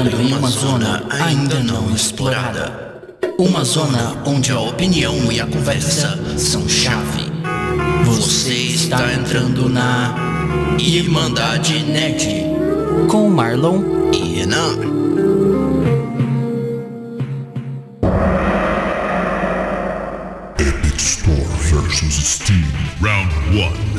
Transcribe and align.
entrando 0.00 0.22
em 0.22 0.32
uma 0.32 0.48
zona 0.48 1.02
ainda 1.10 1.60
não 1.60 1.94
explorada. 1.94 3.02
Uma 3.38 3.64
zona 3.64 4.16
onde 4.24 4.50
a 4.50 4.58
opinião 4.58 5.30
e 5.30 5.40
a 5.40 5.46
conversa 5.46 6.18
são 6.38 6.66
chave. 6.68 7.30
Você 8.04 8.54
está 8.54 9.12
entrando 9.12 9.68
na 9.68 10.14
Irmandade 10.78 11.82
Nerd 11.82 12.44
com 13.08 13.28
Marlon 13.28 13.82
e 14.12 14.36
Renan. 14.36 14.78
Epic 20.58 20.98
Store 20.98 21.44
versus 21.58 22.14
Steam. 22.14 22.64
Round 23.02 23.32
1. 23.86 23.89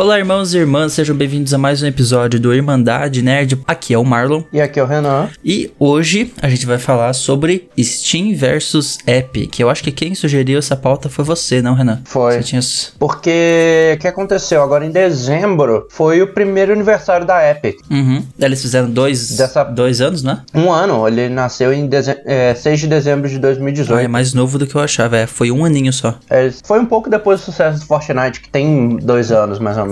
Olá, 0.00 0.18
irmãos 0.18 0.54
e 0.54 0.56
irmãs, 0.58 0.94
sejam 0.94 1.14
bem-vindos 1.14 1.52
a 1.52 1.58
mais 1.58 1.82
um 1.82 1.86
episódio 1.86 2.40
do 2.40 2.54
Irmandade 2.54 3.20
Nerd. 3.20 3.60
Aqui 3.66 3.92
é 3.92 3.98
o 3.98 4.02
Marlon. 4.02 4.44
E 4.50 4.58
aqui 4.58 4.80
é 4.80 4.82
o 4.82 4.86
Renan. 4.86 5.28
E 5.44 5.70
hoje 5.78 6.32
a 6.40 6.48
gente 6.48 6.64
vai 6.64 6.78
falar 6.78 7.12
sobre 7.12 7.68
Steam 7.78 8.34
versus 8.34 8.96
Epic. 9.06 9.60
Eu 9.60 9.68
acho 9.68 9.84
que 9.84 9.92
quem 9.92 10.14
sugeriu 10.14 10.58
essa 10.58 10.74
pauta 10.74 11.10
foi 11.10 11.22
você, 11.22 11.60
não, 11.60 11.74
Renan? 11.74 12.00
Foi. 12.06 12.32
Você 12.36 12.42
tinha... 12.44 12.62
Porque 12.98 13.92
o 13.94 14.00
que 14.00 14.08
aconteceu? 14.08 14.62
Agora 14.62 14.86
em 14.86 14.90
dezembro 14.90 15.86
foi 15.90 16.22
o 16.22 16.28
primeiro 16.32 16.72
aniversário 16.72 17.26
da 17.26 17.46
Epic. 17.50 17.76
Uhum. 17.90 18.24
Eles 18.38 18.62
fizeram 18.62 18.88
dois, 18.88 19.36
Dessa- 19.36 19.64
dois 19.64 20.00
anos, 20.00 20.22
né? 20.22 20.40
Um 20.54 20.72
ano, 20.72 21.06
ele 21.06 21.28
nasceu 21.28 21.74
em 21.74 21.86
deze... 21.86 22.16
é, 22.24 22.54
6 22.54 22.80
de 22.80 22.86
dezembro 22.86 23.28
de 23.28 23.34
Ah, 23.34 23.38
é 23.38 23.40
2018. 23.40 24.08
mais 24.08 24.32
novo 24.32 24.58
do 24.58 24.66
que 24.66 24.74
eu 24.76 24.80
achava. 24.80 25.18
É, 25.18 25.26
foi 25.26 25.50
um 25.50 25.62
aninho 25.62 25.92
só. 25.92 26.14
É, 26.30 26.50
foi 26.64 26.80
um 26.80 26.86
pouco 26.86 27.10
depois 27.10 27.40
do 27.40 27.44
sucesso 27.44 27.80
do 27.80 27.84
Fortnite, 27.84 28.40
que 28.40 28.48
tem 28.48 28.96
dois 28.96 29.30
anos 29.30 29.58
mais 29.58 29.76
ou 29.76 29.82
menos. 29.82 29.89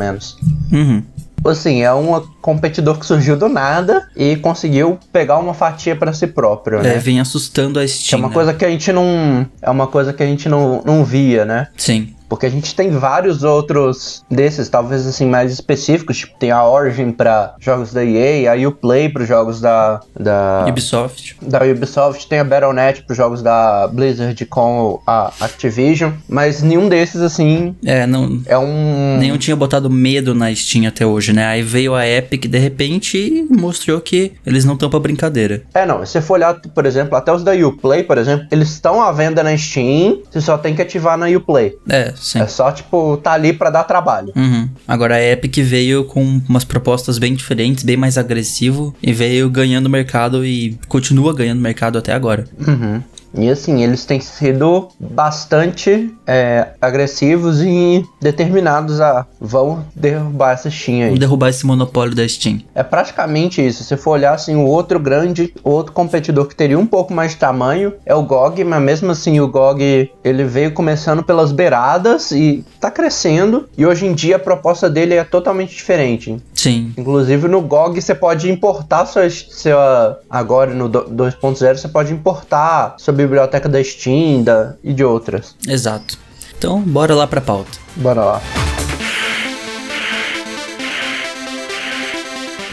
Uhum. 0.72 1.02
Assim, 1.44 1.82
é 1.82 1.94
um 1.94 2.20
competidor 2.42 2.98
que 2.98 3.06
surgiu 3.06 3.36
do 3.36 3.48
nada 3.48 4.08
e 4.16 4.36
conseguiu 4.36 4.98
pegar 5.12 5.38
uma 5.38 5.54
fatia 5.54 5.94
pra 5.94 6.12
si 6.12 6.26
próprio, 6.26 6.80
É, 6.80 6.82
né? 6.82 6.98
vem 6.98 7.20
assustando 7.20 7.78
a 7.78 7.82
Que 7.82 7.88
é 7.88 7.94
Steam. 7.94 8.18
uma 8.18 8.28
né? 8.28 8.34
coisa 8.34 8.52
que 8.52 8.64
a 8.64 8.68
gente 8.70 8.92
não. 8.92 9.46
É 9.62 9.70
uma 9.70 9.86
coisa 9.86 10.12
que 10.12 10.22
a 10.22 10.26
gente 10.26 10.48
não, 10.48 10.82
não 10.84 11.04
via, 11.04 11.44
né? 11.44 11.68
Sim. 11.76 12.12
Porque 12.28 12.46
a 12.46 12.50
gente 12.50 12.74
tem 12.74 12.90
vários 12.90 13.42
outros 13.42 14.22
desses, 14.30 14.68
talvez 14.68 15.06
assim, 15.06 15.26
mais 15.26 15.52
específicos. 15.52 16.18
Tipo, 16.18 16.38
tem 16.38 16.50
a 16.50 16.64
Origin 16.66 17.10
pra 17.12 17.54
jogos 17.58 17.92
da 17.92 18.04
EA, 18.04 18.52
a 18.52 18.68
Uplay 18.68 19.08
para 19.08 19.24
jogos 19.24 19.60
da, 19.60 20.00
da, 20.18 20.64
Ubisoft. 20.68 21.36
da 21.42 21.60
Ubisoft, 21.64 22.26
tem 22.28 22.38
a 22.40 22.44
Battle.net 22.44 23.02
para 23.04 23.16
jogos 23.16 23.42
da 23.42 23.88
Blizzard 23.88 24.44
com 24.46 25.00
a 25.06 25.32
Activision. 25.40 26.12
Mas 26.28 26.62
nenhum 26.62 26.88
desses, 26.88 27.20
assim, 27.20 27.74
É, 27.84 28.06
não. 28.06 28.40
é 28.46 28.58
um. 28.58 29.16
Nenhum 29.18 29.38
tinha 29.38 29.56
botado 29.56 29.88
medo 29.90 30.34
na 30.34 30.54
Steam 30.54 30.86
até 30.86 31.06
hoje, 31.06 31.32
né? 31.32 31.46
Aí 31.46 31.62
veio 31.62 31.94
a 31.94 32.06
Epic 32.06 32.46
de 32.46 32.58
repente 32.58 33.16
e 33.18 33.42
mostrou 33.54 34.00
que 34.00 34.32
eles 34.44 34.64
não 34.64 34.74
estão 34.74 34.90
pra 34.90 35.00
brincadeira. 35.00 35.62
É, 35.74 35.86
não. 35.86 36.04
Se 36.04 36.12
você 36.12 36.20
for 36.20 36.34
olhar, 36.34 36.54
por 36.74 36.84
exemplo, 36.86 37.16
até 37.16 37.32
os 37.32 37.42
da 37.42 37.52
Uplay, 37.52 38.02
por 38.02 38.18
exemplo, 38.18 38.46
eles 38.50 38.68
estão 38.70 39.02
à 39.02 39.10
venda 39.12 39.42
na 39.42 39.56
Steam, 39.56 40.20
você 40.30 40.40
só 40.40 40.58
tem 40.58 40.74
que 40.74 40.82
ativar 40.82 41.16
na 41.16 41.26
Uplay. 41.26 41.74
É, 41.88 42.12
sim. 42.20 42.40
É 42.40 42.46
só, 42.46 42.70
tipo, 42.72 43.16
tá 43.18 43.32
ali 43.32 43.52
pra 43.52 43.70
dar 43.70 43.84
trabalho. 43.84 44.32
Uhum. 44.36 44.68
Agora 44.86 45.16
a 45.16 45.22
Epic 45.22 45.56
veio 45.58 46.04
com 46.04 46.40
umas 46.48 46.64
propostas 46.64 47.18
bem 47.18 47.34
diferentes, 47.34 47.84
bem 47.84 47.96
mais 47.96 48.18
agressivo 48.18 48.94
e 49.02 49.12
veio 49.12 49.48
ganhando 49.50 49.88
mercado 49.88 50.44
e 50.44 50.78
continua 50.88 51.34
ganhando 51.34 51.60
mercado 51.60 51.98
até 51.98 52.12
agora. 52.12 52.44
Uhum. 52.66 53.02
E 53.34 53.48
assim, 53.50 53.82
eles 53.82 54.04
têm 54.04 54.20
sido 54.20 54.88
bastante 54.98 56.10
é, 56.28 56.68
agressivos 56.80 57.62
e 57.62 58.04
determinados 58.20 59.00
a 59.00 59.26
vão 59.40 59.84
derrubar 59.96 60.52
essa 60.52 60.70
Steam 60.70 61.08
aí. 61.08 61.18
Derrubar 61.18 61.48
esse 61.48 61.64
monopólio 61.66 62.14
da 62.14 62.28
Steam. 62.28 62.60
É 62.74 62.82
praticamente 62.82 63.66
isso. 63.66 63.82
Se 63.82 63.96
for 63.96 64.10
olhar 64.10 64.34
assim, 64.34 64.54
o 64.54 64.64
outro 64.66 65.00
grande, 65.00 65.54
outro 65.64 65.92
competidor 65.92 66.46
que 66.46 66.54
teria 66.54 66.78
um 66.78 66.86
pouco 66.86 67.14
mais 67.14 67.30
de 67.32 67.38
tamanho 67.38 67.94
é 68.04 68.14
o 68.14 68.22
GOG, 68.22 68.62
mas 68.64 68.82
mesmo 68.82 69.10
assim 69.10 69.40
o 69.40 69.48
GOG 69.48 70.10
ele 70.22 70.44
veio 70.44 70.72
começando 70.72 71.22
pelas 71.22 71.50
beiradas 71.50 72.30
e 72.30 72.62
tá 72.78 72.90
crescendo. 72.90 73.66
E 73.76 73.86
hoje 73.86 74.04
em 74.06 74.12
dia 74.12 74.36
a 74.36 74.38
proposta 74.38 74.90
dele 74.90 75.14
é 75.14 75.24
totalmente 75.24 75.74
diferente. 75.74 76.36
Sim. 76.54 76.92
Inclusive 76.98 77.48
no 77.48 77.62
GOG 77.62 78.02
você 78.02 78.14
pode 78.14 78.50
importar 78.50 79.06
sua, 79.06 79.30
sua 79.30 80.20
agora 80.28 80.74
no 80.74 80.88
do- 80.88 81.04
2.0 81.04 81.76
você 81.76 81.88
pode 81.88 82.12
importar 82.12 82.96
sua 82.98 83.14
biblioteca 83.14 83.68
da 83.68 83.82
Steam 83.82 84.42
da, 84.42 84.74
e 84.84 84.92
de 84.92 85.04
outras. 85.04 85.54
Exato. 85.66 86.17
Então, 86.58 86.80
bora 86.82 87.14
lá 87.14 87.24
pra 87.24 87.40
pauta. 87.40 87.78
Bora 87.94 88.20
lá. 88.20 88.42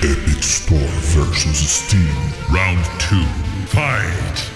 Epic 0.02 0.40
Store 0.44 0.84
versus 1.14 1.58
Steam. 1.70 2.02
Round 2.50 2.82
2. 3.10 3.28
Fight! 3.70 4.55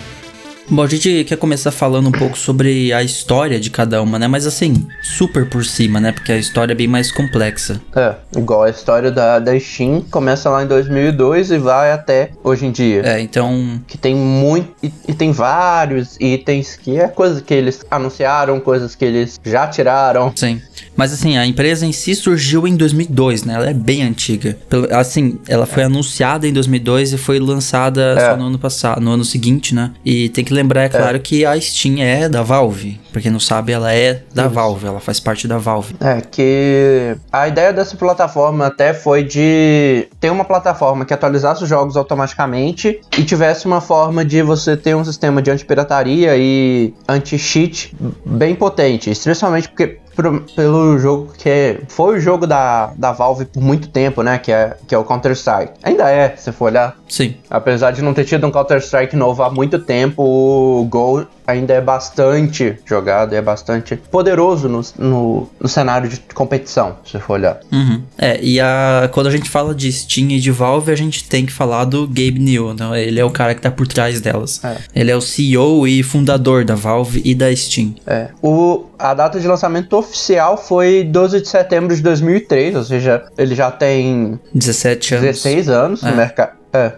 Bom, 0.71 0.83
a 0.83 0.87
gente 0.87 1.23
quer 1.23 1.35
começar 1.35 1.71
falando 1.71 2.09
um 2.09 2.11
pouco 2.11 2.37
sobre 2.37 2.93
a 2.93 3.01
história 3.01 3.59
de 3.59 3.71
cada 3.71 4.03
uma, 4.03 4.19
né? 4.19 4.27
Mas 4.27 4.45
assim, 4.45 4.87
super 5.01 5.49
por 5.49 5.65
cima, 5.65 5.99
né? 5.99 6.11
Porque 6.11 6.31
a 6.31 6.37
história 6.37 6.73
é 6.73 6.75
bem 6.75 6.87
mais 6.87 7.11
complexa. 7.11 7.81
É, 7.95 8.13
igual 8.37 8.63
a 8.63 8.69
história 8.69 9.11
da, 9.11 9.39
da 9.39 9.59
Steam 9.59 10.01
começa 10.11 10.47
lá 10.47 10.63
em 10.63 10.67
2002 10.67 11.49
e 11.51 11.57
vai 11.57 11.91
até 11.91 12.31
hoje 12.43 12.67
em 12.67 12.71
dia. 12.71 13.01
É, 13.03 13.19
então. 13.19 13.81
Que 13.87 13.97
tem 13.97 14.15
muito. 14.15 14.69
E, 14.83 14.91
e 15.07 15.13
tem 15.13 15.31
vários 15.31 16.15
itens 16.19 16.75
que 16.77 16.97
é 16.97 17.07
coisa 17.07 17.41
que 17.41 17.53
eles 17.53 17.83
anunciaram, 17.89 18.59
coisas 18.59 18.93
que 18.93 19.03
eles 19.05 19.39
já 19.43 19.65
tiraram. 19.67 20.31
Sim. 20.35 20.61
Mas 20.95 21.13
assim, 21.13 21.37
a 21.37 21.45
empresa 21.47 21.85
em 21.85 21.93
si 21.93 22.13
surgiu 22.13 22.67
em 22.67 22.75
2002, 22.75 23.43
né? 23.43 23.53
Ela 23.55 23.69
é 23.69 23.73
bem 23.73 24.03
antiga. 24.03 24.57
Assim, 24.91 25.39
ela 25.47 25.65
foi 25.65 25.83
anunciada 25.83 26.45
em 26.47 26.51
2002 26.53 27.13
e 27.13 27.17
foi 27.17 27.39
lançada 27.39 28.15
É. 28.19 28.29
só 28.29 28.37
no 28.37 28.45
ano 28.47 28.59
passado, 28.59 29.01
no 29.01 29.11
ano 29.11 29.23
seguinte, 29.23 29.73
né? 29.73 29.91
E 30.03 30.27
tem 30.29 30.43
que 30.43 30.53
lembrar, 30.59 30.83
é 30.83 30.89
claro, 30.89 31.19
que 31.19 31.45
a 31.45 31.59
Steam 31.59 31.97
é 31.99 32.27
da 32.27 32.41
Valve. 32.41 32.99
Pra 33.11 33.21
quem 33.21 33.31
não 33.31 33.39
sabe, 33.39 33.71
ela 33.71 33.93
é 33.93 34.21
da 34.33 34.47
Valve, 34.47 34.85
ela 34.85 34.99
faz 34.99 35.19
parte 35.19 35.47
da 35.47 35.57
Valve. 35.57 35.95
É, 35.99 36.21
que 36.21 37.15
a 37.31 37.47
ideia 37.47 37.73
dessa 37.73 37.95
plataforma 37.95 38.67
até 38.67 38.93
foi 38.93 39.23
de 39.23 40.07
ter 40.19 40.29
uma 40.29 40.45
plataforma 40.45 41.05
que 41.05 41.13
atualizasse 41.13 41.63
os 41.63 41.69
jogos 41.69 41.97
automaticamente 41.97 42.99
e 43.17 43.23
tivesse 43.23 43.65
uma 43.65 43.81
forma 43.81 44.23
de 44.23 44.41
você 44.41 44.77
ter 44.77 44.95
um 44.95 45.03
sistema 45.03 45.41
de 45.41 45.49
antipirataria 45.49 46.35
e 46.37 46.93
anti-cheat 47.07 47.95
bem 48.25 48.55
potente, 48.55 49.09
especialmente 49.09 49.69
porque 49.69 49.99
pro- 50.21 50.41
pelo 50.55 50.97
jogo 50.99 51.31
que 51.37 51.47
é- 51.49 51.81
foi 51.87 52.17
o 52.17 52.19
jogo 52.19 52.45
da, 52.45 52.87
da 52.97 53.11
Valve 53.13 53.45
por 53.45 53.61
muito 53.63 53.87
tempo, 53.89 54.21
né, 54.21 54.37
que 54.37 54.51
é, 54.51 54.75
que 54.87 54.93
é 54.93 54.97
o 54.97 55.03
Counter-Strike. 55.05 55.73
Ainda 55.83 56.09
é, 56.09 56.35
se 56.35 56.51
for 56.51 56.65
olhar. 56.65 56.95
Sim. 57.07 57.35
Apesar 57.49 57.91
de 57.91 58.01
não 58.01 58.13
ter 58.13 58.25
tido 58.25 58.45
um 58.45 58.51
Counter-Strike 58.51 59.15
novo 59.15 59.41
há 59.43 59.49
muito 59.49 59.79
tempo, 59.79 60.21
o 60.23 60.85
Gol 60.89 61.25
ainda 61.49 61.73
é 61.73 61.81
bastante 61.81 62.77
jogado, 62.85 63.33
é 63.33 63.41
bastante 63.41 63.95
poderoso 63.95 64.67
no, 64.69 64.81
no, 64.97 65.49
no 65.59 65.67
cenário 65.69 66.09
de 66.09 66.19
competição, 66.33 66.97
se 67.05 67.19
for 67.19 67.33
olhar. 67.33 67.59
Uhum. 67.71 68.01
É, 68.17 68.39
e 68.41 68.59
a, 68.59 69.09
quando 69.11 69.27
a 69.27 69.31
gente 69.31 69.49
fala 69.49 69.73
de 69.75 69.91
Steam 69.91 70.29
e 70.31 70.39
de 70.39 70.51
Valve, 70.51 70.91
a 70.91 70.95
gente 70.95 71.27
tem 71.27 71.45
que 71.45 71.51
falar 71.51 71.85
do 71.85 72.07
Gabe 72.07 72.39
Newell, 72.39 72.73
né? 72.73 73.01
Ele 73.03 73.19
é 73.19 73.25
o 73.25 73.31
cara 73.31 73.53
que 73.55 73.61
tá 73.61 73.71
por 73.71 73.87
trás 73.87 74.21
delas. 74.21 74.63
É. 74.63 74.77
Ele 74.95 75.11
é 75.11 75.15
o 75.15 75.21
CEO 75.21 75.87
e 75.87 76.03
fundador 76.03 76.63
da 76.65 76.75
Valve 76.75 77.21
e 77.25 77.33
da 77.35 77.53
Steam. 77.55 77.95
É. 78.05 78.29
O, 78.41 78.85
a 78.97 79.13
data 79.13 79.39
de 79.39 79.47
lançamento 79.47 79.93
oficial 79.97 80.57
foi 80.57 81.03
12 81.03 81.41
de 81.41 81.47
setembro 81.49 81.95
de 81.95 82.01
2003, 82.01 82.75
ou 82.75 82.83
seja, 82.83 83.23
ele 83.37 83.55
já 83.55 83.71
tem 83.71 84.39
17 84.53 85.15
anos. 85.15 85.25
16 85.27 85.69
anos 85.69 86.03
É. 86.03 86.09
no 86.11 86.15
mercado. 86.17 86.59
É, 86.71 86.91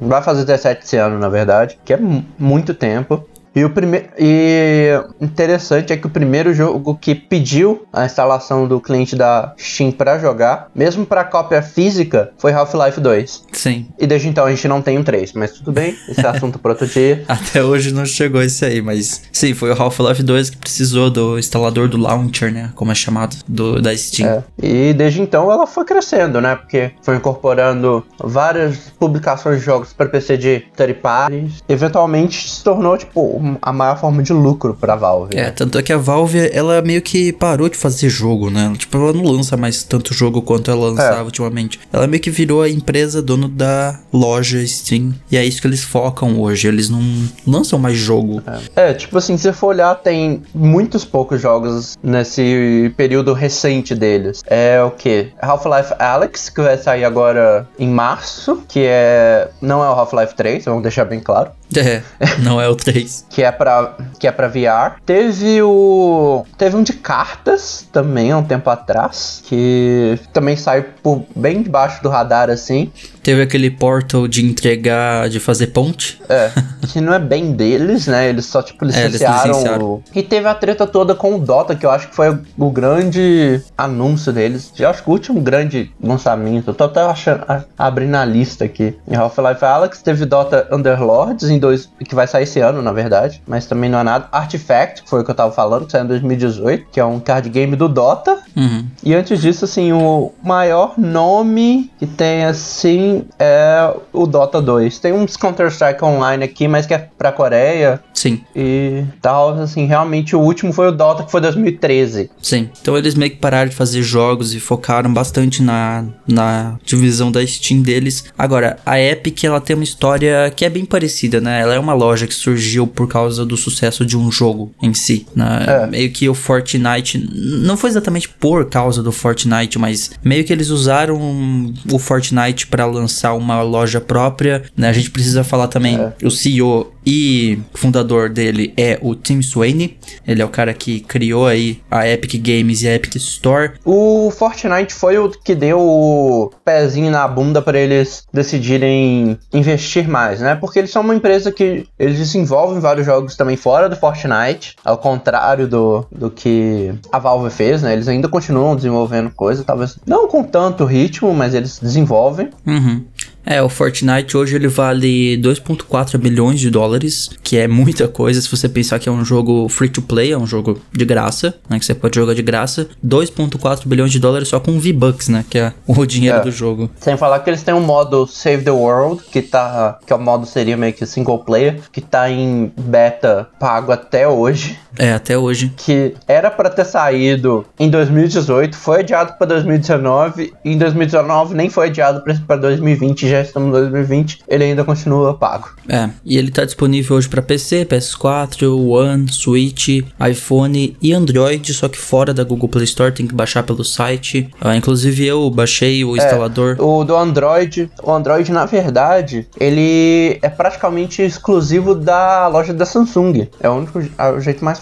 vai 0.00 0.22
fazer 0.22 0.44
17 0.44 0.84
esse 0.84 0.96
ano, 0.96 1.18
na 1.18 1.28
verdade, 1.28 1.76
que 1.84 1.92
é 1.92 1.96
mu- 1.96 2.24
muito 2.38 2.72
tempo. 2.72 3.26
E 3.54 3.64
o 3.64 3.70
primeiro 3.70 4.06
e 4.18 4.90
interessante 5.20 5.92
é 5.92 5.96
que 5.96 6.06
o 6.06 6.10
primeiro 6.10 6.54
jogo 6.54 6.96
que 6.96 7.14
pediu 7.14 7.86
a 7.92 8.04
instalação 8.04 8.66
do 8.66 8.80
cliente 8.80 9.14
da 9.14 9.52
Steam 9.58 9.92
para 9.92 10.18
jogar, 10.18 10.70
mesmo 10.74 11.04
para 11.04 11.24
cópia 11.24 11.60
física, 11.62 12.32
foi 12.38 12.52
Half-Life 12.52 13.00
2. 13.00 13.44
Sim. 13.52 13.86
E 13.98 14.06
desde 14.06 14.28
então 14.28 14.46
a 14.46 14.50
gente 14.50 14.66
não 14.66 14.80
tem 14.80 14.98
um 14.98 15.04
3, 15.04 15.32
mas 15.34 15.52
tudo 15.52 15.72
bem, 15.72 15.94
esse 16.08 16.20
é 16.20 16.28
assunto 16.28 16.58
para 16.58 16.72
outro 16.72 16.86
dia. 16.86 17.24
Até 17.28 17.62
hoje 17.62 17.92
não 17.92 18.06
chegou 18.06 18.42
esse 18.42 18.64
aí, 18.64 18.80
mas 18.80 19.22
sim, 19.32 19.54
foi 19.54 19.70
o 19.70 19.80
Half-Life 19.80 20.22
2 20.22 20.50
que 20.50 20.56
precisou 20.56 21.10
do 21.10 21.38
instalador 21.38 21.88
do 21.88 21.96
launcher, 21.96 22.52
né? 22.52 22.70
Como 22.74 22.90
é 22.90 22.94
chamado, 22.94 23.36
do, 23.46 23.80
da 23.82 23.96
Steam. 23.96 24.28
É. 24.28 24.42
E 24.62 24.94
desde 24.94 25.20
então 25.20 25.52
ela 25.52 25.66
foi 25.66 25.84
crescendo, 25.84 26.40
né? 26.40 26.56
Porque 26.56 26.92
foi 27.02 27.16
incorporando 27.16 28.04
várias 28.18 28.92
publicações 28.98 29.58
de 29.58 29.64
jogos 29.64 29.92
para 29.92 30.08
PC 30.08 30.36
de 30.36 30.60
third 30.76 30.94
parties. 30.94 31.62
Eventualmente 31.68 32.48
se 32.48 32.62
tornou, 32.64 32.96
tipo, 32.96 33.41
a 33.60 33.72
maior 33.72 33.98
forma 33.98 34.22
de 34.22 34.32
lucro 34.32 34.76
pra 34.78 34.94
Valve. 34.96 35.36
É, 35.36 35.50
tanto 35.50 35.78
é 35.78 35.82
que 35.82 35.92
a 35.92 35.96
Valve, 35.98 36.50
ela 36.52 36.80
meio 36.82 37.02
que 37.02 37.32
parou 37.32 37.68
de 37.68 37.76
fazer 37.76 38.08
jogo, 38.08 38.50
né? 38.50 38.72
Tipo, 38.76 38.96
ela 38.98 39.12
não 39.12 39.24
lança 39.24 39.56
mais 39.56 39.82
tanto 39.82 40.12
jogo 40.14 40.42
quanto 40.42 40.70
ela 40.70 40.88
lançava 40.90 41.20
É. 41.20 41.22
ultimamente. 41.22 41.80
Ela 41.92 42.06
meio 42.06 42.22
que 42.22 42.30
virou 42.30 42.62
a 42.62 42.68
empresa 42.68 43.20
dono 43.22 43.48
da 43.48 43.98
loja 44.12 44.64
Steam. 44.66 45.14
E 45.30 45.36
é 45.36 45.44
isso 45.44 45.60
que 45.60 45.66
eles 45.66 45.82
focam 45.82 46.40
hoje. 46.40 46.68
Eles 46.68 46.88
não 46.88 47.02
lançam 47.46 47.78
mais 47.78 47.96
jogo. 47.96 48.42
É, 48.76 48.92
tipo 48.94 49.18
assim, 49.18 49.36
se 49.36 49.44
você 49.44 49.52
for 49.52 49.68
olhar, 49.68 49.94
tem 49.96 50.42
muitos 50.54 51.04
poucos 51.04 51.40
jogos 51.40 51.96
nesse 52.02 52.92
período 52.96 53.32
recente 53.32 53.94
deles. 53.94 54.42
É 54.46 54.82
o 54.82 54.90
que? 54.90 55.28
Half-Life 55.40 55.94
Alyx, 55.98 56.48
que 56.48 56.60
vai 56.60 56.76
sair 56.78 57.04
agora 57.04 57.68
em 57.78 57.88
março, 57.88 58.62
que 58.68 58.84
é. 58.86 59.48
Não 59.60 59.82
é 59.82 59.88
o 59.88 59.92
Half-Life 59.92 60.34
3, 60.34 60.64
vamos 60.64 60.82
deixar 60.82 61.04
bem 61.04 61.20
claro. 61.20 61.50
É, 61.74 62.02
não 62.40 62.60
é 62.60 62.68
o 62.68 62.74
3. 62.76 63.24
Que 63.32 63.42
é 63.42 63.50
pra, 63.50 63.96
que 64.18 64.26
é 64.26 64.30
pra 64.32 64.46
VR. 64.46 65.00
Teve 65.06 65.62
o. 65.62 66.44
Teve 66.58 66.76
um 66.76 66.82
de 66.82 66.92
cartas 66.92 67.88
também, 67.90 68.30
há 68.30 68.36
um 68.36 68.42
tempo 68.44 68.68
atrás. 68.68 69.42
Que 69.46 70.18
também 70.34 70.54
saiu 70.56 70.84
por 71.02 71.24
bem 71.34 71.62
debaixo 71.62 72.02
do 72.02 72.08
radar, 72.10 72.50
assim. 72.50 72.92
Teve 73.22 73.40
aquele 73.42 73.70
portal 73.70 74.26
de 74.28 74.44
entregar, 74.44 75.28
de 75.30 75.38
fazer 75.40 75.68
ponte. 75.68 76.20
É, 76.28 76.50
que 76.92 77.00
não 77.00 77.14
é 77.14 77.18
bem 77.18 77.52
deles, 77.52 78.06
né? 78.06 78.28
Eles 78.28 78.44
só, 78.46 78.60
tipo, 78.62 78.84
É, 78.84 78.88
eles 78.88 79.12
licenciaram. 79.12 79.48
licenciaram. 79.48 79.84
o- 79.86 80.02
E 80.14 80.22
teve 80.22 80.46
a 80.48 80.54
treta 80.54 80.86
toda 80.86 81.14
com 81.14 81.36
o 81.36 81.38
Dota, 81.38 81.74
que 81.74 81.86
eu 81.86 81.90
acho 81.90 82.08
que 82.08 82.16
foi 82.16 82.36
o 82.58 82.70
grande 82.70 83.62
anúncio 83.78 84.32
deles. 84.32 84.72
Eu 84.78 84.90
acho 84.90 85.02
que 85.02 85.08
o 85.08 85.12
último 85.12 85.40
grande 85.40 85.90
lançamento. 86.02 86.68
Eu 86.70 86.74
tô 86.74 86.84
até 86.84 87.00
achando, 87.00 87.44
abrindo 87.78 88.16
a 88.16 88.24
lista 88.24 88.64
aqui. 88.64 88.94
Em 89.08 89.14
Half-Life 89.14 89.64
Alyx 89.64 90.02
teve 90.02 90.26
Dota 90.26 90.66
Underlords, 90.70 91.48
em 91.48 91.58
dois, 91.58 91.88
que 92.06 92.14
vai 92.14 92.26
sair 92.26 92.42
esse 92.42 92.60
ano, 92.60 92.82
na 92.82 92.92
verdade. 92.92 93.21
Mas 93.46 93.66
também 93.66 93.90
não 93.90 93.98
é 93.98 94.02
nada. 94.02 94.28
Artifact, 94.32 95.02
que 95.02 95.10
foi 95.10 95.20
o 95.20 95.24
que 95.24 95.30
eu 95.30 95.34
tava 95.34 95.52
falando, 95.52 95.86
que 95.86 95.92
saiu 95.92 96.04
em 96.04 96.08
2018, 96.08 96.86
que 96.90 97.00
é 97.00 97.04
um 97.04 97.20
card 97.20 97.48
game 97.48 97.76
do 97.76 97.88
Dota. 97.88 98.38
Uhum. 98.56 98.86
E 99.02 99.14
antes 99.14 99.40
disso, 99.40 99.64
assim, 99.64 99.92
o 99.92 100.32
maior 100.42 100.94
nome 100.98 101.90
que 101.98 102.06
tem, 102.06 102.44
assim, 102.44 103.24
é 103.38 103.94
o 104.12 104.26
Dota 104.26 104.60
2. 104.60 104.98
Tem 104.98 105.12
uns 105.12 105.36
Counter-Strike 105.36 106.04
Online 106.04 106.44
aqui, 106.44 106.66
mas 106.68 106.86
que 106.86 106.94
é 106.94 107.08
pra 107.16 107.32
Coreia 107.32 108.00
Sim, 108.22 108.40
e 108.54 109.02
tal. 109.20 109.60
Assim, 109.60 109.84
realmente 109.84 110.36
o 110.36 110.38
último 110.38 110.72
foi 110.72 110.86
o 110.86 110.92
Dota, 110.92 111.24
que 111.24 111.30
foi 111.32 111.40
2013. 111.40 112.30
sim. 112.40 112.70
Então 112.80 112.96
eles 112.96 113.16
meio 113.16 113.32
que 113.32 113.38
pararam 113.38 113.68
de 113.68 113.74
fazer 113.74 114.00
jogos 114.00 114.54
e 114.54 114.60
focaram 114.60 115.12
bastante 115.12 115.60
na, 115.60 116.04
na 116.28 116.78
divisão 116.84 117.32
da 117.32 117.44
Steam 117.44 117.82
deles. 117.82 118.26
Agora, 118.38 118.78
a 118.86 119.00
Epic, 119.00 119.42
ela 119.42 119.60
tem 119.60 119.74
uma 119.74 119.82
história 119.82 120.52
que 120.54 120.64
é 120.64 120.70
bem 120.70 120.84
parecida, 120.84 121.40
né? 121.40 121.60
Ela 121.62 121.74
é 121.74 121.78
uma 121.80 121.94
loja 121.94 122.28
que 122.28 122.34
surgiu 122.34 122.86
por 122.86 123.08
causa 123.08 123.44
do 123.44 123.56
sucesso 123.56 124.06
de 124.06 124.16
um 124.16 124.30
jogo 124.30 124.72
em 124.80 124.94
si, 124.94 125.26
né? 125.34 125.64
É. 125.66 125.86
Meio 125.88 126.12
que 126.12 126.28
o 126.28 126.34
Fortnite, 126.34 127.18
não 127.34 127.76
foi 127.76 127.90
exatamente 127.90 128.28
por 128.28 128.66
causa 128.66 129.02
do 129.02 129.10
Fortnite, 129.10 129.80
mas 129.80 130.12
meio 130.22 130.44
que 130.44 130.52
eles 130.52 130.68
usaram 130.68 131.74
o 131.90 131.98
Fortnite 131.98 132.68
para 132.68 132.86
lançar 132.86 133.34
uma 133.34 133.62
loja 133.62 134.00
própria, 134.00 134.62
né? 134.76 134.88
A 134.88 134.92
gente 134.92 135.10
precisa 135.10 135.42
falar 135.42 135.66
também, 135.66 135.98
o 136.22 136.30
CEO 136.30 136.91
e 137.04 137.58
fundador 137.74 138.28
dele 138.28 138.72
é 138.76 138.98
o 139.02 139.14
Tim 139.14 139.42
Sweeney. 139.42 139.98
Ele 140.26 140.42
é 140.42 140.44
o 140.44 140.48
cara 140.48 140.72
que 140.72 141.00
criou 141.00 141.46
aí 141.46 141.80
a 141.90 142.08
Epic 142.08 142.34
Games 142.40 142.82
e 142.82 142.88
a 142.88 142.94
Epic 142.94 143.16
Store. 143.16 143.72
O 143.84 144.30
Fortnite 144.30 144.94
foi 144.94 145.18
o 145.18 145.28
que 145.30 145.54
deu 145.54 145.80
o 145.80 146.50
pezinho 146.64 147.10
na 147.10 147.26
bunda 147.26 147.60
pra 147.60 147.78
eles 147.78 148.24
decidirem 148.32 149.38
investir 149.52 150.08
mais, 150.08 150.40
né? 150.40 150.54
Porque 150.54 150.78
eles 150.78 150.90
são 150.90 151.02
uma 151.02 151.14
empresa 151.14 151.50
que 151.50 151.86
eles 151.98 152.18
desenvolvem 152.18 152.80
vários 152.80 153.06
jogos 153.06 153.36
também 153.36 153.56
fora 153.56 153.88
do 153.88 153.96
Fortnite, 153.96 154.76
ao 154.84 154.98
contrário 154.98 155.66
do, 155.66 156.06
do 156.10 156.30
que 156.30 156.94
a 157.10 157.18
Valve 157.18 157.50
fez, 157.50 157.82
né? 157.82 157.92
Eles 157.92 158.08
ainda 158.08 158.28
continuam 158.28 158.76
desenvolvendo 158.76 159.30
coisa, 159.30 159.64
talvez 159.64 159.98
não 160.06 160.28
com 160.28 160.42
tanto 160.42 160.84
ritmo, 160.84 161.34
mas 161.34 161.54
eles 161.54 161.78
desenvolvem. 161.78 162.50
Uhum. 162.66 163.04
É, 163.44 163.60
o 163.60 163.68
Fortnite 163.68 164.36
hoje 164.36 164.54
ele 164.54 164.68
vale 164.68 165.36
2.4 165.38 166.16
bilhões 166.16 166.60
de 166.60 166.70
dólares, 166.70 167.28
que 167.42 167.56
é 167.56 167.66
muita 167.66 168.06
coisa 168.06 168.40
se 168.40 168.48
você 168.48 168.68
pensar 168.68 169.00
que 169.00 169.08
é 169.08 169.12
um 169.12 169.24
jogo 169.24 169.68
free 169.68 169.88
to 169.88 170.00
play, 170.00 170.30
é 170.30 170.38
um 170.38 170.46
jogo 170.46 170.80
de 170.92 171.04
graça, 171.04 171.52
né, 171.68 171.76
que 171.78 171.84
você 171.84 171.92
pode 171.94 172.14
jogar 172.14 172.34
de 172.34 172.42
graça. 172.42 172.88
2.4 173.04 173.86
bilhões 173.86 174.12
de 174.12 174.20
dólares 174.20 174.46
só 174.48 174.60
com 174.60 174.78
V-Bucks, 174.78 175.28
né, 175.28 175.44
que 175.50 175.58
é 175.58 175.72
o 175.86 176.04
dinheiro 176.06 176.38
É. 176.38 176.40
do 176.40 176.52
jogo. 176.52 176.88
Sem 177.00 177.16
falar 177.16 177.40
que 177.40 177.50
eles 177.50 177.62
têm 177.64 177.74
um 177.74 177.80
modo 177.80 178.26
Save 178.28 178.62
the 178.62 178.70
World, 178.70 179.22
que 179.32 179.42
tá. 179.42 179.98
que 180.06 180.12
é 180.12 180.16
o 180.16 180.20
modo 180.20 180.46
seria 180.46 180.76
meio 180.76 180.92
que 180.92 181.04
single 181.04 181.40
player, 181.40 181.80
que 181.90 182.00
tá 182.00 182.30
em 182.30 182.72
beta 182.78 183.48
pago 183.58 183.90
até 183.90 184.26
hoje. 184.28 184.78
É, 184.98 185.12
até 185.12 185.36
hoje. 185.36 185.72
que 185.76 186.14
era 186.26 186.50
pra 186.50 186.68
ter 186.70 186.84
saído 186.84 187.64
em 187.78 187.88
2018, 187.88 188.76
foi 188.76 189.00
adiado 189.00 189.34
pra 189.38 189.46
2019, 189.46 190.52
e 190.64 190.72
em 190.72 190.78
2019 190.78 191.54
nem 191.54 191.70
foi 191.70 191.86
adiado 191.86 192.22
pra 192.46 192.56
2020, 192.56 193.28
já 193.28 193.40
estamos 193.40 193.68
em 193.68 193.72
2020, 193.72 194.40
ele 194.48 194.64
ainda 194.64 194.84
continua 194.84 195.34
pago. 195.34 195.70
É, 195.88 196.10
e 196.24 196.36
ele 196.36 196.50
tá 196.50 196.64
disponível 196.64 197.16
hoje 197.16 197.28
pra 197.28 197.42
PC, 197.42 197.84
PS4, 197.86 198.68
One, 198.88 199.30
Switch, 199.30 200.02
iPhone 200.30 200.96
e 201.00 201.12
Android, 201.12 201.72
só 201.72 201.88
que 201.88 201.98
fora 201.98 202.34
da 202.34 202.44
Google 202.44 202.68
Play 202.68 202.84
Store, 202.84 203.12
tem 203.12 203.26
que 203.26 203.34
baixar 203.34 203.62
pelo 203.62 203.84
site. 203.84 204.48
Ah, 204.60 204.76
inclusive 204.76 205.26
eu 205.26 205.50
baixei 205.50 206.04
o 206.04 206.16
instalador. 206.16 206.76
O 206.78 207.04
do 207.04 207.16
Android, 207.16 207.90
o 208.02 208.12
Android 208.12 208.50
na 208.52 208.64
verdade, 208.64 209.46
ele 209.58 210.38
é 210.42 210.48
praticamente 210.48 211.22
exclusivo 211.22 211.94
da 211.94 212.46
loja 212.48 212.72
da 212.72 212.84
Samsung. 212.84 213.48
É 213.60 213.68
o 213.68 213.74
único 213.74 214.02
é 214.18 214.30
o 214.30 214.40
jeito 214.40 214.64
mais 214.64 214.81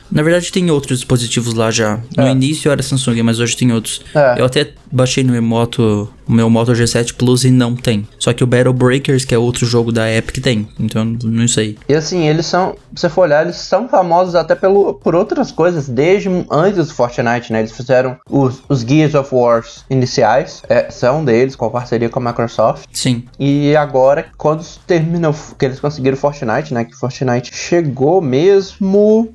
Na 0.11 0.21
verdade, 0.23 0.51
tem 0.51 0.69
outros 0.69 0.99
dispositivos 0.99 1.53
lá 1.53 1.71
já. 1.71 1.99
No 2.17 2.23
É. 2.27 2.31
início 2.31 2.71
era 2.71 2.83
Samsung, 2.83 3.21
mas 3.23 3.39
hoje 3.39 3.55
tem 3.55 3.71
outros. 3.71 4.01
É. 4.13 4.35
Eu 4.39 4.45
até 4.45 4.71
baixei 4.91 5.23
no 5.23 5.31
meu 5.31 5.41
Moto, 5.41 6.09
o 6.27 6.31
meu 6.31 6.49
Moto 6.49 6.73
G7 6.73 7.13
Plus 7.13 7.45
e 7.45 7.49
não 7.51 7.75
tem. 7.75 8.05
Só 8.19 8.33
que 8.33 8.43
o 8.43 8.47
Battle 8.47 8.73
Breakers, 8.73 9.23
que 9.23 9.33
é 9.33 9.37
outro 9.37 9.65
jogo 9.65 9.91
da 9.91 10.11
Epic, 10.11 10.43
tem. 10.43 10.67
Então, 10.79 11.05
não 11.23 11.47
sei. 11.47 11.77
E 11.87 11.93
assim, 11.93 12.27
eles 12.27 12.45
são, 12.45 12.73
se 12.93 13.01
você 13.01 13.09
for 13.09 13.21
olhar, 13.21 13.43
eles 13.43 13.55
são 13.55 13.87
famosos 13.87 14.35
até 14.35 14.53
pelo, 14.53 14.95
por 14.95 15.15
outras 15.15 15.51
coisas, 15.51 15.87
desde 15.87 16.29
antes 16.51 16.87
do 16.87 16.93
Fortnite, 16.93 17.53
né? 17.53 17.59
Eles 17.59 17.71
fizeram 17.71 18.17
os, 18.29 18.61
os 18.67 18.81
Gears 18.81 19.15
of 19.15 19.33
Wars 19.33 19.85
iniciais, 19.89 20.61
é, 20.67 20.89
são 20.91 21.23
deles, 21.23 21.55
com 21.55 21.65
a 21.65 21.69
parceria 21.69 22.09
com 22.09 22.19
a 22.19 22.29
Microsoft. 22.29 22.85
Sim. 22.91 23.23
E 23.39 23.73
agora, 23.77 24.25
quando 24.37 24.65
termina, 24.85 25.29
o- 25.29 25.55
que 25.57 25.65
eles 25.65 25.79
conseguiram 25.79 26.17
Fortnite, 26.17 26.73
né? 26.73 26.83
Que 26.83 26.95
Fortnite 26.97 27.51
chegou 27.55 28.21
mesmo 28.21 29.29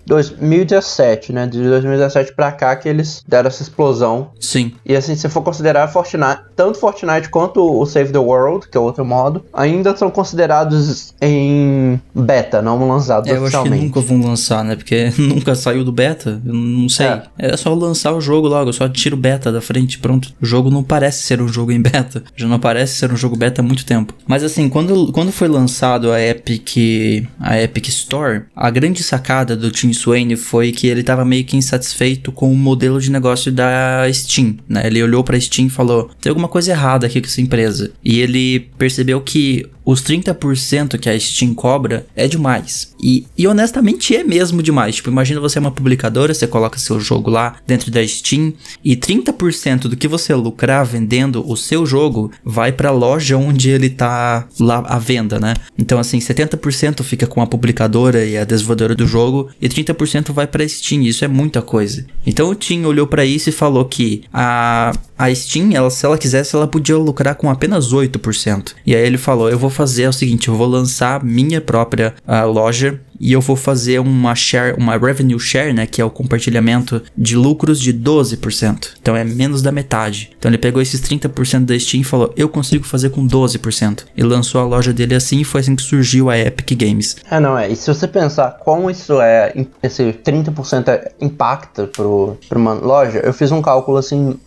2017, 0.67 1.33
né? 1.33 1.47
De 1.47 1.63
2017 1.63 2.33
pra 2.35 2.53
cá 2.53 2.75
que 2.77 2.89
eles 2.89 3.23
deram 3.27 3.49
essa 3.49 3.63
explosão. 3.63 4.31
Sim. 4.41 4.73
E 4.85 4.95
assim, 4.95 5.15
se 5.15 5.29
for 5.29 5.43
considerar 5.43 5.89
Fortnite, 5.89 6.41
tanto 6.55 6.79
Fortnite 6.79 7.29
quanto 7.29 7.61
o 7.61 7.87
Save 7.87 8.13
the 8.13 8.19
World, 8.19 8.69
que 8.69 8.77
é 8.77 8.81
outro 8.81 9.05
modo, 9.05 9.45
ainda 9.53 9.97
são 9.97 10.11
considerados 10.11 11.15
em 11.21 12.01
beta, 12.15 12.61
não 12.61 12.77
lançados 12.89 13.29
É, 13.29 13.33
eu 13.33 13.45
acho 13.45 13.51
que 13.51 13.57
oficialmente. 13.57 13.85
nunca 13.85 14.01
vão 14.01 14.21
lançar, 14.21 14.65
né? 14.65 14.77
Porque 14.77 15.13
nunca 15.19 15.55
saiu 15.55 15.85
do 15.85 15.93
beta. 15.93 16.41
Eu 16.45 16.55
não 16.55 16.89
sei. 16.89 17.07
É. 17.07 17.23
É. 17.39 17.57
só 17.57 17.73
lançar 17.75 18.13
o 18.13 18.21
jogo 18.21 18.49
logo, 18.49 18.73
só 18.73 18.89
tira 18.89 19.15
o 19.15 19.19
beta 19.19 19.53
da 19.53 19.61
frente, 19.61 19.99
pronto. 19.99 20.33
O 20.41 20.47
jogo 20.47 20.71
não 20.71 20.83
parece 20.83 21.23
ser 21.23 21.41
um 21.41 21.49
jogo 21.49 21.73
em 21.73 21.81
beta. 21.81 22.23
Já 22.37 22.47
não 22.47 22.59
parece 22.59 22.97
ser 22.97 23.13
um 23.13 23.17
jogo 23.17 23.37
beta 23.37 23.61
há 23.61 23.65
muito 23.65 23.85
tempo. 23.85 24.15
Mas 24.27 24.43
assim, 24.43 24.69
quando, 24.69 25.13
quando 25.13 25.33
foi 25.33 25.49
lançado 25.49 26.11
a 26.13 26.21
Epic, 26.21 27.27
a 27.41 27.61
Epic 27.61 27.89
Store, 27.89 28.43
a 28.55 28.71
grande 28.71 29.03
sacada 29.03 29.57
do 29.57 29.71
Tim 29.71 29.93
Sweeney 29.93 30.37
foi 30.37 30.56
que 30.73 30.87
ele 30.87 31.03
tava 31.03 31.25
meio 31.25 31.45
que 31.45 31.57
insatisfeito 31.57 32.33
com 32.33 32.53
o 32.53 32.57
modelo 32.57 33.01
de 33.01 33.11
negócio 33.11 33.53
da 33.53 34.03
Steam, 34.13 34.57
né? 34.69 34.87
Ele 34.87 35.03
olhou 35.03 35.23
pra 35.25 35.39
Steam 35.41 35.67
e 35.67 35.71
falou: 35.71 36.11
tem 36.21 36.31
alguma 36.31 36.49
coisa 36.49 36.71
errada 36.71 37.07
aqui 37.07 37.21
com 37.21 37.27
essa 37.27 37.41
empresa. 37.41 37.91
E 38.05 38.21
ele 38.21 38.61
percebeu 38.79 39.21
que 39.21 39.67
os 39.87 40.03
30% 40.03 40.99
que 40.99 41.09
a 41.09 41.19
Steam 41.19 41.55
cobra 41.55 42.05
é 42.17 42.27
demais. 42.27 42.93
E, 43.01 43.25
e 43.39 43.47
honestamente 43.47 44.17
é 44.17 44.25
mesmo 44.25 44.61
demais. 44.61 44.97
Tipo, 44.97 45.11
imagina 45.11 45.41
você 45.41 45.59
é 45.59 45.61
uma 45.61 45.71
publicadora, 45.71 46.35
você 46.35 46.45
coloca 46.45 46.77
seu 46.77 46.99
jogo 46.99 47.31
lá 47.31 47.55
dentro 47.65 47.89
da 47.89 48.05
Steam 48.05 48.53
e 48.85 48.97
30% 48.97 49.83
do 49.83 49.97
que 49.97 50.09
você 50.09 50.35
lucrar 50.35 50.85
vendendo 50.85 51.49
o 51.49 51.57
seu 51.57 51.87
jogo 51.87 52.33
vai 52.45 52.73
pra 52.73 52.91
loja 52.91 53.37
onde 53.37 53.71
ele 53.71 53.89
tá 53.89 54.49
lá 54.59 54.79
à 54.89 54.99
venda, 54.99 55.39
né? 55.39 55.55
Então 55.79 56.01
assim, 56.01 56.19
70% 56.19 57.05
fica 57.05 57.29
com 57.29 57.41
a 57.41 57.47
publicadora 57.47 58.25
e 58.25 58.37
a 58.37 58.45
desenvolvedora 58.45 58.95
do 58.95 59.07
jogo 59.07 59.51
e 59.63 59.69
30% 59.69 60.33
vai 60.33 60.46
pra 60.47 60.67
Steam. 60.69 61.03
Isso 61.03 61.25
é 61.25 61.29
muita 61.29 61.63
coisa. 61.63 62.07
Então 62.27 62.49
o 62.49 62.55
Tim 62.55 62.85
olhou 62.85 63.07
pra 63.07 63.25
isso 63.25 63.49
e 63.49 63.53
falou 63.53 63.85
que 63.85 64.25
a 64.33 64.93
a 65.19 65.35
Steam, 65.35 65.71
ela, 65.73 65.91
se 65.91 66.05
ela 66.05 66.19
quisesse, 66.19 66.55
ela 66.55 66.67
podia 66.67 66.97
lucrar 66.97 67.35
com 67.35 67.51
apenas 67.51 67.93
8%. 67.93 68.75
E 68.87 68.95
aí 68.95 69.07
ele 69.07 69.19
falou: 69.19 69.49
eu 69.49 69.59
vou 69.59 69.71
fazer 69.71 70.09
o 70.09 70.13
seguinte, 70.13 70.49
eu 70.49 70.55
vou 70.55 70.67
lançar 70.67 71.23
minha 71.25 71.61
própria 71.61 72.15
uh, 72.27 72.47
loja 72.47 73.01
e 73.21 73.33
eu 73.33 73.41
vou 73.41 73.57
fazer 73.57 73.99
uma 73.99 74.35
share, 74.35 74.77
uma 74.79 74.97
revenue 74.97 75.39
share, 75.39 75.73
né, 75.73 75.87
que 75.87 76.01
é 76.01 76.05
o 76.05 76.11
compartilhamento 76.11 77.03
de 77.17 77.37
lucros 77.37 77.81
de 77.81 77.93
12%. 77.93 78.91
Então 79.01 79.17
é 79.17 79.25
menos 79.25 79.63
da 79.63 79.73
metade. 79.73 80.31
Então 80.39 80.51
ele 80.51 80.59
pegou 80.59 80.81
esses 80.83 81.01
30% 81.01 81.65
da 81.65 81.79
Steam 81.79 82.03
e 82.03 82.05
falou: 82.05 82.33
"Eu 82.37 82.49
consigo 82.49 82.85
fazer 82.85 83.11
com 83.11 83.27
12%". 83.27 84.05
E 84.17 84.23
lançou 84.23 84.61
a 84.61 84.65
loja 84.65 84.93
dele 84.93 85.15
assim 85.15 85.41
e 85.41 85.45
foi 85.45 85.61
assim 85.61 85.75
que 85.75 85.83
surgiu 85.83 86.31
a 86.31 86.39
Epic 86.39 86.79
Games. 86.79 87.17
É, 87.31 87.41
não 87.41 87.59
é. 87.59 87.69
E 87.69 87.77
se 87.77 87.93
você 87.93 88.07
pensar 88.07 88.59
como 88.65 88.91
isso 88.91 89.21
é 89.21 89.53
esse 89.83 90.13
30% 90.13 90.89
é, 90.89 91.13
impacta 91.21 91.87
pro, 91.87 92.37
pro 92.49 92.59
uma 92.59 92.75
loja, 92.75 93.21
eu 93.21 93.33
fiz 93.33 93.51
um 93.51 93.63
cálculo 93.63 93.97
assim 93.97 94.39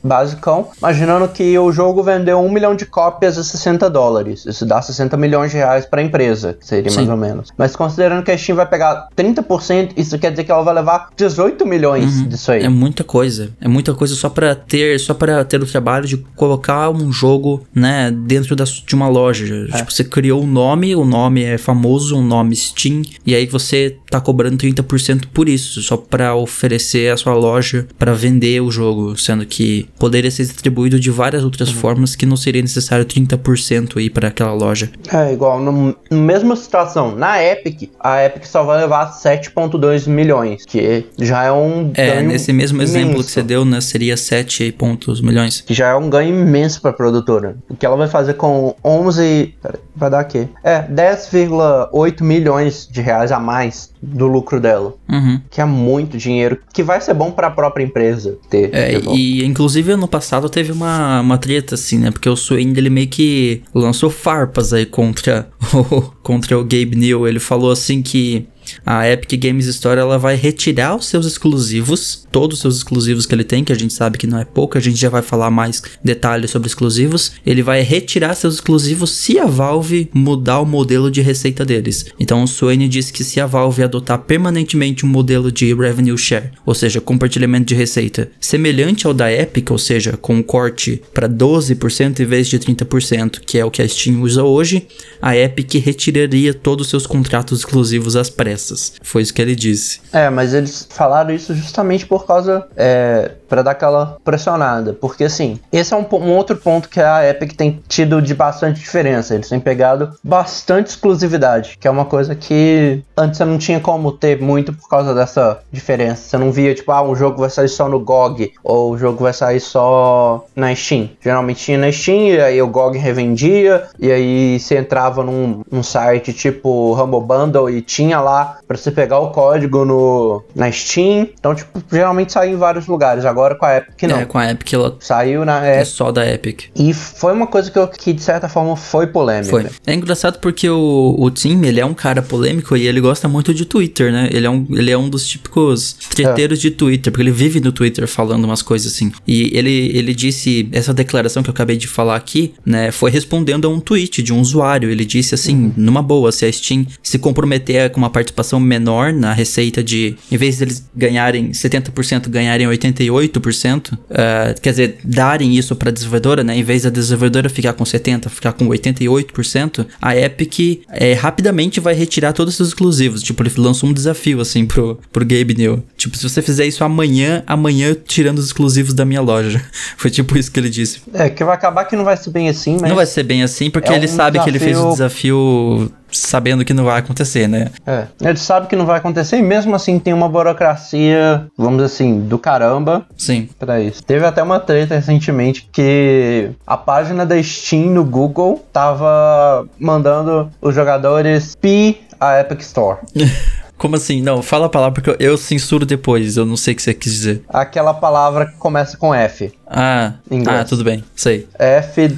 imaginando 0.78 1.28
que 1.28 1.58
o 1.58 1.72
jogo 1.72 2.04
vendeu 2.04 2.40
um 2.40 2.52
milhão 2.52 2.76
de 2.76 2.86
cópias 2.86 3.38
a 3.38 3.44
60 3.44 3.90
dólares. 3.90 4.46
Isso 4.46 4.66
dá 4.66 4.82
60 4.82 5.16
milhões 5.18 5.52
de 5.52 5.58
reais 5.58 5.86
para 5.86 6.02
a 6.02 6.04
empresa, 6.04 6.58
seria 6.62 6.90
Sim. 6.90 6.98
mais 6.98 7.10
ou 7.10 7.18
menos. 7.18 7.50
Mas 7.58 7.76
considerando 7.76 8.24
que 8.24 8.32
a 8.32 8.38
Steam 8.38 8.56
vai 8.56 8.66
pegar 8.66 9.08
30%, 9.16 9.92
isso 9.98 10.18
quer 10.18 10.32
dizer 10.32 10.44
que 10.44 10.52
ela 10.52 10.64
vai 10.64 10.74
levar 10.74 11.10
18 11.16 11.66
milhões 11.66 12.20
uhum. 12.20 12.28
disso 12.28 12.52
aí. 12.52 12.64
É 12.64 12.70
muita 12.70 13.04
coisa. 13.04 13.50
É 13.62 13.68
muita 13.68 13.94
coisa 13.94 14.16
só 14.16 14.30
para 14.30 14.56
ter, 14.56 15.00
só 15.00 15.14
para 15.14 15.44
ter 15.44 15.62
o 15.62 15.66
trabalho 15.66 16.06
de 16.06 16.18
colocar 16.36 16.90
um 16.90 17.12
jogo, 17.12 17.66
né, 17.74 18.12
dentro 18.12 18.56
da, 18.56 18.64
de 18.64 18.96
uma 18.96 19.08
loja. 19.08 19.68
É. 19.74 19.78
Tipo, 19.78 19.92
você 19.92 20.04
criou 20.04 20.42
o 20.42 20.44
um 20.44 20.48
nome, 20.48 20.96
o 20.96 21.06
nome 21.06 21.44
é 21.44 21.58
famoso, 21.58 22.18
um 22.18 22.26
nome 22.26 22.56
Steam, 22.56 23.02
e 23.26 23.36
aí 23.36 23.46
você 23.46 23.98
tá 24.10 24.20
cobrando 24.20 24.58
30% 24.58 25.28
por 25.34 25.48
isso, 25.48 25.82
só 25.82 25.98
para 25.98 26.36
oferecer 26.36 27.12
a 27.12 27.18
sua 27.18 27.34
loja 27.34 27.88
para 27.98 28.14
vender 28.14 28.62
o 28.62 28.72
jogo, 28.72 29.18
sendo 29.18 29.46
que 29.46 29.88
poderia 29.98 30.32
ser 30.32 30.44
distribuído 30.54 31.00
de 31.00 31.10
várias 31.10 31.44
outras 31.44 31.70
uhum. 31.70 31.76
formas 31.76 32.16
que 32.16 32.26
não 32.26 32.38
seria 32.38 32.62
necessário 32.62 33.06
30% 33.06 33.98
aí 33.98 34.10
para 34.10 34.28
aquela 34.30 34.54
loja. 34.54 34.90
É 35.12 35.34
igual, 35.34 35.60
no, 35.60 35.96
no 36.10 36.18
mesma 36.18 36.56
situação, 36.56 37.16
na 37.16 37.44
Epic, 37.44 37.90
a 38.00 38.24
Epic 38.26 38.46
só 38.46 38.64
vai 38.64 38.82
levar 38.82 39.12
7,2 39.12 40.08
milhões, 40.08 40.66
que 40.66 41.06
já 41.20 41.44
é 41.44 41.52
um 41.52 41.92
É, 41.96 42.22
nesse 42.22 42.54
mesmo 42.54 42.78
imenso. 42.78 42.98
exemplo 42.98 43.24
que 43.24 43.32
você 43.32 43.42
deu, 43.42 43.66
né, 43.66 43.82
seria 43.82 44.16
7 44.16 44.72
pontos 44.74 45.22
milhões. 45.22 45.62
Que 45.62 45.74
já 45.74 45.90
é 45.90 45.96
um 45.96 46.10
ganho 46.10 46.40
imenso 46.40 46.82
para 46.82 46.92
a 46.92 46.94
produtora. 46.94 47.58
O 47.70 47.76
que 47.76 47.86
ela 47.86 47.98
vai 47.98 48.08
fazer 48.08 48.36
com 48.36 48.76
11, 48.84 49.56
vai 49.96 50.10
dar 50.10 50.20
aqui. 50.20 50.48
É, 50.64 50.84
10,8 50.84 52.22
milhões 52.24 52.88
de 52.90 53.02
reais 53.02 53.32
a 53.32 53.40
mais 53.40 53.92
do 54.02 54.28
lucro 54.28 54.60
dela. 54.60 54.94
Uhum. 55.10 55.42
Que 55.50 55.62
é 55.62 55.66
muito 55.66 56.18
dinheiro, 56.18 56.60
que 56.74 56.84
vai 56.84 57.02
ser 57.02 57.14
bom 57.14 57.32
para 57.32 57.48
a 57.48 57.52
própria 57.52 57.84
empresa 57.84 58.38
ter. 58.50 58.74
É, 58.74 59.00
e 59.14 59.44
inclusive 59.46 59.92
ano 59.92 60.08
passado 60.08 60.50
teve 60.50 60.72
uma, 60.72 61.22
uma 61.22 61.38
treta 61.38 61.76
assim, 61.76 62.00
né? 62.00 62.12
Porque 62.12 62.30
o 62.30 62.36
Swain 62.36 62.74
ele 62.76 62.90
meio 62.90 63.08
que 63.08 63.62
lançou 63.74 64.10
farpas 64.10 64.74
aí 64.74 64.86
contra 64.86 65.50
o, 65.74 66.02
contra 66.24 66.58
o 66.58 66.64
Gabe 66.64 66.96
New. 66.96 67.28
Ele 67.28 67.40
falou 67.40 67.72
assim 67.72 68.02
que 68.02 68.48
a 68.86 69.10
Epic 69.10 69.40
Games 69.40 69.66
Store 69.68 70.00
ela 70.00 70.18
vai 70.18 70.36
retirar 70.36 70.96
os 70.96 71.06
seus 71.06 71.26
exclusivos, 71.26 72.28
todos 72.32 72.58
os 72.58 72.62
seus 72.62 72.78
exclusivos 72.78 73.26
que 73.26 73.34
ele 73.34 73.44
tem, 73.44 73.64
que 73.64 73.72
a 73.72 73.76
gente 73.76 73.94
sabe 73.94 74.18
que 74.18 74.28
não 74.28 74.40
é 74.40 74.46
pouco, 74.46 74.78
a 74.78 74.82
gente 74.82 75.00
já 75.00 75.10
vai 75.10 75.22
falar 75.22 75.50
mais 75.50 75.82
detalhes 76.04 76.52
sobre 76.52 76.68
exclusivos. 76.68 77.34
Ele 77.46 77.64
vai 77.64 77.82
retirar 77.82 78.36
seus 78.36 78.56
exclusivos 78.56 79.12
se 79.12 79.40
a 79.40 79.46
Valve 79.46 80.10
mudar 80.14 80.60
o 80.60 80.66
modelo 80.66 81.10
de 81.10 81.22
receita 81.22 81.66
deles. 81.66 82.06
Então 82.20 82.44
o 82.44 82.48
Swain 82.48 82.88
disse 82.88 83.12
que 83.12 83.24
se 83.24 83.40
a 83.40 83.46
Valve 83.46 83.84
adotar 83.84 84.20
permanentemente 84.20 85.06
um 85.06 85.10
modelo 85.10 85.52
de 85.52 85.74
revenue 85.74 86.18
share, 86.18 86.52
ou 86.66 86.74
seja, 86.74 87.02
compartilhamento 87.02 87.66
de 87.66 87.76
receita, 87.76 88.30
semelhante 88.40 89.08
ao 89.08 89.14
da 89.14 89.32
Epic, 89.32 89.72
ou 89.72 89.78
seja, 89.78 90.18
com 90.18 90.36
um 90.36 90.44
corte 90.44 91.02
para 91.14 91.28
12% 91.28 92.20
em 92.20 92.26
vez 92.26 92.48
de 92.48 92.60
30%, 92.60 93.42
que 93.46 93.58
é 93.58 93.66
o 93.66 93.72
que 93.72 93.82
a 93.82 93.88
Steam 93.88 94.22
usa 94.22 94.44
hoje, 94.44 94.88
a 95.22 95.36
Epic 95.36 95.76
retiraria 95.76 96.54
todos 96.54 96.88
os 96.88 96.90
seus 96.90 97.08
contratos 97.08 97.60
exclusivos 97.60 98.16
às 98.16 98.30
pressas 98.30 98.59
Foi 99.02 99.22
isso 99.22 99.34
que 99.34 99.42
ele 99.42 99.56
disse. 99.56 100.02
É, 100.12 100.30
mas 100.30 100.54
eles 100.54 100.88
falaram 100.90 101.34
isso 101.34 101.54
justamente 101.54 102.06
por 102.06 102.26
causa. 102.26 102.68
É, 102.76 103.32
para 103.50 103.64
dar 103.64 103.72
aquela 103.72 104.18
pressionada. 104.24 104.94
Porque 104.94 105.24
assim, 105.24 105.60
esse 105.74 105.94
é 105.94 105.98
um, 105.98 106.06
um, 106.14 106.36
outro 106.36 106.56
ponto 106.56 106.88
que 106.88 107.02
a 107.02 107.28
Epic 107.28 107.54
tem 107.54 107.82
tido 107.88 108.22
de 108.22 108.36
bastante 108.36 108.80
diferença. 108.80 109.34
Eles 109.34 109.50
têm 109.50 109.60
pegado 109.60 110.14
bastante 110.24 110.88
exclusividade, 110.88 111.78
que 111.80 111.88
é 111.88 111.92
uma 111.92 112.06
coisa 112.06 112.36
que 112.36 113.04
antes 113.18 113.38
você 113.38 113.46
não 113.46 113.58
tinha 113.58 113.80
como 113.80 114.12
ter 114.12 114.40
muito 114.40 114.72
por 114.72 114.88
causa 114.88 115.16
dessa 115.16 115.60
diferença. 115.72 116.30
Você 116.30 116.38
não 116.38 116.52
via, 116.52 116.76
tipo, 116.76 116.92
ah, 116.92 117.02
um 117.02 117.16
jogo 117.16 117.40
vai 117.40 117.50
sair 117.50 117.68
só 117.68 117.90
no 117.90 118.00
GOG, 118.00 118.54
ou 118.64 118.92
o 118.92 118.98
jogo 118.98 119.24
vai 119.24 119.34
sair 119.34 119.60
só 119.60 120.46
na 120.56 120.74
Steam. 120.76 121.10
Geralmente 121.22 121.64
tinha 121.64 121.78
na 121.78 121.92
Steam, 121.92 122.28
e 122.28 122.40
aí 122.40 122.62
o 122.62 122.68
GOG 122.68 122.98
revendia, 122.98 123.88
e 123.98 124.12
aí 124.12 124.60
você 124.60 124.78
entrava 124.78 125.24
num, 125.24 125.62
num 125.72 125.82
site 125.82 126.32
tipo 126.34 126.94
Humble 126.94 127.22
Bundle 127.22 127.70
e 127.70 127.82
tinha 127.82 128.20
lá 128.20 128.49
para 128.68 128.78
você 128.78 128.92
pegar 128.92 129.20
o 129.20 129.32
código 129.32 129.86
no, 129.86 130.44
na 130.56 130.72
Steam. 130.72 131.30
Então, 131.40 131.56
tipo, 131.56 131.82
geralmente 131.92 132.34
saía 132.34 132.52
em 132.52 132.58
vários 132.58 132.88
lugares. 132.88 133.26
Agora 133.26 133.56
com 133.56 133.66
a 133.66 133.78
Epic 133.78 134.04
não. 134.04 134.20
É, 134.20 134.26
com 134.26 134.38
a 134.38 134.52
Epic 134.52 134.74
ela 134.74 134.98
saiu 135.00 135.46
na 135.46 135.66
é 135.66 135.84
só 135.86 136.12
da 136.12 136.28
Epic. 136.28 136.66
E 136.76 136.94
foi 136.94 137.34
uma 137.34 137.48
coisa 137.48 137.70
que, 137.72 137.78
eu, 137.78 137.88
que 137.88 138.14
de 138.14 138.22
certa 138.22 138.50
forma 138.50 138.76
foi 138.76 139.08
polêmica. 139.08 139.50
Foi. 139.50 139.66
É 139.86 139.94
engraçado 139.94 140.40
porque 140.40 140.70
o, 140.70 141.16
o 141.18 141.30
Tim, 141.32 141.64
ele 141.66 141.80
é 141.80 141.86
um 141.86 141.94
cara 141.94 142.22
polêmico 142.22 142.76
e 142.76 142.88
ele 142.88 143.02
gosta 143.02 143.28
muito 143.28 143.54
de 143.54 143.66
Twitter, 143.66 144.12
né? 144.12 144.30
Ele 144.32 144.46
é 144.46 144.50
um, 144.50 144.66
ele 144.72 144.92
é 144.92 144.98
um 144.98 145.10
dos 145.10 145.28
típicos 145.28 145.94
treteiros 146.10 146.60
é. 146.60 146.62
de 146.62 146.72
Twitter, 146.72 147.12
porque 147.12 147.24
ele 147.24 147.32
vive 147.32 147.60
no 147.60 147.72
Twitter 147.72 148.08
falando 148.08 148.46
umas 148.46 148.62
coisas 148.62 148.94
assim. 148.94 149.12
E 149.28 149.52
ele, 149.58 149.92
ele 149.98 150.14
disse, 150.14 150.70
essa 150.72 150.94
declaração 150.94 151.44
que 151.44 151.50
eu 151.50 151.54
acabei 151.54 151.78
de 151.78 151.88
falar 151.88 152.16
aqui, 152.16 152.54
né, 152.66 152.92
foi 152.92 153.12
respondendo 153.12 153.68
a 153.68 153.70
um 153.70 153.80
tweet 153.80 154.22
de 154.22 154.34
um 154.34 154.40
usuário. 154.40 154.90
Ele 154.90 155.06
disse 155.06 155.36
assim, 155.36 155.56
uhum. 155.56 155.74
numa 155.78 156.02
boa, 156.02 156.32
se 156.32 156.46
a 156.46 156.52
Steam 156.52 156.86
se 157.02 157.20
comprometer 157.20 157.90
com 157.92 157.98
uma 157.98 158.10
participação 158.10 158.39
participação 158.40 158.60
menor 158.60 159.14
na 159.14 159.34
receita 159.34 159.84
de, 159.84 160.16
em 160.32 160.38
vez 160.38 160.58
deles 160.58 160.84
ganharem 160.96 161.52
70%, 161.52 162.30
ganharem 162.30 162.68
88%, 162.68 163.94
uh, 163.94 163.98
eh, 164.10 164.56
quer 164.62 164.70
dizer, 164.72 164.98
darem 165.04 165.58
isso 165.58 165.76
para 165.76 165.90
a 165.90 165.92
desenvolvedora, 165.92 166.44
né? 166.44 166.58
Em 166.58 166.64
vez 166.64 166.84
da 166.84 166.90
desenvolvedora 166.90 167.50
ficar 167.50 167.74
com 167.74 167.84
70%, 167.84 168.30
ficar 168.30 168.54
com 168.54 168.68
88%, 168.68 169.86
a 170.02 170.16
Epic 170.16 170.84
é, 170.90 171.14
rapidamente 171.14 171.80
vai 171.80 171.94
retirar 171.94 172.34
todos 172.34 172.54
os 172.54 172.58
seus 172.58 172.70
exclusivos. 172.70 173.22
Tipo, 173.22 173.44
ele 173.44 173.52
lançou 173.58 173.90
um 173.90 173.94
desafio, 173.94 174.40
assim, 174.40 174.66
pro, 174.66 175.00
pro 175.12 175.26
Gabe 175.26 175.56
New. 175.56 175.84
Tipo, 175.98 176.18
se 176.18 176.28
você 176.28 176.42
fizer 176.42 176.66
isso 176.66 176.84
amanhã, 176.84 177.44
amanhã 177.46 177.96
tirando 178.06 178.40
os 178.40 178.48
exclusivos 178.48 178.94
da 178.94 179.06
minha 179.06 179.22
loja. 179.22 179.62
Foi 179.98 180.10
tipo 180.10 180.38
isso 180.38 180.52
que 180.52 180.60
ele 180.60 180.70
disse. 180.70 181.02
É, 181.14 181.30
que 181.30 181.44
vai 181.44 181.56
acabar 181.56 181.86
que 181.86 181.96
não 181.96 182.04
vai 182.04 182.16
ser 182.16 182.30
bem 182.32 182.50
assim, 182.50 182.78
mas... 182.80 182.90
Não 182.90 182.96
vai 182.96 183.06
ser 183.06 183.24
bem 183.24 183.44
assim, 183.44 183.70
porque 183.70 183.92
é 183.92 183.96
ele 183.96 184.06
um 184.06 184.10
sabe 184.10 184.38
desafio... 184.38 184.44
que 184.44 184.50
ele 184.50 184.60
fez 184.60 184.78
o 184.78 184.92
desafio 184.92 185.92
sabendo 186.12 186.66
que 186.66 186.74
não 186.74 186.84
vai 186.84 187.00
acontecer, 187.00 187.48
né? 187.48 187.70
É, 187.86 188.06
ele 188.22 188.38
sabe 188.38 188.68
que 188.68 188.76
não 188.76 188.86
vai 188.86 188.98
acontecer 188.98 189.38
e 189.38 189.42
mesmo 189.42 189.76
assim 189.76 190.00
tem 190.00 190.14
uma 190.14 190.30
burocracia, 190.30 191.46
vamos 191.58 191.84
assim, 191.84 192.22
do 192.22 192.38
caramba. 192.38 193.06
Sim. 193.18 193.50
Pra 193.58 193.80
isso. 193.80 194.04
Teve 194.04 194.26
até 194.26 194.42
uma 194.42 194.60
treta 194.60 194.96
recentemente 194.96 195.68
que 195.72 196.52
a 196.66 196.78
página 196.78 197.26
da 197.26 197.42
Steam 197.42 197.92
no 197.92 198.04
Google 198.04 198.66
tava 198.72 199.68
mandando 199.80 200.50
os 200.62 200.74
jogadores 200.74 201.56
pi 201.56 202.02
a 202.20 202.40
Epic 202.40 202.62
Store. 202.62 203.00
Como 203.80 203.96
assim? 203.96 204.22
Não, 204.22 204.44
fala 204.44 204.66
a 204.66 204.70
palavra 204.70 205.02
porque 205.02 205.24
eu 205.24 205.38
censuro 205.38 205.86
depois, 205.86 206.36
eu 206.36 206.46
não 206.46 206.58
sei 206.58 206.74
o 206.74 206.76
que 206.76 206.84
você 206.84 206.94
quis 206.94 207.14
dizer. 207.14 207.44
Aquela 207.48 207.94
palavra 207.94 208.46
que 208.46 208.58
começa 208.58 208.98
com 208.98 209.16
F. 209.16 209.54
Ah, 209.70 210.14
ah, 210.48 210.64
tudo 210.64 210.84
bem, 210.84 211.04
sei. 211.16 211.48
F 211.58 212.10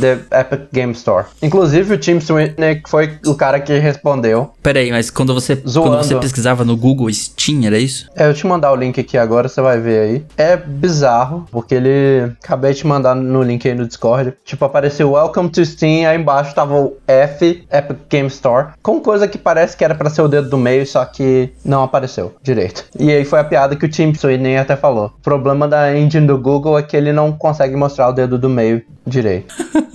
The 0.00 0.18
Epic 0.40 0.60
Game 0.72 0.92
Store. 0.92 1.26
Inclusive 1.42 1.94
o 1.94 1.98
Tim 1.98 2.20
Sweeney 2.20 2.82
foi 2.86 3.18
o 3.26 3.34
cara 3.34 3.58
que 3.60 3.76
respondeu. 3.78 4.52
Peraí, 4.62 4.90
mas 4.90 5.10
quando 5.10 5.32
você, 5.32 5.56
quando 5.56 5.96
você 5.96 6.14
pesquisava 6.16 6.64
no 6.64 6.76
Google 6.76 7.10
Steam, 7.12 7.64
era 7.64 7.78
isso? 7.78 8.08
É, 8.14 8.28
eu 8.28 8.34
te 8.34 8.46
mandar 8.46 8.72
o 8.72 8.76
link 8.76 9.00
aqui 9.00 9.16
agora, 9.16 9.48
você 9.48 9.60
vai 9.60 9.80
ver 9.80 10.00
aí. 10.00 10.24
É 10.36 10.56
bizarro, 10.56 11.46
porque 11.50 11.74
ele. 11.74 12.32
Acabei 12.44 12.74
de 12.74 12.86
mandar 12.86 13.14
no 13.14 13.42
link 13.42 13.66
aí 13.66 13.74
no 13.74 13.86
Discord. 13.86 14.34
Tipo, 14.44 14.66
apareceu 14.66 15.12
Welcome 15.12 15.48
to 15.48 15.64
Steam, 15.64 16.06
aí 16.06 16.18
embaixo 16.18 16.54
tava 16.54 16.74
o 16.74 16.96
F 17.06 17.64
Epic 17.72 17.98
Game 18.10 18.28
Store. 18.28 18.68
Com 18.82 19.00
coisa 19.00 19.26
que 19.26 19.38
parece 19.38 19.76
que 19.76 19.84
era 19.84 19.94
para 19.94 20.10
ser 20.10 20.22
o 20.22 20.28
dedo 20.28 20.50
do 20.50 20.58
meio, 20.58 20.86
só 20.86 21.04
que 21.04 21.50
não 21.64 21.82
apareceu 21.82 22.34
direito. 22.42 22.84
E 22.98 23.10
aí 23.10 23.24
foi 23.24 23.40
a 23.40 23.44
piada 23.44 23.76
que 23.76 23.86
o 23.86 23.88
Tim 23.88 24.12
Sweeney 24.12 24.58
até 24.58 24.76
falou. 24.76 25.06
O 25.18 25.22
problema 25.22 25.66
da 25.66 25.96
engine 25.96 26.26
do 26.26 26.38
Google 26.38 26.78
é 26.78 26.82
que 26.82 26.97
ele 26.98 27.12
não 27.12 27.32
consegue 27.32 27.74
mostrar 27.76 28.08
o 28.08 28.12
dedo 28.12 28.38
do 28.38 28.48
meio 28.48 28.82
direito. 29.06 29.54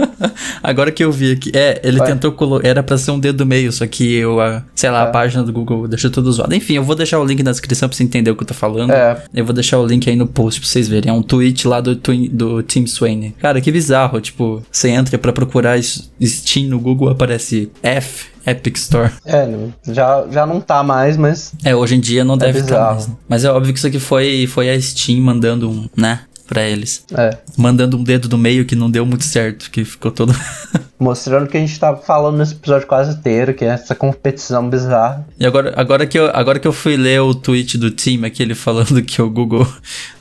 Agora 0.63 0.91
que 0.91 1.03
eu 1.03 1.11
vi 1.11 1.33
aqui, 1.33 1.51
é, 1.53 1.81
ele 1.83 1.97
Vai. 1.97 2.07
tentou 2.07 2.31
colocar, 2.31 2.65
era 2.65 2.81
pra 2.81 2.97
ser 2.97 3.11
um 3.11 3.19
dedo 3.19 3.39
do 3.39 3.45
meio, 3.45 3.71
só 3.71 3.85
que 3.85 4.15
eu, 4.15 4.39
a, 4.39 4.63
sei 4.73 4.89
lá, 4.89 5.01
é. 5.01 5.03
a 5.03 5.07
página 5.07 5.43
do 5.43 5.51
Google 5.51 5.87
deixou 5.87 6.09
tudo 6.09 6.31
zoado. 6.31 6.55
Enfim, 6.55 6.75
eu 6.75 6.83
vou 6.83 6.95
deixar 6.95 7.19
o 7.19 7.25
link 7.25 7.43
na 7.43 7.51
descrição 7.51 7.89
pra 7.89 7.95
você 7.95 8.03
entender 8.03 8.31
o 8.31 8.35
que 8.35 8.43
eu 8.43 8.47
tô 8.47 8.53
falando. 8.53 8.91
É. 8.91 9.21
Eu 9.33 9.43
vou 9.43 9.53
deixar 9.53 9.79
o 9.79 9.85
link 9.85 10.09
aí 10.09 10.15
no 10.15 10.25
post 10.25 10.61
pra 10.61 10.69
vocês 10.69 10.87
verem. 10.87 11.11
É 11.11 11.13
um 11.13 11.21
tweet 11.21 11.67
lá 11.67 11.81
do, 11.81 11.95
do 11.95 12.63
Tim 12.63 12.87
Swain. 12.87 13.33
Cara, 13.39 13.59
que 13.59 13.71
bizarro, 13.71 14.21
tipo, 14.21 14.63
você 14.71 14.89
entra 14.89 15.17
pra 15.17 15.33
procurar 15.33 15.77
Steam 15.83 16.67
no 16.69 16.79
Google, 16.79 17.09
aparece 17.09 17.69
F, 17.81 18.27
Epic 18.45 18.77
Store. 18.77 19.11
É, 19.25 19.47
já, 19.91 20.25
já 20.31 20.45
não 20.45 20.61
tá 20.61 20.81
mais, 20.81 21.17
mas. 21.17 21.53
É, 21.63 21.75
hoje 21.75 21.95
em 21.95 21.99
dia 21.99 22.23
não 22.23 22.35
é 22.35 22.37
deve 22.37 22.59
estar 22.59 22.75
tá 22.75 22.93
mais. 22.93 23.07
Né? 23.07 23.15
Mas 23.27 23.43
é 23.43 23.51
óbvio 23.51 23.73
que 23.73 23.79
isso 23.79 23.87
aqui 23.87 23.99
foi, 23.99 24.47
foi 24.47 24.69
a 24.69 24.81
Steam 24.81 25.19
mandando 25.21 25.69
um, 25.69 25.89
né? 25.95 26.21
Pra 26.47 26.63
eles. 26.63 27.05
É. 27.15 27.37
Mandando 27.57 27.97
um 27.97 28.03
dedo 28.03 28.27
do 28.27 28.37
meio 28.37 28.65
que 28.65 28.75
não 28.75 28.89
deu 28.89 29.05
muito 29.05 29.23
certo, 29.23 29.69
que 29.71 29.83
ficou 29.83 30.11
todo. 30.11 30.33
Mostrando 30.99 31.45
o 31.45 31.47
que 31.47 31.57
a 31.57 31.59
gente 31.59 31.77
tava 31.77 31.97
falando 31.97 32.37
nesse 32.37 32.53
episódio 32.53 32.87
quase 32.87 33.17
inteiro, 33.17 33.53
que 33.53 33.65
é 33.65 33.69
essa 33.69 33.93
competição 33.93 34.69
bizarra. 34.69 35.27
E 35.39 35.45
agora, 35.45 35.73
agora, 35.75 36.05
que 36.05 36.17
eu, 36.17 36.29
agora 36.33 36.59
que 36.59 36.67
eu 36.67 36.73
fui 36.73 36.95
ler 36.95 37.21
o 37.21 37.35
tweet 37.35 37.77
do 37.77 37.91
time, 37.91 38.27
aquele 38.27 38.55
falando 38.55 39.01
que 39.01 39.21
o 39.21 39.29
Google 39.29 39.67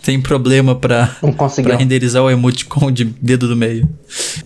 tem 0.03 0.21
problema 0.21 0.75
pra, 0.75 1.17
Não 1.23 1.33
conseguiu. 1.33 1.71
pra 1.71 1.79
renderizar 1.79 2.23
o 2.23 2.31
emoticon 2.31 2.91
de 2.91 3.05
dedo 3.05 3.49
do 3.49 3.57
meio. 3.57 3.89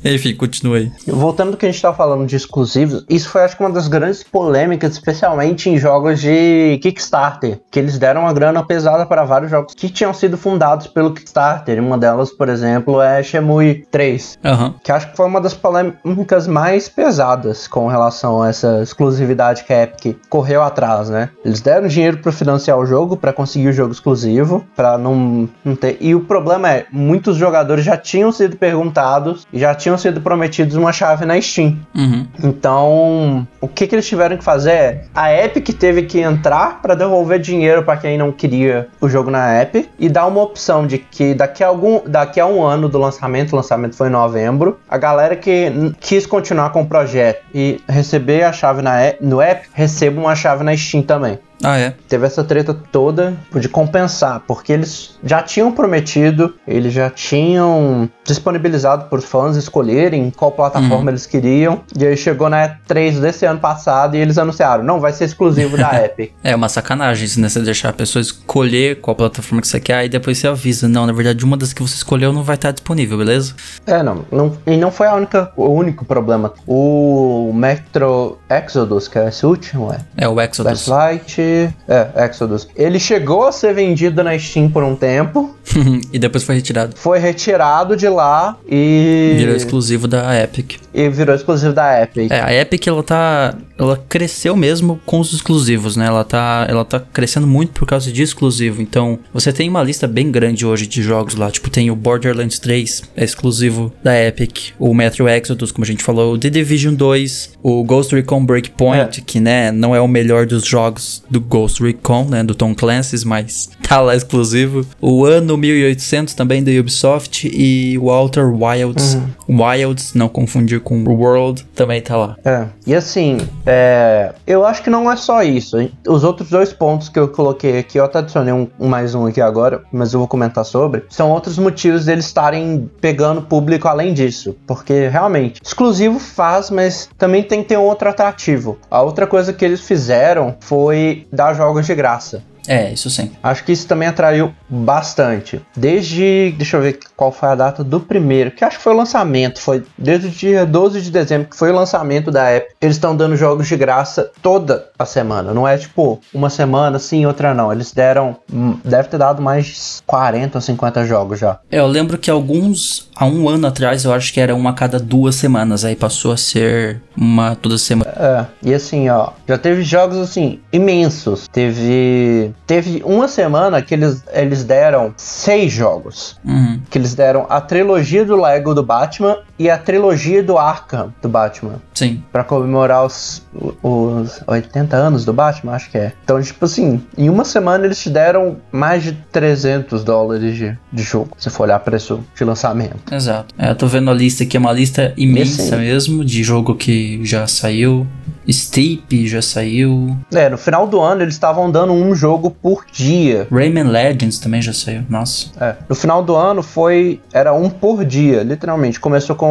Enfim, 0.05 0.35
continue 0.35 0.79
aí. 0.79 0.93
Voltando 1.07 1.53
do 1.53 1.57
que 1.57 1.67
a 1.67 1.71
gente 1.71 1.81
tava 1.83 1.97
falando 1.97 2.27
de 2.27 2.37
exclusivos, 2.37 3.05
isso 3.09 3.29
foi 3.29 3.43
acho 3.43 3.57
que 3.57 3.63
uma 3.63 3.71
das 3.71 3.89
grandes 3.89 4.23
polêmicas, 4.23 4.93
especialmente 4.93 5.69
em 5.69 5.79
jogos 5.79 6.21
de 6.21 6.79
Kickstarter, 6.83 7.61
que 7.71 7.79
eles 7.79 7.99
deram 7.99 8.23
uma 8.23 8.33
grana 8.33 8.63
pesada 8.65 9.05
para 9.07 9.25
vários 9.25 9.51
jogos 9.51 9.75
que 9.75 9.89
tinham 9.89 10.13
sido 10.15 10.37
fundados 10.37 10.87
pelo 10.87 11.13
Kickstarter. 11.13 11.77
E 11.79 11.81
uma 11.81 11.99
delas, 11.99 12.31
por 12.31 12.49
exemplo, 12.49 13.01
é 13.01 13.23
Shemui 13.23 13.85
3, 13.91 14.39
Aham. 14.45 14.75
que 14.85 14.93
acho 14.93 15.11
que 15.11 15.17
foi 15.17 15.27
uma 15.27 15.41
das 15.41 15.55
polêmicas 15.55 16.47
mais 16.47 16.89
pesadas 16.89 17.67
com 17.67 17.89
relação 17.89 18.43
a 18.43 18.49
essa 18.49 18.83
exclusividade 18.83 19.65
que 19.65 19.73
a 19.73 19.83
Epic 19.85 20.17
correu 20.29 20.63
atrás, 20.63 21.09
né? 21.09 21.31
Eles 21.45 21.61
deram 21.61 21.89
dinheiro 21.89 22.19
para 22.19 22.31
financiar 22.33 22.79
o 22.79 22.87
jogo, 22.87 23.17
para 23.17 23.33
conseguir 23.33 23.69
o 23.69 23.73
jogo 23.73 23.93
exclusivo, 23.93 24.65
para 24.77 24.97
não, 24.99 25.46
não 25.65 25.77
ter. 25.77 25.97
E 26.01 26.15
o 26.15 26.21
problema 26.21 26.71
é, 26.71 26.87
muitos 26.91 27.37
jogadores 27.37 27.85
já 27.85 27.97
tinham 27.97 28.31
sido 28.33 28.57
perguntados 28.57 29.47
e 29.53 29.59
já 29.59 29.75
tinham 29.75 29.97
sido 29.99 30.21
prometidos 30.21 30.77
uma 30.77 30.93
chave 30.93 31.25
na 31.25 31.41
Steam. 31.41 31.79
Uhum. 31.95 32.27
Então, 32.43 33.47
o 33.61 33.69
que, 33.69 33.87
que 33.87 33.95
eles 33.95 34.07
tiveram 34.07 34.37
que 34.37 34.45
fazer 34.45 34.71
é 34.71 35.05
a 35.15 35.33
Epic 35.33 35.69
teve 35.79 36.03
que 36.03 36.21
entrar 36.21 36.81
para 36.81 36.95
devolver 36.95 37.39
dinheiro 37.39 37.83
para 37.83 37.97
quem 37.97 38.19
não 38.19 38.33
queria 38.33 38.89
o 39.01 39.09
jogo 39.09 39.31
na 39.31 39.63
Epic 39.63 39.89
e 39.99 40.09
dar 40.09 40.27
uma 40.27 40.43
opção 40.43 40.87
de 40.87 40.99
que 40.99 41.35
daqui 41.35 41.63
a 41.63 41.69
algum 41.69 42.01
daqui 42.07 42.41
a 42.41 42.47
um 42.47 42.63
ano 42.63 42.89
do 42.89 42.99
lançamento, 42.99 43.53
o 43.53 43.57
lançamento 43.57 43.97
foi 43.97 44.09
em 44.09 44.13
novembro, 44.13 44.79
a 44.89 44.99
galera 44.99 45.37
que 45.37 45.73
quis 46.01 46.27
continuar 46.27 46.71
com 46.71 46.83
o 46.83 46.87
projeto 46.87 47.43
e 47.55 47.81
receber 47.89 48.43
a 48.45 48.53
chave 48.53 48.83
na 48.83 48.97
no 49.21 49.41
app, 49.41 49.69
receba 49.73 50.21
uma 50.21 50.35
chave 50.35 50.65
na 50.65 50.77
Steam 50.77 51.03
também. 51.03 51.39
Ah, 51.63 51.79
é? 51.79 51.95
Teve 52.09 52.27
essa 52.27 52.45
treta 52.45 52.75
toda 52.75 53.35
de 53.55 53.69
compensar, 53.69 54.43
porque 54.47 54.73
eles 54.73 55.19
já 55.25 55.43
tinham 55.43 55.73
prometido, 55.73 56.55
eles 56.67 56.93
já 56.93 57.09
tinham 57.11 58.09
disponibilizado 58.25 59.07
para 59.07 59.19
os 59.19 59.25
fãs 59.25 59.57
escolherem 59.57 60.31
qual 60.31 60.53
plataforma 60.53 61.11
eles 61.11 61.27
queriam. 61.27 61.81
E 61.99 62.07
aí 62.07 62.17
chegou 62.17 62.49
na 62.49 62.69
E3 62.69 63.21
desse 63.21 63.47
ano 63.47 63.59
passado 63.59 64.17
e 64.17 64.19
eles 64.19 64.39
anunciaram: 64.39 64.85
não, 64.85 65.01
vai 65.01 65.13
ser 65.13 65.25
exclusivo 65.25 65.77
da 65.77 65.95
Epic. 66.05 66.33
É 66.43 66.55
uma 66.55 66.69
sacanagem 66.69 67.25
isso, 67.25 67.41
né? 67.41 67.49
Você 67.49 67.61
deixar 67.61 67.91
a 67.91 67.93
pessoa 67.93 68.21
escolher 68.21 69.01
qual 69.01 69.15
plataforma 69.15 69.61
que 69.61 69.69
você 69.69 69.81
quer 69.81 70.05
e 70.05 70.09
depois 70.09 70.39
você 70.39 70.49
avisa. 70.49 70.89
Não, 70.89 71.07
na 71.07 71.13
verdade, 71.13 71.45
uma 71.45 71.57
das 71.57 71.73
que 71.73 71.83
você 71.83 71.95
escolheu 71.95 72.33
não 72.33 72.43
vai 72.43 72.57
estar 72.57 72.71
disponível, 72.71 73.19
beleza? 73.19 73.55
É, 73.87 74.03
não, 74.03 74.25
não. 74.31 74.57
E 74.67 74.77
não 74.77 74.91
foi 74.91 75.07
a 75.07 75.15
única, 75.15 75.51
o 75.57 75.69
único 75.69 76.05
problema. 76.05 76.53
O 76.67 77.53
Metro 77.55 78.39
Exodus, 78.51 79.09
que 79.09 79.19
é 79.19 79.29
esse 79.29 79.47
último, 79.47 79.93
é. 79.93 80.01
É 80.17 80.29
o 80.29 80.41
Exodus. 80.41 80.85
Flashlight. 80.85 81.46
É, 81.89 82.25
Exodus. 82.25 82.69
Ele 82.77 82.99
chegou 82.99 83.47
a 83.47 83.53
ser 83.53 83.75
vendido 83.75 84.23
na 84.23 84.39
Steam 84.39 84.71
por 84.71 84.83
um 84.83 84.95
tempo, 84.95 85.55
e 86.13 86.19
depois 86.19 86.45
foi 86.45 86.55
retirado. 86.57 86.95
foi 86.97 87.19
retirado 87.19 87.97
de 87.97 88.09
lá 88.09 88.57
e. 88.69 89.35
Virou 89.39 89.57
exclusivo 89.57 90.07
da 90.07 90.35
Epic. 90.43 90.77
E 90.95 91.09
virou 91.09 91.35
exclusivo 91.35 91.73
da 91.73 92.03
Epic. 92.03 92.31
É, 92.31 92.41
a 92.41 92.53
Epic, 92.55 92.87
ela 92.87 93.03
tá... 93.03 93.55
Ela 93.79 94.03
cresceu 94.09 94.57
mesmo 94.57 94.99
com 95.05 95.21
os 95.21 95.35
exclusivos, 95.35 95.97
né? 95.97 96.07
Ela 96.07 96.25
tá, 96.25 96.67
ela 96.69 96.85
tá 96.85 96.99
crescendo 96.99 97.47
muito 97.47 97.73
por 97.73 97.87
causa 97.87 98.11
de 98.11 98.23
exclusivo. 98.23 98.81
Então, 98.81 99.19
você 99.35 99.53
tem 99.53 99.69
uma 99.69 99.83
lista 99.83 100.07
bem 100.07 100.31
grande 100.31 100.65
hoje 100.65 100.87
de 100.87 101.03
jogos 101.03 101.35
lá. 101.35 101.51
Tipo, 101.51 101.69
tem 101.69 101.91
o 101.91 101.97
Borderlands 101.97 102.59
3, 102.59 103.03
é 103.15 103.25
exclusivo 103.25 103.93
da 104.03 104.19
Epic. 104.19 104.71
O 104.79 104.95
Metro 104.95 105.29
Exodus, 105.29 105.71
como 105.71 105.85
a 105.85 105.87
gente 105.87 106.03
falou. 106.03 106.33
O 106.33 106.39
The 106.39 106.49
Division 106.49 106.95
2. 106.95 107.57
O 107.63 107.85
Ghost 107.85 108.15
Recon 108.15 108.47
Breakpoint, 108.47 109.21
que, 109.21 109.41
né, 109.41 109.71
não 109.71 109.95
é 109.95 110.01
o 110.01 110.09
melhor 110.09 110.47
dos 110.47 110.65
jogos 110.65 111.23
do 111.37 111.41
Ghost 111.41 111.83
Recon, 111.83 112.25
né? 112.25 112.43
Do 112.43 112.55
Tom 112.55 112.75
Clancy's, 112.75 113.25
mas 113.25 113.69
tá 113.87 114.01
lá 114.01 114.17
exclusivo. 114.17 114.87
O 115.01 115.25
Ano 115.25 115.57
1800 115.57 116.35
também 116.35 116.65
da 116.65 116.73
Ubisoft. 116.73 117.49
E 117.53 117.99
o 117.99 118.11
Outer 118.11 118.47
Wilds. 118.47 119.19
Wilds, 119.49 120.15
não 120.15 120.29
confundir 120.29 120.81
com 120.81 121.05
World, 121.05 121.65
também 121.75 122.01
tá 122.01 122.17
lá. 122.17 122.37
É. 122.45 122.67
E 122.87 122.95
assim, 122.95 123.39
é, 123.65 124.33
eu 124.47 124.65
acho 124.65 124.83
que 124.83 124.91
não 124.91 125.11
é 125.11 125.17
só 125.17 125.43
isso. 125.43 125.77
Os 126.07 126.25
outros 126.25 126.51
dois 126.51 126.73
pontos 126.73 127.09
que 127.09 127.19
eu 127.19 127.29
coloquei 127.29 127.79
aqui, 127.79 127.99
eu 127.99 128.05
até 128.05 128.19
adicionei 128.19 128.53
um 128.53 128.89
mais 128.89 129.15
um 129.15 129.27
aqui 129.27 129.41
agora, 129.41 129.83
mas 129.93 130.13
eu 130.13 130.19
vou 130.19 130.29
comentar 130.29 130.65
sobre, 130.65 131.05
são 131.09 131.31
outros 131.31 131.59
motivos 131.59 132.07
deles 132.07 132.27
estarem 132.27 132.91
pegando 133.01 133.43
público 133.43 133.89
além 133.89 134.13
disso. 134.13 134.57
Porque 134.67 135.09
realmente, 135.09 135.61
exclusivo 135.63 136.19
faz, 136.19 136.71
mas 136.71 137.09
também 137.17 137.43
tem 137.43 137.63
que 137.63 137.69
ter 137.69 137.79
um 137.79 137.83
outro 137.83 138.09
atrativo. 138.09 138.79
A 138.91 139.03
outra 139.03 139.27
coisa 139.27 139.53
que 139.53 139.65
eles 139.65 139.81
fizeram 139.81 140.57
foi 140.61 141.26
dar 141.33 141.55
jogos 141.55 141.87
de 141.87 141.95
graça. 141.95 142.43
É, 142.67 142.93
isso 142.93 143.09
sim. 143.11 143.31
Acho 143.43 143.65
que 143.65 143.73
isso 143.73 143.87
também 143.87 144.09
atraiu 144.09 144.53
bastante. 144.69 145.61
Desde. 145.77 146.55
Deixa 146.57 146.77
eu 146.77 146.83
ver 146.83 146.99
qual 147.17 147.33
foi 147.33 147.49
a 147.51 147.55
data 147.55 147.83
do 147.85 148.01
primeiro, 148.01 148.51
que 148.51 148.65
acho 148.65 148.79
que 148.79 148.83
foi 148.85 148.93
o 148.93 148.97
lançamento. 148.97 149.61
Foi 149.61 149.83
desde 149.97 150.29
o 150.29 150.31
dia 150.31 150.67
12 150.67 151.01
de 151.03 151.11
dezembro, 151.11 151.49
que 151.49 151.57
foi 151.57 151.71
o 151.71 151.75
lançamento 151.75 152.31
da 152.31 152.49
app. 152.51 152.75
Eles 152.81 152.97
estão 152.97 153.17
dando 153.17 153.37
jogos 153.37 153.67
de 153.67 153.77
graça 153.77 154.31
toda 154.43 154.89
a 154.99 155.05
semana. 155.05 155.53
Não 155.53 155.67
é 155.67 155.77
tipo 155.77 156.21
uma 156.33 156.51
semana 156.51 156.99
sim, 156.99 157.27
outra 157.27 157.55
não. 157.55 157.73
Eles 157.73 157.93
deram. 157.93 158.37
hum, 158.53 158.79
Deve 158.85 159.09
ter 159.09 159.19
dado 159.19 159.43
mais 159.43 159.67
de 159.67 160.03
40 160.07 160.59
ou 160.59 160.63
50 160.63 161.05
jogos 161.05 161.39
já. 161.39 161.59
É, 161.71 161.79
eu 161.79 161.87
lembro 161.87 162.19
que 162.19 162.31
alguns, 162.31 163.09
há 163.17 163.27
um 163.27 163.49
ano 163.49 163.67
atrás, 163.67 164.05
eu 164.05 164.13
acho 164.13 164.33
que 164.33 164.41
era 164.41 164.55
uma 164.55 164.71
a 164.71 164.73
cada 164.73 164.99
duas 164.99 165.37
semanas, 165.37 165.85
aí 165.85 165.97
passou 165.97 166.33
a 166.33 166.37
ser 166.37 167.01
uma 167.17 167.55
toda 167.57 167.79
semana. 167.79 168.11
É, 168.17 168.47
e 168.69 168.75
assim, 168.75 169.09
ó, 169.09 169.31
já 169.49 169.57
teve 169.57 169.83
jogos 169.83 170.17
assim 170.17 170.61
imensos. 170.73 171.49
Teve 171.49 172.53
teve 172.67 173.03
uma 173.05 173.29
semana 173.29 173.81
que 173.83 173.95
eles, 173.95 174.25
eles 174.33 174.65
deram 174.65 175.15
seis 175.17 175.73
jogos. 175.73 176.39
Uhum. 176.45 176.81
Que 176.91 176.99
eles 176.99 177.15
deram 177.15 177.47
a 177.49 177.61
trilogia 177.61 178.25
do 178.25 178.41
Lego 178.41 178.75
do 178.75 178.83
Batman 178.83 179.39
e 179.59 179.71
a 179.71 179.79
trilogia 179.79 180.43
do 180.43 180.59
Arkham 180.59 181.13
do 181.21 181.29
Batman. 181.29 181.81
Sim. 181.95 182.23
Pra 182.31 182.45
comemorar 182.45 183.05
os, 183.05 183.43
os 183.83 184.41
80 184.47 184.97
anos 184.97 185.25
do 185.25 185.33
Batman, 185.33 185.73
acho 185.73 185.91
que 185.91 185.99
é. 185.99 186.13
Então, 186.25 186.41
tipo 186.41 186.65
assim, 186.65 187.03
em 187.17 187.29
uma 187.29 187.45
semana 187.45 187.87
eles 187.87 188.01
te 188.01 188.11
deram 188.11 188.57
mais 188.71 189.03
de 189.03 189.13
300 189.33 190.05
dólares 190.05 190.57
de, 190.57 190.79
de 190.93 191.03
jogo, 191.03 191.31
se 191.39 191.51
for 191.51 191.65
olhar 191.65 191.79
preço 191.81 192.21
de 192.35 192.45
lançamento. 192.45 193.13
Exato. 193.13 193.55
É, 193.59 193.71
eu 193.71 193.75
tô 193.75 193.87
vendo 193.87 194.11
a 194.11 194.15
lista 194.15 194.45
aqui, 194.45 194.57
é 194.57 194.61
uma 194.61 194.73
lista 194.73 195.13
imensa 195.17 195.77
mesmo, 195.77 196.25
de 196.25 196.43
jogo 196.43 196.75
que 196.75 197.25
já 197.25 197.47
saiu. 197.47 198.07
Steep 198.51 199.27
já 199.27 199.43
saiu. 199.43 200.17
É, 200.33 200.49
no 200.49 200.57
final 200.57 200.87
do 200.87 201.01
ano 201.01 201.23
eles 201.23 201.35
estavam 201.35 201.71
dando 201.71 201.93
um 201.93 202.15
jogo 202.15 202.51
por 202.51 202.85
dia. 202.91 203.47
Rayman 203.51 203.89
Legends 203.89 204.39
também 204.39 204.63
já 204.63 204.73
saiu. 204.73 205.03
Nossa. 205.09 205.49
É, 205.61 205.77
no 205.89 205.95
final 205.95 206.23
do 206.23 206.35
ano 206.35 206.63
foi. 206.63 207.21
Era 207.33 207.53
um 207.53 207.69
por 207.69 208.05
dia, 208.05 208.43
literalmente. 208.43 209.01
Começou 209.01 209.35
com 209.35 209.46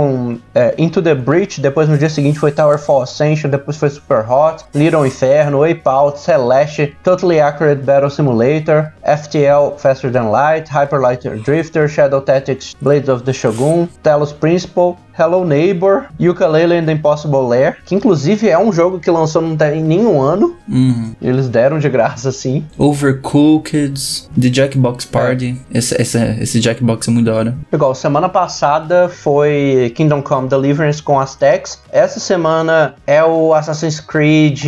é, 0.53 0.75
Into 0.77 1.01
the 1.01 1.15
Breach, 1.15 1.59
depois 1.59 1.87
no 1.87 1.97
dia 1.97 2.09
seguinte 2.09 2.39
foi 2.39 2.51
Tower 2.51 2.77
Fall 2.77 3.03
Ascension, 3.03 3.49
depois 3.49 3.77
foi 3.77 3.89
Super 3.89 4.25
Hot, 4.29 4.65
Little 4.73 5.05
Inferno, 5.05 5.59
Wipeout, 5.59 6.19
Celeste, 6.19 6.95
Totally 7.03 7.39
Accurate 7.39 7.81
Battle 7.81 8.09
Simulator, 8.09 8.93
FTL 9.03 9.77
Faster 9.79 10.11
Than 10.11 10.31
Light, 10.31 10.69
Hyper 10.69 10.99
Lighter 10.99 11.37
Drifter, 11.37 11.87
Shadow 11.87 12.21
Tactics 12.21 12.75
Blades 12.81 13.09
of 13.09 13.23
the 13.25 13.33
Shogun, 13.33 13.87
Telos 14.03 14.33
Principal. 14.33 14.97
Hello 15.17 15.45
Neighbor, 15.45 16.05
Ukulele 16.19 16.75
and 16.77 16.85
the 16.85 16.91
Impossible 16.91 17.47
Lair, 17.47 17.77
que 17.85 17.95
inclusive 17.95 18.49
é 18.49 18.57
um 18.59 18.71
jogo 18.71 18.99
que 18.99 19.09
lançou 19.09 19.41
não 19.41 19.55
tem 19.55 19.81
nenhum 19.81 20.21
ano, 20.21 20.55
Uhum. 20.67 21.13
eles 21.21 21.47
deram 21.47 21.79
de 21.79 21.87
graça 21.89 22.29
assim. 22.29 22.65
Overcooked, 22.77 24.27
The 24.39 24.51
Jackbox 24.51 25.05
Party. 25.05 25.57
Esse, 25.73 25.99
esse, 26.01 26.17
esse 26.41 26.61
Jackbox 26.61 27.07
é 27.07 27.11
muito 27.11 27.25
da 27.27 27.33
hora. 27.35 27.55
Igual, 27.71 27.93
semana 27.95 28.27
passada 28.29 29.07
foi 29.09 29.91
Kingdom 29.95 30.21
Come 30.21 30.49
Deliverance 30.49 31.01
com 31.01 31.19
Aztecs. 31.19 31.79
Essa 31.91 32.19
semana 32.19 32.95
é 33.07 33.23
o 33.23 33.53
Assassin's 33.53 33.99
Creed. 33.99 34.63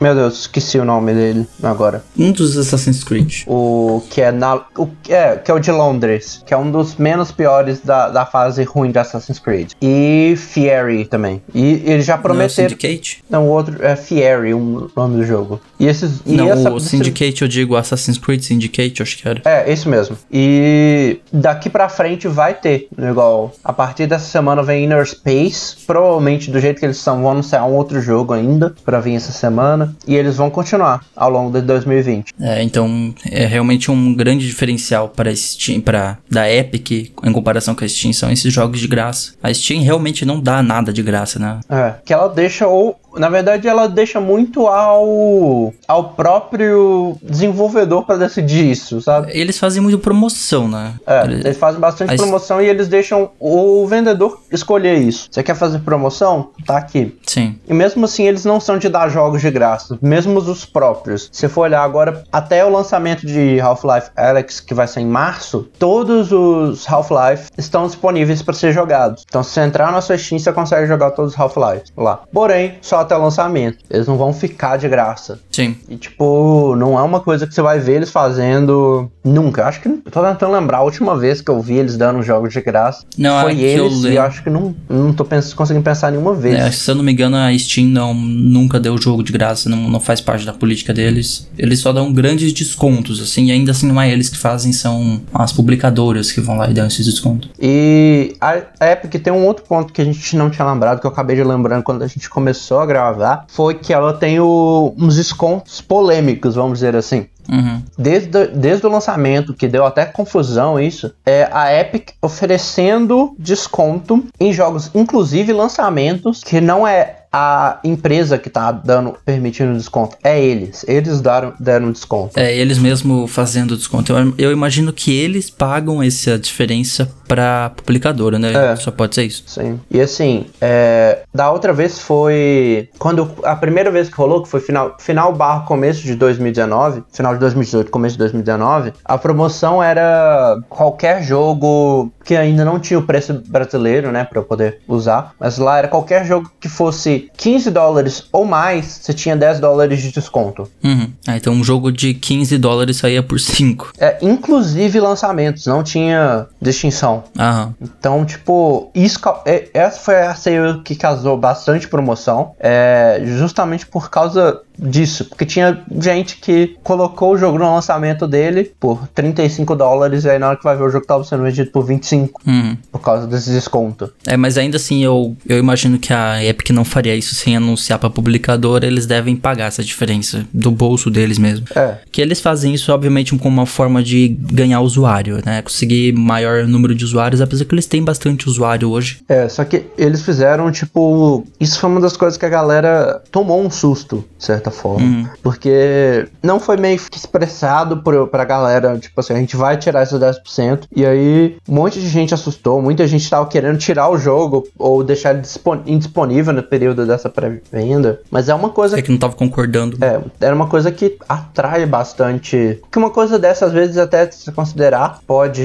Meu 0.00 0.14
Deus, 0.14 0.40
esqueci 0.40 0.78
o 0.78 0.84
nome 0.84 1.12
dele 1.14 1.46
agora. 1.62 2.02
Um 2.18 2.32
dos 2.32 2.56
Assassin's 2.56 3.02
Creed. 3.04 3.42
O 3.46 4.02
que 4.10 4.20
é 4.20 4.30
na. 4.32 4.56
O, 4.78 4.88
é, 5.08 5.36
que 5.36 5.50
é 5.50 5.54
o 5.54 5.58
de 5.58 5.70
Londres, 5.70 6.42
que 6.46 6.54
é 6.54 6.56
um 6.56 6.70
dos 6.70 6.96
menos 6.96 7.30
piores 7.32 7.80
da, 7.80 8.08
da 8.08 8.24
fase 8.26 8.62
ruim 8.64 8.90
de 8.90 8.98
Assassin's 8.98 9.33
Assassin's 9.34 9.38
Creed. 9.38 9.70
E 9.82 10.34
Fieri 10.36 11.04
também. 11.04 11.42
E 11.54 11.82
eles 11.84 12.04
já 12.06 12.14
Não 12.14 12.18
é 12.18 12.20
o 12.20 12.22
prometeram. 12.22 12.68
Syndicate? 12.70 13.24
Não, 13.28 13.46
o 13.46 13.50
outro 13.50 13.84
é 13.84 13.96
Fieri, 13.96 14.54
o 14.54 14.90
nome 14.96 15.16
do 15.18 15.24
jogo. 15.24 15.60
E 15.78 15.86
esses. 15.86 16.20
e 16.24 16.32
Não, 16.36 16.50
essa- 16.50 16.72
o 16.72 16.80
Syndicate 16.80 17.42
eu 17.42 17.48
digo 17.48 17.76
Assassin's 17.76 18.18
Creed 18.18 18.42
Syndicate, 18.42 19.02
acho 19.02 19.18
que 19.18 19.28
era. 19.28 19.42
É, 19.44 19.70
esse 19.70 19.88
mesmo. 19.88 20.16
E 20.32 21.18
daqui 21.32 21.68
pra 21.68 21.88
frente 21.88 22.28
vai 22.28 22.54
ter, 22.54 22.88
né, 22.96 23.10
igual, 23.10 23.52
a 23.64 23.72
partir 23.72 24.06
dessa 24.06 24.26
semana 24.26 24.62
vem 24.62 24.84
Inner 24.84 25.06
Space, 25.06 25.76
provavelmente 25.86 26.50
do 26.50 26.60
jeito 26.60 26.78
que 26.80 26.86
eles 26.86 26.98
são, 26.98 27.22
vão 27.22 27.32
anunciar 27.32 27.64
um 27.68 27.72
outro 27.74 28.00
jogo 28.00 28.32
ainda 28.32 28.74
pra 28.84 29.00
vir 29.00 29.14
essa 29.16 29.32
semana, 29.32 29.94
e 30.06 30.14
eles 30.14 30.36
vão 30.36 30.50
continuar 30.50 31.04
ao 31.16 31.30
longo 31.30 31.50
de 31.58 31.66
2020. 31.66 32.32
É, 32.40 32.62
então 32.62 33.14
é 33.30 33.46
realmente 33.46 33.90
um 33.90 34.14
grande 34.14 34.46
diferencial 34.46 35.08
para 35.08 35.34
Steam, 35.34 35.80
para 35.80 36.18
da 36.30 36.50
Epic 36.50 36.90
em 37.22 37.32
comparação 37.32 37.74
com 37.74 37.84
a 37.84 37.88
Steam 37.88 38.12
são 38.12 38.30
esses 38.30 38.52
jogos 38.52 38.80
de 38.80 38.86
graça. 38.88 39.23
A 39.42 39.52
Steam 39.52 39.82
realmente 39.82 40.24
não 40.24 40.40
dá 40.40 40.62
nada 40.62 40.92
de 40.92 41.02
graça, 41.02 41.38
né? 41.38 41.60
É, 41.68 41.94
que 42.04 42.12
ela 42.12 42.28
deixa 42.28 42.66
ou 42.66 42.98
na 43.16 43.28
verdade 43.28 43.66
ela 43.68 43.88
deixa 43.88 44.20
muito 44.20 44.66
ao 44.66 45.72
ao 45.88 46.10
próprio 46.10 47.16
desenvolvedor 47.22 48.04
pra 48.04 48.16
decidir 48.16 48.70
isso, 48.70 49.00
sabe? 49.00 49.30
Eles 49.32 49.58
fazem 49.58 49.82
muito 49.82 49.98
promoção, 49.98 50.68
né? 50.68 50.94
É, 51.06 51.22
Ele- 51.24 51.34
eles 51.40 51.56
fazem 51.56 51.80
bastante 51.80 52.08
Mas- 52.10 52.20
promoção 52.20 52.60
e 52.60 52.66
eles 52.66 52.88
deixam 52.88 53.30
o 53.38 53.86
vendedor 53.86 54.40
escolher 54.50 54.98
isso. 54.98 55.28
Você 55.30 55.42
quer 55.42 55.54
fazer 55.54 55.78
promoção? 55.80 56.50
Tá 56.66 56.76
aqui. 56.78 57.16
Sim. 57.26 57.58
E 57.66 57.74
mesmo 57.74 58.04
assim, 58.04 58.24
eles 58.26 58.44
não 58.44 58.60
são 58.60 58.78
de 58.78 58.88
dar 58.88 59.08
jogos 59.08 59.40
de 59.40 59.50
graça, 59.50 59.98
mesmo 60.02 60.38
os 60.38 60.64
próprios. 60.64 61.28
Se 61.32 61.48
for 61.48 61.62
olhar 61.62 61.82
agora, 61.82 62.24
até 62.32 62.64
o 62.64 62.68
lançamento 62.70 63.26
de 63.26 63.60
Half-Life 63.60 64.10
Alyx, 64.16 64.60
que 64.60 64.74
vai 64.74 64.86
ser 64.86 65.00
em 65.00 65.06
março, 65.06 65.68
todos 65.78 66.32
os 66.32 66.86
Half-Life 66.90 67.50
estão 67.56 67.86
disponíveis 67.86 68.42
para 68.42 68.54
ser 68.54 68.72
jogados. 68.72 69.24
Então, 69.28 69.42
se 69.42 69.50
você 69.50 69.60
entrar 69.60 69.90
na 69.92 70.00
sua 70.00 70.18
Steam, 70.18 70.38
você 70.38 70.52
consegue 70.52 70.86
jogar 70.86 71.10
todos 71.12 71.32
os 71.34 71.40
Half-Life 71.40 71.84
lá. 71.96 72.20
Porém, 72.32 72.78
só 72.80 73.03
até 73.04 73.16
o 73.16 73.22
lançamento. 73.22 73.78
Eles 73.90 74.06
não 74.06 74.16
vão 74.16 74.32
ficar 74.32 74.76
de 74.76 74.88
graça. 74.88 75.38
Sim. 75.50 75.76
E, 75.88 75.96
tipo, 75.96 76.74
não 76.76 76.98
é 76.98 77.02
uma 77.02 77.20
coisa 77.20 77.46
que 77.46 77.54
você 77.54 77.62
vai 77.62 77.78
ver 77.78 77.96
eles 77.96 78.10
fazendo 78.10 79.10
nunca. 79.24 79.66
Acho 79.66 79.80
que. 79.80 79.88
Eu 79.88 80.10
tô 80.10 80.22
tentando 80.22 80.52
lembrar 80.52 80.78
a 80.78 80.82
última 80.82 81.16
vez 81.16 81.40
que 81.40 81.50
eu 81.50 81.60
vi 81.60 81.74
eles 81.74 81.96
dando 81.96 82.22
jogos 82.22 82.52
de 82.52 82.60
graça. 82.60 83.04
Não, 83.16 83.40
foi 83.42 83.52
é 83.52 83.54
que 83.54 83.62
eu 83.62 83.86
eles, 83.86 84.04
e 84.04 84.14
eu 84.14 84.22
acho 84.22 84.42
que 84.42 84.50
não, 84.50 84.74
não 84.88 85.12
tô 85.12 85.24
pens 85.24 85.54
conseguindo 85.54 85.84
pensar 85.84 86.10
nenhuma 86.10 86.34
vez. 86.34 86.56
É, 86.56 86.70
se 86.70 86.90
eu 86.90 86.94
não 86.94 87.02
me 87.02 87.12
engano, 87.12 87.36
a 87.36 87.56
Steam 87.56 87.88
não, 87.88 88.14
nunca 88.14 88.80
deu 88.80 88.96
jogo 88.98 89.22
de 89.22 89.32
graça, 89.32 89.68
não, 89.68 89.88
não 89.88 90.00
faz 90.00 90.20
parte 90.20 90.44
da 90.44 90.52
política 90.52 90.92
deles. 90.92 91.48
Eles 91.56 91.80
só 91.80 91.92
dão 91.92 92.12
grandes 92.12 92.52
descontos, 92.52 93.20
assim, 93.20 93.46
e 93.46 93.52
ainda 93.52 93.70
assim 93.70 93.86
não 93.86 94.00
é 94.00 94.10
eles 94.10 94.28
que 94.28 94.38
fazem, 94.38 94.72
são 94.72 95.20
as 95.32 95.52
publicadoras 95.52 96.32
que 96.32 96.40
vão 96.40 96.56
lá 96.56 96.70
e 96.70 96.74
dão 96.74 96.86
esses 96.86 97.06
descontos. 97.06 97.50
E 97.60 98.36
a 98.40 98.92
Epic 98.92 99.22
tem 99.22 99.32
um 99.32 99.44
outro 99.44 99.64
ponto 99.64 99.92
que 99.92 100.00
a 100.00 100.04
gente 100.04 100.36
não 100.36 100.50
tinha 100.50 100.66
lembrado, 100.66 101.00
que 101.00 101.06
eu 101.06 101.10
acabei 101.10 101.36
de 101.36 101.44
lembrando 101.44 101.82
quando 101.82 102.02
a 102.02 102.06
gente 102.06 102.28
começou 102.28 102.80
a 102.80 102.86
gravar, 102.94 103.44
foi 103.48 103.74
que 103.74 103.92
ela 103.92 104.12
tem 104.14 104.38
o- 104.40 104.94
uns 104.96 105.16
descontos 105.16 105.80
polêmicos, 105.80 106.54
vamos 106.54 106.78
dizer 106.78 106.94
assim. 106.96 107.26
Uhum. 107.50 107.82
Desde, 107.98 108.46
desde 108.46 108.86
o 108.86 108.90
lançamento, 108.90 109.52
que 109.52 109.68
deu 109.68 109.84
até 109.84 110.06
confusão 110.06 110.80
isso, 110.80 111.12
é 111.26 111.46
a 111.52 111.74
Epic 111.78 112.10
oferecendo 112.22 113.34
desconto 113.38 114.24
em 114.40 114.52
jogos, 114.52 114.90
inclusive 114.94 115.52
lançamentos, 115.52 116.42
que 116.42 116.60
não 116.60 116.86
é 116.86 117.23
a 117.36 117.80
empresa 117.82 118.38
que 118.38 118.48
tá 118.48 118.70
dando, 118.70 119.16
permitindo 119.24 119.74
desconto, 119.76 120.16
é 120.22 120.40
eles. 120.40 120.84
Eles 120.86 121.20
deram, 121.20 121.52
deram 121.58 121.90
desconto. 121.90 122.38
É, 122.38 122.56
eles 122.56 122.78
mesmo 122.78 123.26
fazendo 123.26 123.76
desconto. 123.76 124.12
Eu, 124.12 124.34
eu 124.38 124.52
imagino 124.52 124.92
que 124.92 125.12
eles 125.12 125.50
pagam 125.50 126.00
essa 126.00 126.38
diferença 126.38 127.10
pra 127.26 127.72
publicadora, 127.74 128.38
né? 128.38 128.52
É. 128.52 128.76
Só 128.76 128.92
pode 128.92 129.16
ser 129.16 129.24
isso. 129.24 129.42
Sim. 129.48 129.80
E 129.90 130.00
assim, 130.00 130.46
é, 130.60 131.22
da 131.34 131.50
outra 131.50 131.72
vez 131.72 131.98
foi. 131.98 132.88
Quando 133.00 133.28
a 133.42 133.56
primeira 133.56 133.90
vez 133.90 134.08
que 134.08 134.14
rolou, 134.14 134.40
que 134.44 134.48
foi 134.48 134.60
final, 134.60 134.96
final 135.00 135.32
barra 135.32 135.66
começo 135.66 136.02
de 136.02 136.14
2019, 136.14 137.02
final 137.12 137.34
de 137.34 137.40
2018, 137.40 137.90
começo 137.90 138.14
de 138.14 138.18
2019, 138.18 138.92
a 139.04 139.18
promoção 139.18 139.82
era 139.82 140.56
qualquer 140.68 141.20
jogo 141.20 142.12
que 142.24 142.36
ainda 142.36 142.64
não 142.64 142.78
tinha 142.78 142.98
o 142.98 143.02
preço 143.02 143.42
brasileiro, 143.48 144.12
né, 144.12 144.24
pra 144.24 144.38
eu 144.38 144.44
poder 144.44 144.80
usar. 144.86 145.32
Mas 145.38 145.58
lá 145.58 145.78
era 145.78 145.88
qualquer 145.88 146.24
jogo 146.24 146.50
que 146.60 146.68
fosse 146.68 147.23
15 147.36 147.70
dólares 147.70 148.24
ou 148.32 148.44
mais, 148.44 148.86
você 149.02 149.12
tinha 149.12 149.36
10 149.36 149.60
dólares 149.60 150.02
de 150.02 150.12
desconto. 150.12 150.68
Uhum. 150.82 151.10
Ah, 151.26 151.36
então 151.36 151.52
um 151.52 151.64
jogo 151.64 151.90
de 151.92 152.14
15 152.14 152.56
dólares 152.58 152.96
saía 152.98 153.22
por 153.22 153.38
5. 153.40 153.92
É, 153.98 154.18
inclusive 154.22 154.98
lançamentos, 155.00 155.66
não 155.66 155.82
tinha 155.82 156.46
distinção. 156.60 157.24
Aham. 157.38 157.74
Então, 157.80 158.24
tipo, 158.24 158.90
isso, 158.94 159.18
é- 159.44 159.68
essa 159.74 159.98
foi 160.00 160.16
a 160.20 160.34
sale 160.34 160.80
que 160.82 160.94
causou 160.94 161.36
bastante 161.36 161.88
promoção, 161.88 162.52
é, 162.58 163.20
justamente 163.24 163.86
por 163.86 164.10
causa 164.10 164.60
disso, 164.78 165.24
porque 165.26 165.44
tinha 165.46 165.82
gente 166.00 166.36
que 166.36 166.76
colocou 166.82 167.32
o 167.32 167.36
jogo 167.38 167.58
no 167.58 167.72
lançamento 167.74 168.26
dele 168.26 168.72
por 168.78 169.06
35 169.08 169.74
dólares 169.76 170.24
e 170.24 170.30
aí 170.30 170.38
na 170.38 170.48
hora 170.48 170.56
que 170.56 170.64
vai 170.64 170.76
ver 170.76 170.82
o 170.84 170.90
jogo 170.90 171.06
tava 171.06 171.24
sendo 171.24 171.42
vendido 171.42 171.70
por 171.70 171.84
25 171.84 172.40
Uhum. 172.46 172.76
por 172.92 173.00
causa 173.00 173.26
desse 173.26 173.50
desconto. 173.50 174.12
É, 174.26 174.36
mas 174.36 174.58
ainda 174.58 174.76
assim 174.76 175.04
eu, 175.04 175.36
eu 175.48 175.58
imagino 175.58 175.98
que 175.98 176.12
a 176.12 176.44
Epic 176.44 176.70
não 176.70 176.84
faria 176.84 177.14
isso 177.14 177.34
sem 177.34 177.56
anunciar 177.56 177.98
pra 177.98 178.10
publicadora, 178.10 178.86
eles 178.86 179.06
devem 179.06 179.36
pagar 179.36 179.66
essa 179.66 179.82
diferença 179.82 180.44
do 180.52 180.70
bolso 180.70 181.10
deles 181.10 181.38
mesmo. 181.38 181.66
É, 181.74 181.96
Que 182.10 182.20
eles 182.20 182.40
fazem 182.40 182.74
isso, 182.74 182.92
obviamente, 182.92 183.34
como 183.36 183.54
uma 183.60 183.66
forma 183.66 184.02
de 184.02 184.28
ganhar 184.28 184.80
usuário, 184.80 185.40
né? 185.44 185.62
Conseguir 185.62 186.12
maior 186.12 186.66
número 186.66 186.94
de 186.94 187.04
usuários, 187.04 187.40
apesar 187.40 187.64
que 187.64 187.74
eles 187.74 187.86
têm 187.86 188.02
bastante 188.02 188.48
usuário 188.48 188.90
hoje. 188.90 189.18
é, 189.28 189.48
só 189.48 189.64
que 189.64 189.84
eles 189.96 190.22
fizeram, 190.22 190.70
tipo, 190.70 191.46
isso 191.60 191.78
foi 191.78 191.90
uma 191.90 192.00
das 192.00 192.16
coisas 192.16 192.36
que 192.38 192.44
a 192.44 192.48
galera 192.48 193.22
tomou 193.30 193.62
um 193.64 193.70
susto, 193.70 194.24
de 194.38 194.44
certa 194.64 194.70
forma. 194.70 195.30
Porque 195.42 196.26
não 196.42 196.58
foi 196.58 196.76
meio 196.76 196.98
que 196.98 197.16
expressado 197.16 197.98
pro, 197.98 198.26
pra 198.26 198.44
galera, 198.44 198.98
tipo 198.98 199.18
assim, 199.20 199.34
a 199.34 199.36
gente 199.36 199.56
vai 199.56 199.76
tirar 199.76 200.02
esses 200.02 200.18
10%. 200.18 200.84
E 200.94 201.04
aí, 201.04 201.56
um 201.68 201.74
monte 201.74 202.00
de 202.00 202.08
gente 202.08 202.32
assustou, 202.34 202.80
muita 202.80 203.06
gente 203.06 203.28
tava 203.28 203.46
querendo 203.46 203.78
tirar 203.78 204.08
o 204.08 204.16
jogo 204.18 204.66
ou 204.78 205.02
deixar 205.04 205.30
ele 205.30 205.40
dispon- 205.40 205.82
indisponível 205.86 206.52
no 206.52 206.62
período 206.62 207.06
dessa 207.06 207.28
pré-venda. 207.28 208.20
Mas 208.30 208.48
é 208.48 208.54
uma 208.54 208.70
coisa 208.70 208.98
É 208.98 209.02
que 209.02 209.10
não 209.10 209.18
tava 209.18 209.34
concordando. 209.34 209.98
é, 210.02 210.20
era 210.40 210.54
uma 210.54 210.66
coisa 210.66 210.90
que 210.90 211.16
atrai 211.28 211.84
bastante. 211.86 212.80
Que 212.90 212.98
uma 212.98 213.10
coisa 213.10 213.38
dessa, 213.38 213.66
às 213.66 213.72
vezes, 213.72 213.98
até 213.98 214.30
se 214.30 214.50
considerar, 214.52 215.18
pode 215.26 215.62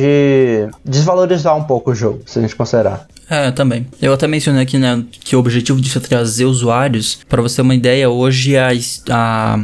desvalorizar 0.83 1.55
um 1.55 1.63
pouco 1.63 1.91
o 1.91 1.95
jogo, 1.95 2.21
se 2.25 2.39
a 2.39 2.41
gente 2.41 2.55
considerar. 2.55 3.07
É, 3.29 3.51
também. 3.51 3.85
Eu 4.01 4.11
até 4.13 4.25
mencionei 4.27 4.63
aqui, 4.63 4.79
né, 4.79 5.03
que 5.11 5.35
o 5.35 5.39
objetivo 5.39 5.79
disso 5.79 5.99
é 5.99 6.01
trazer 6.01 6.45
usuários. 6.45 7.19
Pra 7.29 7.41
você 7.43 7.57
ter 7.57 7.61
uma 7.61 7.75
ideia, 7.75 8.09
hoje 8.09 8.57
a, 8.57 8.69
a, 9.09 9.63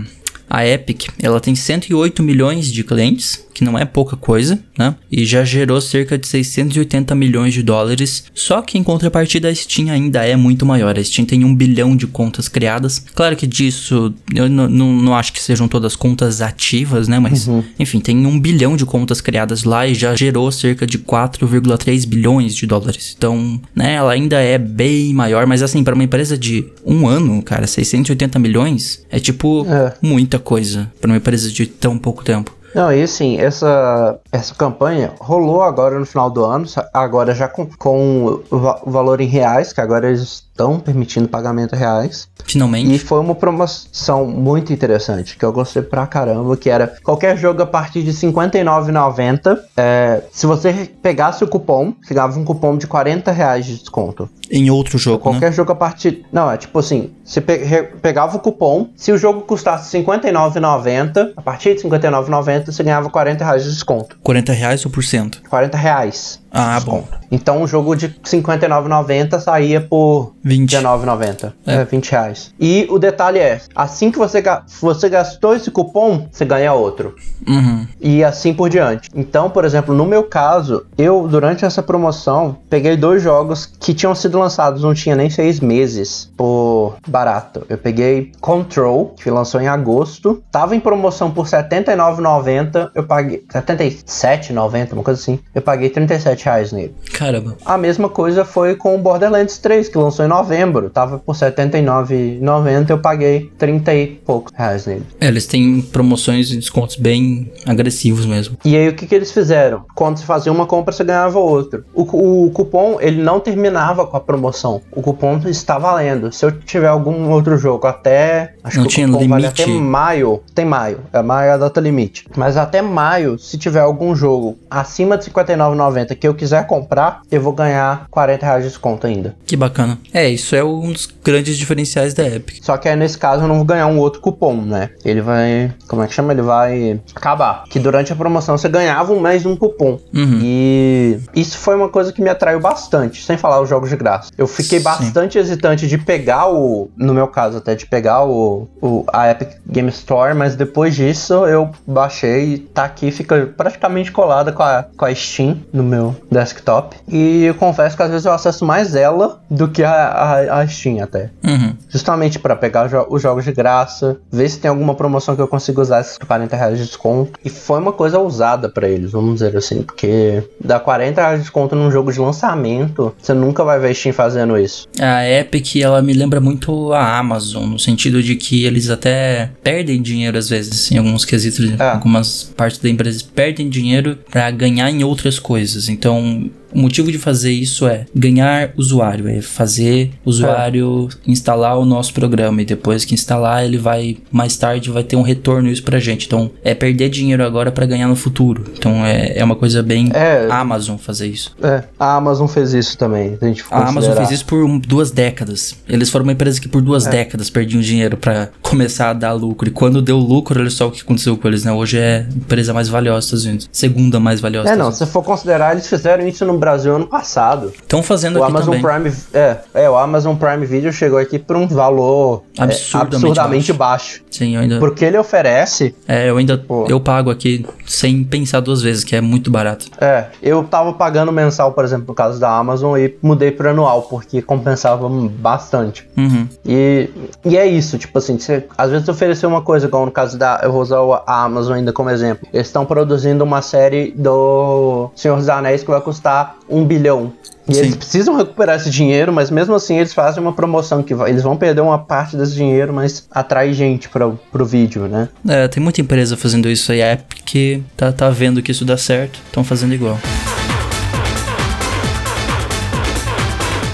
a 0.50 0.68
Epic, 0.68 1.08
ela 1.22 1.40
tem 1.40 1.56
108 1.56 2.22
milhões 2.22 2.72
de 2.72 2.84
clientes, 2.84 3.46
que 3.56 3.63
não 3.63 3.80
é 3.80 3.86
pouca 3.86 4.18
coisa, 4.18 4.60
né? 4.78 4.94
E 5.10 5.26
já 5.26 5.46
gerou 5.46 5.80
cerca 5.80 6.18
de 6.18 6.28
680 6.28 7.15
milhões 7.15 7.54
de 7.54 7.63
dólares. 7.63 8.26
Só 8.36 8.62
que 8.62 8.78
em 8.78 8.84
contrapartida, 8.84 9.48
a 9.48 9.56
Steam 9.56 9.89
ainda 9.89 10.26
é 10.26 10.36
muito 10.36 10.65
maior. 10.65 11.00
A 11.00 11.04
Steam 11.04 11.26
tem 11.26 11.46
um 11.46 11.56
bilhão 11.56 11.96
de 11.96 12.06
contas 12.06 12.50
criadas. 12.50 13.00
Claro 13.15 13.36
que 13.38 13.48
disso, 13.48 14.13
eu 14.36 14.50
não 14.50 15.15
acho 15.15 15.32
que 15.32 15.41
sejam 15.41 15.70
todas 15.70 15.96
contas 15.96 16.41
ativas, 16.41 17.08
né? 17.08 17.18
Mas, 17.18 17.48
enfim, 17.80 18.02
tem 18.02 18.26
um 18.26 18.38
bilhão 18.38 18.76
de 18.76 18.86
contas 18.86 19.22
criadas 19.22 19.63
lá 19.63 19.88
e 19.88 19.96
já 19.96 20.13
gerou 20.13 20.52
cerca 20.52 20.86
de 20.86 21.00
4,3 21.00 22.06
bilhões 22.06 22.54
de 22.54 22.68
dólares. 22.68 23.15
Então, 23.18 23.60
né, 23.74 23.94
ela 23.94 24.12
ainda 24.12 24.39
é 24.41 24.58
bem 24.58 25.13
maior, 25.13 25.48
mas 25.48 25.62
assim, 25.62 25.82
para 25.82 25.96
uma 25.96 26.04
empresa 26.04 26.38
de 26.38 26.65
um 26.86 27.08
ano, 27.08 27.41
cara, 27.41 27.65
680 27.65 28.38
milhões 28.38 29.06
é 29.10 29.18
tipo 29.18 29.65
É. 29.70 29.94
muita 30.02 30.38
coisa 30.39 30.91
para 31.00 31.10
uma 31.10 31.18
empresa 31.18 31.50
de 31.50 31.65
tão 31.65 31.98
pouco 31.98 32.22
tempo. 32.22 32.54
Não, 32.76 32.92
e 32.92 33.04
assim, 33.04 33.38
essa, 33.38 34.20
essa 34.34 34.54
campanha 34.54 35.14
rolou 35.22 35.64
agora 35.64 35.98
no 35.98 36.06
final 36.06 36.30
do 36.30 36.44
ano, 36.44 36.66
agora 36.94 37.34
já 37.34 37.48
com, 37.48 37.66
com 37.66 38.44
o 38.52 38.92
valor 38.92 39.22
em 39.22 39.28
reais, 39.28 39.72
que 39.72 39.80
agora 39.80 40.10
eles 40.10 40.45
estão 40.56 40.80
permitindo 40.80 41.28
pagamento 41.28 41.76
reais. 41.76 42.30
Finalmente. 42.46 42.94
E 42.96 42.98
foi 42.98 43.20
uma 43.20 43.36
promoção 43.36 44.26
muito 44.26 44.72
interessante, 44.72 45.38
que 45.38 45.44
eu 45.44 45.52
gostei 45.52 45.82
pra 45.82 46.08
caramba, 46.08 46.56
que 46.56 46.70
era 46.70 46.88
qualquer 47.04 47.36
jogo 47.38 47.62
a 47.62 47.65
partir 47.65 48.04
de 48.04 48.12
R$ 48.12 48.18
59,90. 48.18 49.60
É, 49.76 50.22
se 50.32 50.46
você 50.46 50.89
pegasse 51.02 51.44
o 51.44 51.48
cupom, 51.48 51.94
você 52.02 52.13
ganhava 52.13 52.39
um 52.39 52.46
cupom 52.46 52.78
de 52.78 52.88
40 52.88 53.32
reais 53.32 53.65
de 53.65 53.78
desconto. 53.78 54.30
Em 54.50 54.70
outro 54.70 54.98
jogo, 54.98 55.18
né? 55.26 55.39
Qualquer 55.39 55.52
jogo 55.54 55.72
a 55.72 55.76
partir. 55.76 56.24
Não, 56.32 56.50
é 56.50 56.56
tipo 56.56 56.78
assim: 56.80 57.12
você 57.26 57.41
pe- 57.41 57.89
pegava 58.02 58.38
o 58.38 58.39
cupom, 58.39 58.89
se 58.96 59.12
o 59.12 59.18
jogo 59.18 59.41
custasse 59.41 59.98
R$ 59.98 60.04
59,90, 60.06 61.34
a 61.36 61.41
partir 61.41 61.76
de 61.76 61.84
R$ 61.84 61.89
59,90 61.89 62.65
você 62.68 62.84
ganhava 62.84 63.10
40 63.10 63.44
reais 63.44 63.63
de 63.63 63.72
desconto. 63.72 64.18
40 64.22 64.54
reais 64.54 64.86
ou 64.86 64.91
por 64.91 65.04
cento? 65.04 65.41
40 65.50 65.78
reais. 65.78 66.39
Ah, 66.56 66.76
desconto. 66.76 67.08
Então 67.32 67.62
um 67.62 67.68
jogo 67.68 67.96
de 67.96 68.08
R$ 68.08 68.13
59,90 68.24 69.39
saía 69.39 69.82
por 69.82 70.34
20. 70.44 70.76
R$19,90. 70.78 71.54
É. 71.65 71.76
É. 71.76 71.86
20 71.86 72.12
reais. 72.12 72.54
E 72.60 72.88
o 72.89 72.98
detalhe 72.98 73.39
é, 73.39 73.60
assim 73.76 74.10
que 74.12 74.18
você, 74.18 74.41
ga- 74.41 74.63
você 74.82 75.10
gastou 75.10 75.56
esse 75.56 75.70
cupom, 75.70 76.28
você 76.32 76.46
ganha 76.46 76.72
outro. 76.74 77.15
Uhum. 77.48 77.86
E 78.00 78.24
assim 78.24 78.54
por 78.54 78.70
diante. 78.70 79.10
Então, 79.13 79.50
por 79.50 79.65
exemplo, 79.65 79.94
no 79.94 80.06
meu 80.06 80.24
caso, 80.24 80.86
eu, 80.98 81.28
durante 81.28 81.65
essa 81.65 81.84
promoção, 81.84 82.58
peguei 82.70 82.96
dois 82.96 83.22
jogos 83.22 83.65
que 83.65 83.94
tinham 83.94 84.15
sido 84.15 84.39
lançados, 84.39 84.82
não 84.84 84.94
tinha 84.94 85.15
nem 85.15 85.30
seis 85.30 85.60
meses, 85.60 86.32
por 86.38 86.96
barato. 87.08 87.65
Eu 87.68 87.78
peguei 87.78 88.32
Control, 88.39 89.13
que 89.22 89.30
lançou 89.30 89.60
em 89.60 89.68
agosto, 89.68 90.41
tava 90.52 90.76
em 90.76 90.80
promoção 90.80 91.32
por 91.32 91.46
R$ 91.46 91.52
79,90, 91.63 92.91
eu 92.96 93.04
paguei... 93.04 93.44
R$ 93.54 93.62
77,90, 93.62 94.94
uma 94.94 95.04
coisa 95.04 95.20
assim. 95.20 95.39
Eu 95.54 95.62
paguei 95.62 95.88
R$ 95.89 95.94
37 95.94 96.45
reais 96.46 96.72
nele. 96.72 96.94
Caramba. 97.14 97.58
A 97.66 97.78
mesma 97.78 98.10
coisa 98.10 98.46
foi 98.46 98.76
com 98.76 98.96
o 98.96 98.98
Borderlands 98.98 99.58
3, 99.58 99.90
que 99.90 99.98
lançou 99.98 100.26
em 100.26 100.28
novembro. 100.28 100.90
Tava 100.90 101.18
por 101.20 101.36
R$ 101.36 101.52
79,90, 101.52 102.90
eu 102.90 103.00
paguei 103.00 103.52
30 103.58 103.94
e 103.94 104.08
poucos 104.08 104.54
reais 104.56 104.86
nele. 104.86 105.04
É, 105.20 105.28
eles 105.28 105.46
têm 105.48 105.82
promoções 105.82 106.52
e 106.52 106.58
descontos 106.58 106.96
bem 106.96 107.52
agressivos 107.66 108.26
mesmo. 108.26 108.58
E 108.64 108.76
aí 108.76 108.88
o 108.88 108.94
que, 108.94 109.08
que 109.08 109.16
eles 109.16 109.32
fizeram? 109.32 109.84
Quando 109.96 110.18
você 110.18 110.26
fazia 110.26 110.52
uma 110.52 110.66
compra, 110.66 110.94
você 110.94 111.04
ganhava 111.04 111.40
outra. 111.40 111.84
O, 111.94 112.46
o 112.46 112.52
cupom, 112.52 112.98
ele 113.00 113.22
não 113.22 113.40
terminava 113.40 114.06
com 114.06 114.16
a 114.18 114.20
promoção. 114.20 114.82
O 114.92 115.02
cupom 115.02 115.40
está 115.46 115.78
valendo. 115.78 116.32
Se 116.32 116.46
eu 116.46 116.52
tiver 116.52 116.88
algum 116.88 117.30
outro 117.30 117.58
jogo 117.58 117.88
até... 117.88 118.54
Acho 118.64 118.78
Não 118.78 118.88
que 118.88 118.96
tinha 118.96 119.08
o 119.08 119.12
cupom 119.12 119.28
vale 119.28 119.44
limite? 119.44 119.62
até 119.64 119.72
maio. 119.72 120.44
Tem 120.54 120.66
maio. 120.66 121.00
É 121.12 121.22
maio 121.22 121.50
é 121.50 121.52
a 121.52 121.58
data 121.58 121.80
limite. 121.80 122.26
Mas 122.36 122.58
até 122.58 122.82
maio, 122.82 123.38
se 123.38 123.58
tiver 123.58 123.80
algum 123.80 124.16
jogo 124.16 124.58
acima 124.70 125.18
de 125.18 125.28
R$ 125.28 125.34
59,90 125.34 126.16
que 126.16 126.28
eu 126.28 126.34
quiser 126.36 126.65
comprar, 126.67 127.21
eu 127.32 127.41
vou 127.41 127.54
ganhar 127.54 128.08
40 128.12 128.45
reais 128.45 128.63
de 128.63 128.69
desconto 128.69 129.08
ainda. 129.08 129.36
Que 129.45 129.56
bacana. 129.56 129.98
É, 130.13 130.28
isso 130.30 130.56
é 130.56 130.63
um 130.63 130.91
dos 130.91 131.08
grandes 131.24 131.58
diferenciais 131.58 132.13
da 132.13 132.24
Epic. 132.28 132.63
Só 132.63 132.78
que 132.78 132.88
aí 132.89 132.95
nesse 132.95 133.17
caso 133.17 133.43
eu 133.43 133.48
não 133.48 133.56
vou 133.56 133.65
ganhar 133.65 133.88
um 133.88 133.98
outro 134.00 134.21
cupom, 134.21 134.56
né? 134.62 134.89
Ele 135.04 135.21
vai. 135.21 135.74
Como 135.88 136.02
é 136.04 136.08
que 136.08 136.13
chama? 136.13 136.34
Ele 136.34 136.41
vai 136.41 137.00
acabar. 137.15 137.63
Que 137.69 137.80
durante 137.80 138.12
a 138.13 138.15
promoção 138.15 138.58
você 138.58 138.69
ganhava 138.69 139.13
um 139.13 139.19
mês 139.19 139.41
de 139.41 139.48
um 139.48 139.56
cupom. 139.56 140.00
Uhum. 140.13 140.39
E 140.41 141.19
isso 141.36 141.58
foi 141.58 141.76
uma 141.76 141.89
coisa 141.89 142.12
que 142.12 142.21
me 142.21 142.30
atraiu 142.30 142.60
bastante, 142.60 143.24
sem 143.24 143.38
falar 143.38 143.62
os 143.62 143.69
jogos 143.69 143.89
de 143.89 143.95
graça. 143.95 144.32
Eu 144.38 144.48
fiquei 144.48 144.80
Sim. 144.80 144.84
bastante 144.84 145.38
hesitante 145.38 145.88
de 145.88 145.98
pegar 145.98 146.48
o. 146.52 146.89
No 146.98 147.13
meu 147.13 147.28
caso, 147.28 147.58
até 147.58 147.76
de 147.76 147.86
pegar 147.86 148.24
o, 148.26 148.67
o- 148.82 149.06
a 149.12 149.30
Epic 149.32 149.50
Game 149.67 149.89
Store, 149.89 150.34
mas 150.34 150.56
depois 150.56 150.95
disso 150.95 151.34
eu 151.45 151.69
baixei 151.88 152.54
e 152.54 152.58
tá 152.60 152.84
aqui, 152.86 153.12
fica 153.12 153.54
praticamente 153.58 154.12
colada 154.12 154.52
com 154.52 154.63
a, 154.63 154.86
com 154.95 155.06
a 155.06 155.13
Steam 155.13 155.58
no 155.74 155.84
meu 155.84 156.14
desktop. 156.32 156.95
E 157.08 157.43
eu 157.45 157.56
confesso 157.56 157.95
que 157.95 158.04
às 158.04 158.10
vezes 158.10 158.25
eu 158.25 158.32
acesso 158.32 158.65
mais 158.65 158.95
ela 158.95 159.39
do 159.49 159.67
que 159.67 159.84
a, 159.84 159.91
a, 159.91 160.60
a 160.62 160.67
Steam 160.67 161.01
até 161.04 161.30
Uhum. 161.43 161.73
justamente 161.89 162.39
para 162.39 162.56
pegar 162.56 162.88
jo- 162.88 163.06
os 163.10 163.21
jogos 163.21 163.45
de 163.45 163.51
graça, 163.51 164.17
ver 164.32 164.49
se 164.49 164.60
tem 164.60 164.69
alguma 164.69 164.95
promoção 164.95 165.36
que 165.36 165.41
eu 165.41 165.47
consigo 165.47 165.82
usar 165.82 166.01
esses 166.01 166.17
40 166.17 166.56
reais 166.56 166.78
de 166.80 166.86
desconto. 166.86 167.39
E 167.43 167.49
foi 167.49 167.80
uma 167.80 167.91
coisa 167.91 168.19
ousada 168.19 168.67
para 168.69 168.88
eles, 168.88 169.12
vamos 169.12 169.36
dizer 169.36 169.56
assim, 169.56 169.82
porque 169.84 170.43
dar 170.63 170.80
40 170.80 171.21
reais 171.21 171.38
de 171.38 171.41
desconto 171.43 171.75
num 171.75 171.89
jogo 171.91 172.12
de 172.12 172.19
lançamento, 172.19 173.13
você 173.21 173.34
nunca 173.34 173.63
vai 173.63 173.80
ver 173.80 173.93
Steam 173.95 174.13
fazendo 174.13 174.58
isso. 174.58 174.88
A 174.99 175.28
Epic, 175.28 175.75
ela 175.78 176.01
me 176.01 176.13
lembra 176.13 176.39
muito 176.39 176.93
a 176.93 177.17
Amazon, 177.17 177.65
no 177.65 177.80
sentido 177.80 178.21
de 178.21 178.36
que 178.36 178.65
eles 178.65 178.89
até 178.89 179.49
perdem 179.63 180.01
dinheiro 180.01 180.38
às 180.38 180.49
vezes, 180.49 180.91
em 180.91 180.97
alguns 180.97 181.25
quesitos, 181.25 181.80
É. 181.80 181.91
algumas 181.91 182.43
partes 182.43 182.80
da 182.80 182.89
empresa 182.89 183.23
perdem 183.34 183.69
dinheiro 183.69 184.17
pra 184.30 184.49
ganhar 184.51 184.89
em 184.89 185.04
outras 185.04 185.39
coisas. 185.39 185.89
Então, 185.89 186.05
então, 186.06 186.52
o 186.76 186.80
motivo 186.80 187.12
de 187.12 187.18
fazer 187.18 187.52
isso 187.52 187.88
é 187.88 188.06
ganhar 188.14 188.72
usuário, 188.76 189.28
é 189.30 189.42
fazer 189.42 190.12
o 190.26 190.30
usuário 190.30 191.08
instalar 191.26 191.80
o 191.80 191.86
nosso 191.86 192.14
programa 192.14 192.62
e 192.62 192.66
depois 192.66 193.06
que 193.06 193.14
instalar, 193.14 193.64
ele 193.64 193.78
vai 193.78 194.18
mais 194.30 194.58
tarde 194.58 194.92
vai 194.92 195.04
ter 195.04 195.16
um 195.16 195.22
retorno 195.22 195.70
isso 195.70 195.84
pra 195.84 196.00
gente. 196.00 196.26
Então, 196.26 196.52
é 196.64 196.76
perder 196.76 197.10
dinheiro 197.10 197.44
agora 197.46 197.72
pra 197.72 197.86
ganhar 197.86 198.08
no 198.08 198.16
futuro. 198.16 198.66
Então, 198.78 199.06
é, 199.06 199.38
é 199.38 199.44
uma 199.44 199.56
coisa 199.56 199.82
bem 199.82 200.10
É. 200.14 200.48
Amazon 200.50 200.98
fazer 200.98 201.28
isso. 201.28 201.56
É, 201.64 201.84
a 201.98 202.16
Amazon 202.16 202.48
fez 202.48 202.74
isso 202.74 202.98
também. 202.98 203.38
A, 203.42 203.46
gente 203.46 203.64
A 203.72 203.88
Amazon 203.88 204.16
fez 204.16 204.32
isso 204.32 204.46
por 204.46 204.68
duas 204.80 205.12
décadas. 205.12 205.76
Eles 205.88 206.10
foram 206.10 206.24
uma 206.24 206.34
empresa 206.34 206.60
que 206.60 206.68
por 206.68 206.82
duas 206.82 207.06
décadas 207.06 207.50
perdiam 207.50 207.82
dinheiro 207.82 208.18
pra 208.18 208.50
começar 208.62 209.12
a 209.12 209.14
dar 209.14 209.32
lucro. 209.32 209.70
E 209.70 209.72
quando 209.72 210.02
deu 210.02 210.18
lucro, 210.18 210.60
olha 210.60 210.70
só 210.70 210.88
o 210.88 210.92
que 210.92 211.02
aconteceu 211.02 211.38
com 211.38 211.48
eles, 211.48 211.64
né? 211.64 211.72
Hoje 211.72 211.98
é 211.98 212.26
a 212.30 212.36
empresa 212.36 212.74
mais 212.74 212.90
valiosa 212.90 213.20
dos 213.20 213.26
Estados 213.28 213.46
Unidos. 213.46 213.70
Segunda 213.72 214.20
mais 214.20 214.42
valiosa. 214.42 214.70
É, 214.70 214.76
não, 214.76 214.92
se 214.92 215.06
for 215.06 215.24
considerar, 215.24 215.72
eles 215.72 215.88
fizeram 215.88 216.28
isso 216.28 216.46
no 216.46 216.58
Brasil 216.65 216.95
ano 216.95 217.06
passado. 217.06 217.71
Estão 217.75 218.01
fazendo 218.01 218.39
O 218.39 218.43
aqui 218.43 218.51
Amazon 218.51 218.82
também. 218.82 219.04
Prime, 219.04 219.15
é, 219.34 219.58
é, 219.75 219.89
o 219.89 219.95
Amazon 219.95 220.36
Prime 220.36 220.65
Video 220.65 220.91
chegou 220.91 221.19
aqui 221.19 221.38
por 221.38 221.56
um 221.56 221.67
valor 221.67 222.41
é, 222.58 222.63
Absurdamente 222.63 223.15
absurdamente 223.15 223.73
baixo. 223.73 224.23
Sim, 224.32 224.56
eu 224.56 224.62
ainda. 224.62 224.80
Porque 224.80 225.06
ele 225.06 225.17
oferece 225.17 225.95
É, 226.08 226.28
eu 226.28 226.38
ainda. 226.38 226.58
Pô. 226.58 226.88
Eu 226.89 226.99
pago 226.99 227.30
aqui 227.30 227.63
sem 227.86 228.23
pensar 228.23 228.62
duas 228.62 228.82
vezes, 228.82 229.04
que 229.04 229.15
é 229.15 229.21
muito 229.21 229.51
barato. 229.51 229.86
É, 230.01 230.25
eu 230.41 230.63
tava 230.63 230.91
pagando 230.93 231.32
mensal, 231.32 231.71
por 231.71 231.84
exemplo, 231.84 232.06
no 232.08 232.15
caso 232.15 232.39
da 232.39 232.49
Amazon, 232.49 232.97
e 232.97 233.15
mudei 233.21 233.51
pro 233.51 233.69
anual, 233.69 234.01
porque 234.04 234.41
compensava 234.41 235.08
bastante. 235.08 236.08
Uhum. 236.17 236.47
E, 236.65 237.10
e 237.45 237.58
é 237.58 237.67
isso, 237.67 237.97
tipo 237.99 238.17
assim, 238.17 238.39
você, 238.39 238.65
às 238.75 238.89
vezes 238.89 239.08
oferecer 239.08 239.45
uma 239.45 239.62
coisa, 239.62 239.88
como 239.88 240.08
no 240.08 240.12
caso 240.12 240.38
da. 240.38 240.62
Eu 240.63 240.71
vou 240.71 240.82
usar 240.82 240.97
a 241.28 241.43
Amazon 241.43 241.78
ainda 241.78 241.93
como 241.93 242.10
exemplo. 242.10 242.47
Eles 242.51 242.67
estão 242.67 242.86
produzindo 242.86 243.43
uma 243.43 243.62
série 243.62 244.12
do 244.12 245.12
Senhor 245.15 245.38
dos 245.38 245.49
Anéis 245.49 245.84
que 245.84 245.91
vai 245.91 246.01
custar 246.01 246.45
um 246.70 246.84
bilhão. 246.84 247.34
E 247.68 247.74
Sim. 247.74 247.80
eles 247.82 247.96
precisam 247.96 248.38
recuperar 248.38 248.76
esse 248.76 248.90
dinheiro, 248.90 249.34
mas 249.34 249.50
mesmo 249.50 249.74
assim 249.74 249.98
eles 249.98 250.14
fazem 250.14 250.42
uma 250.42 250.54
promoção 250.54 251.02
que 251.02 251.14
eles 251.14 251.42
vão 251.42 251.58
perder 251.58 251.82
uma 251.82 251.98
parte 251.98 252.38
desse 252.38 252.54
dinheiro, 252.54 252.94
mas 252.94 253.28
atrai 253.32 253.74
gente 253.74 254.08
pro, 254.08 254.40
pro 254.52 254.66
vídeo, 254.66 255.08
né? 255.08 255.30
É, 255.48 255.68
tem 255.68 255.82
muita 255.82 256.02
empresa 256.02 256.38
fazendo 256.38 256.70
isso 256.70 256.92
aí. 256.92 257.02
A 257.02 257.14
Epic 257.14 257.84
tá, 257.98 258.12
tá 258.12 258.30
vendo 258.30 258.62
que 258.62 258.72
isso 258.72 258.86
dá 258.86 258.98
certo, 258.98 259.40
estão 259.48 259.64
fazendo 259.64 259.94
igual. 259.96 260.20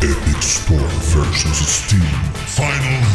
Epic 0.02 0.42
Store 0.42 0.84
versus 1.14 1.58
Steam. 1.58 2.02
Final. 2.48 3.11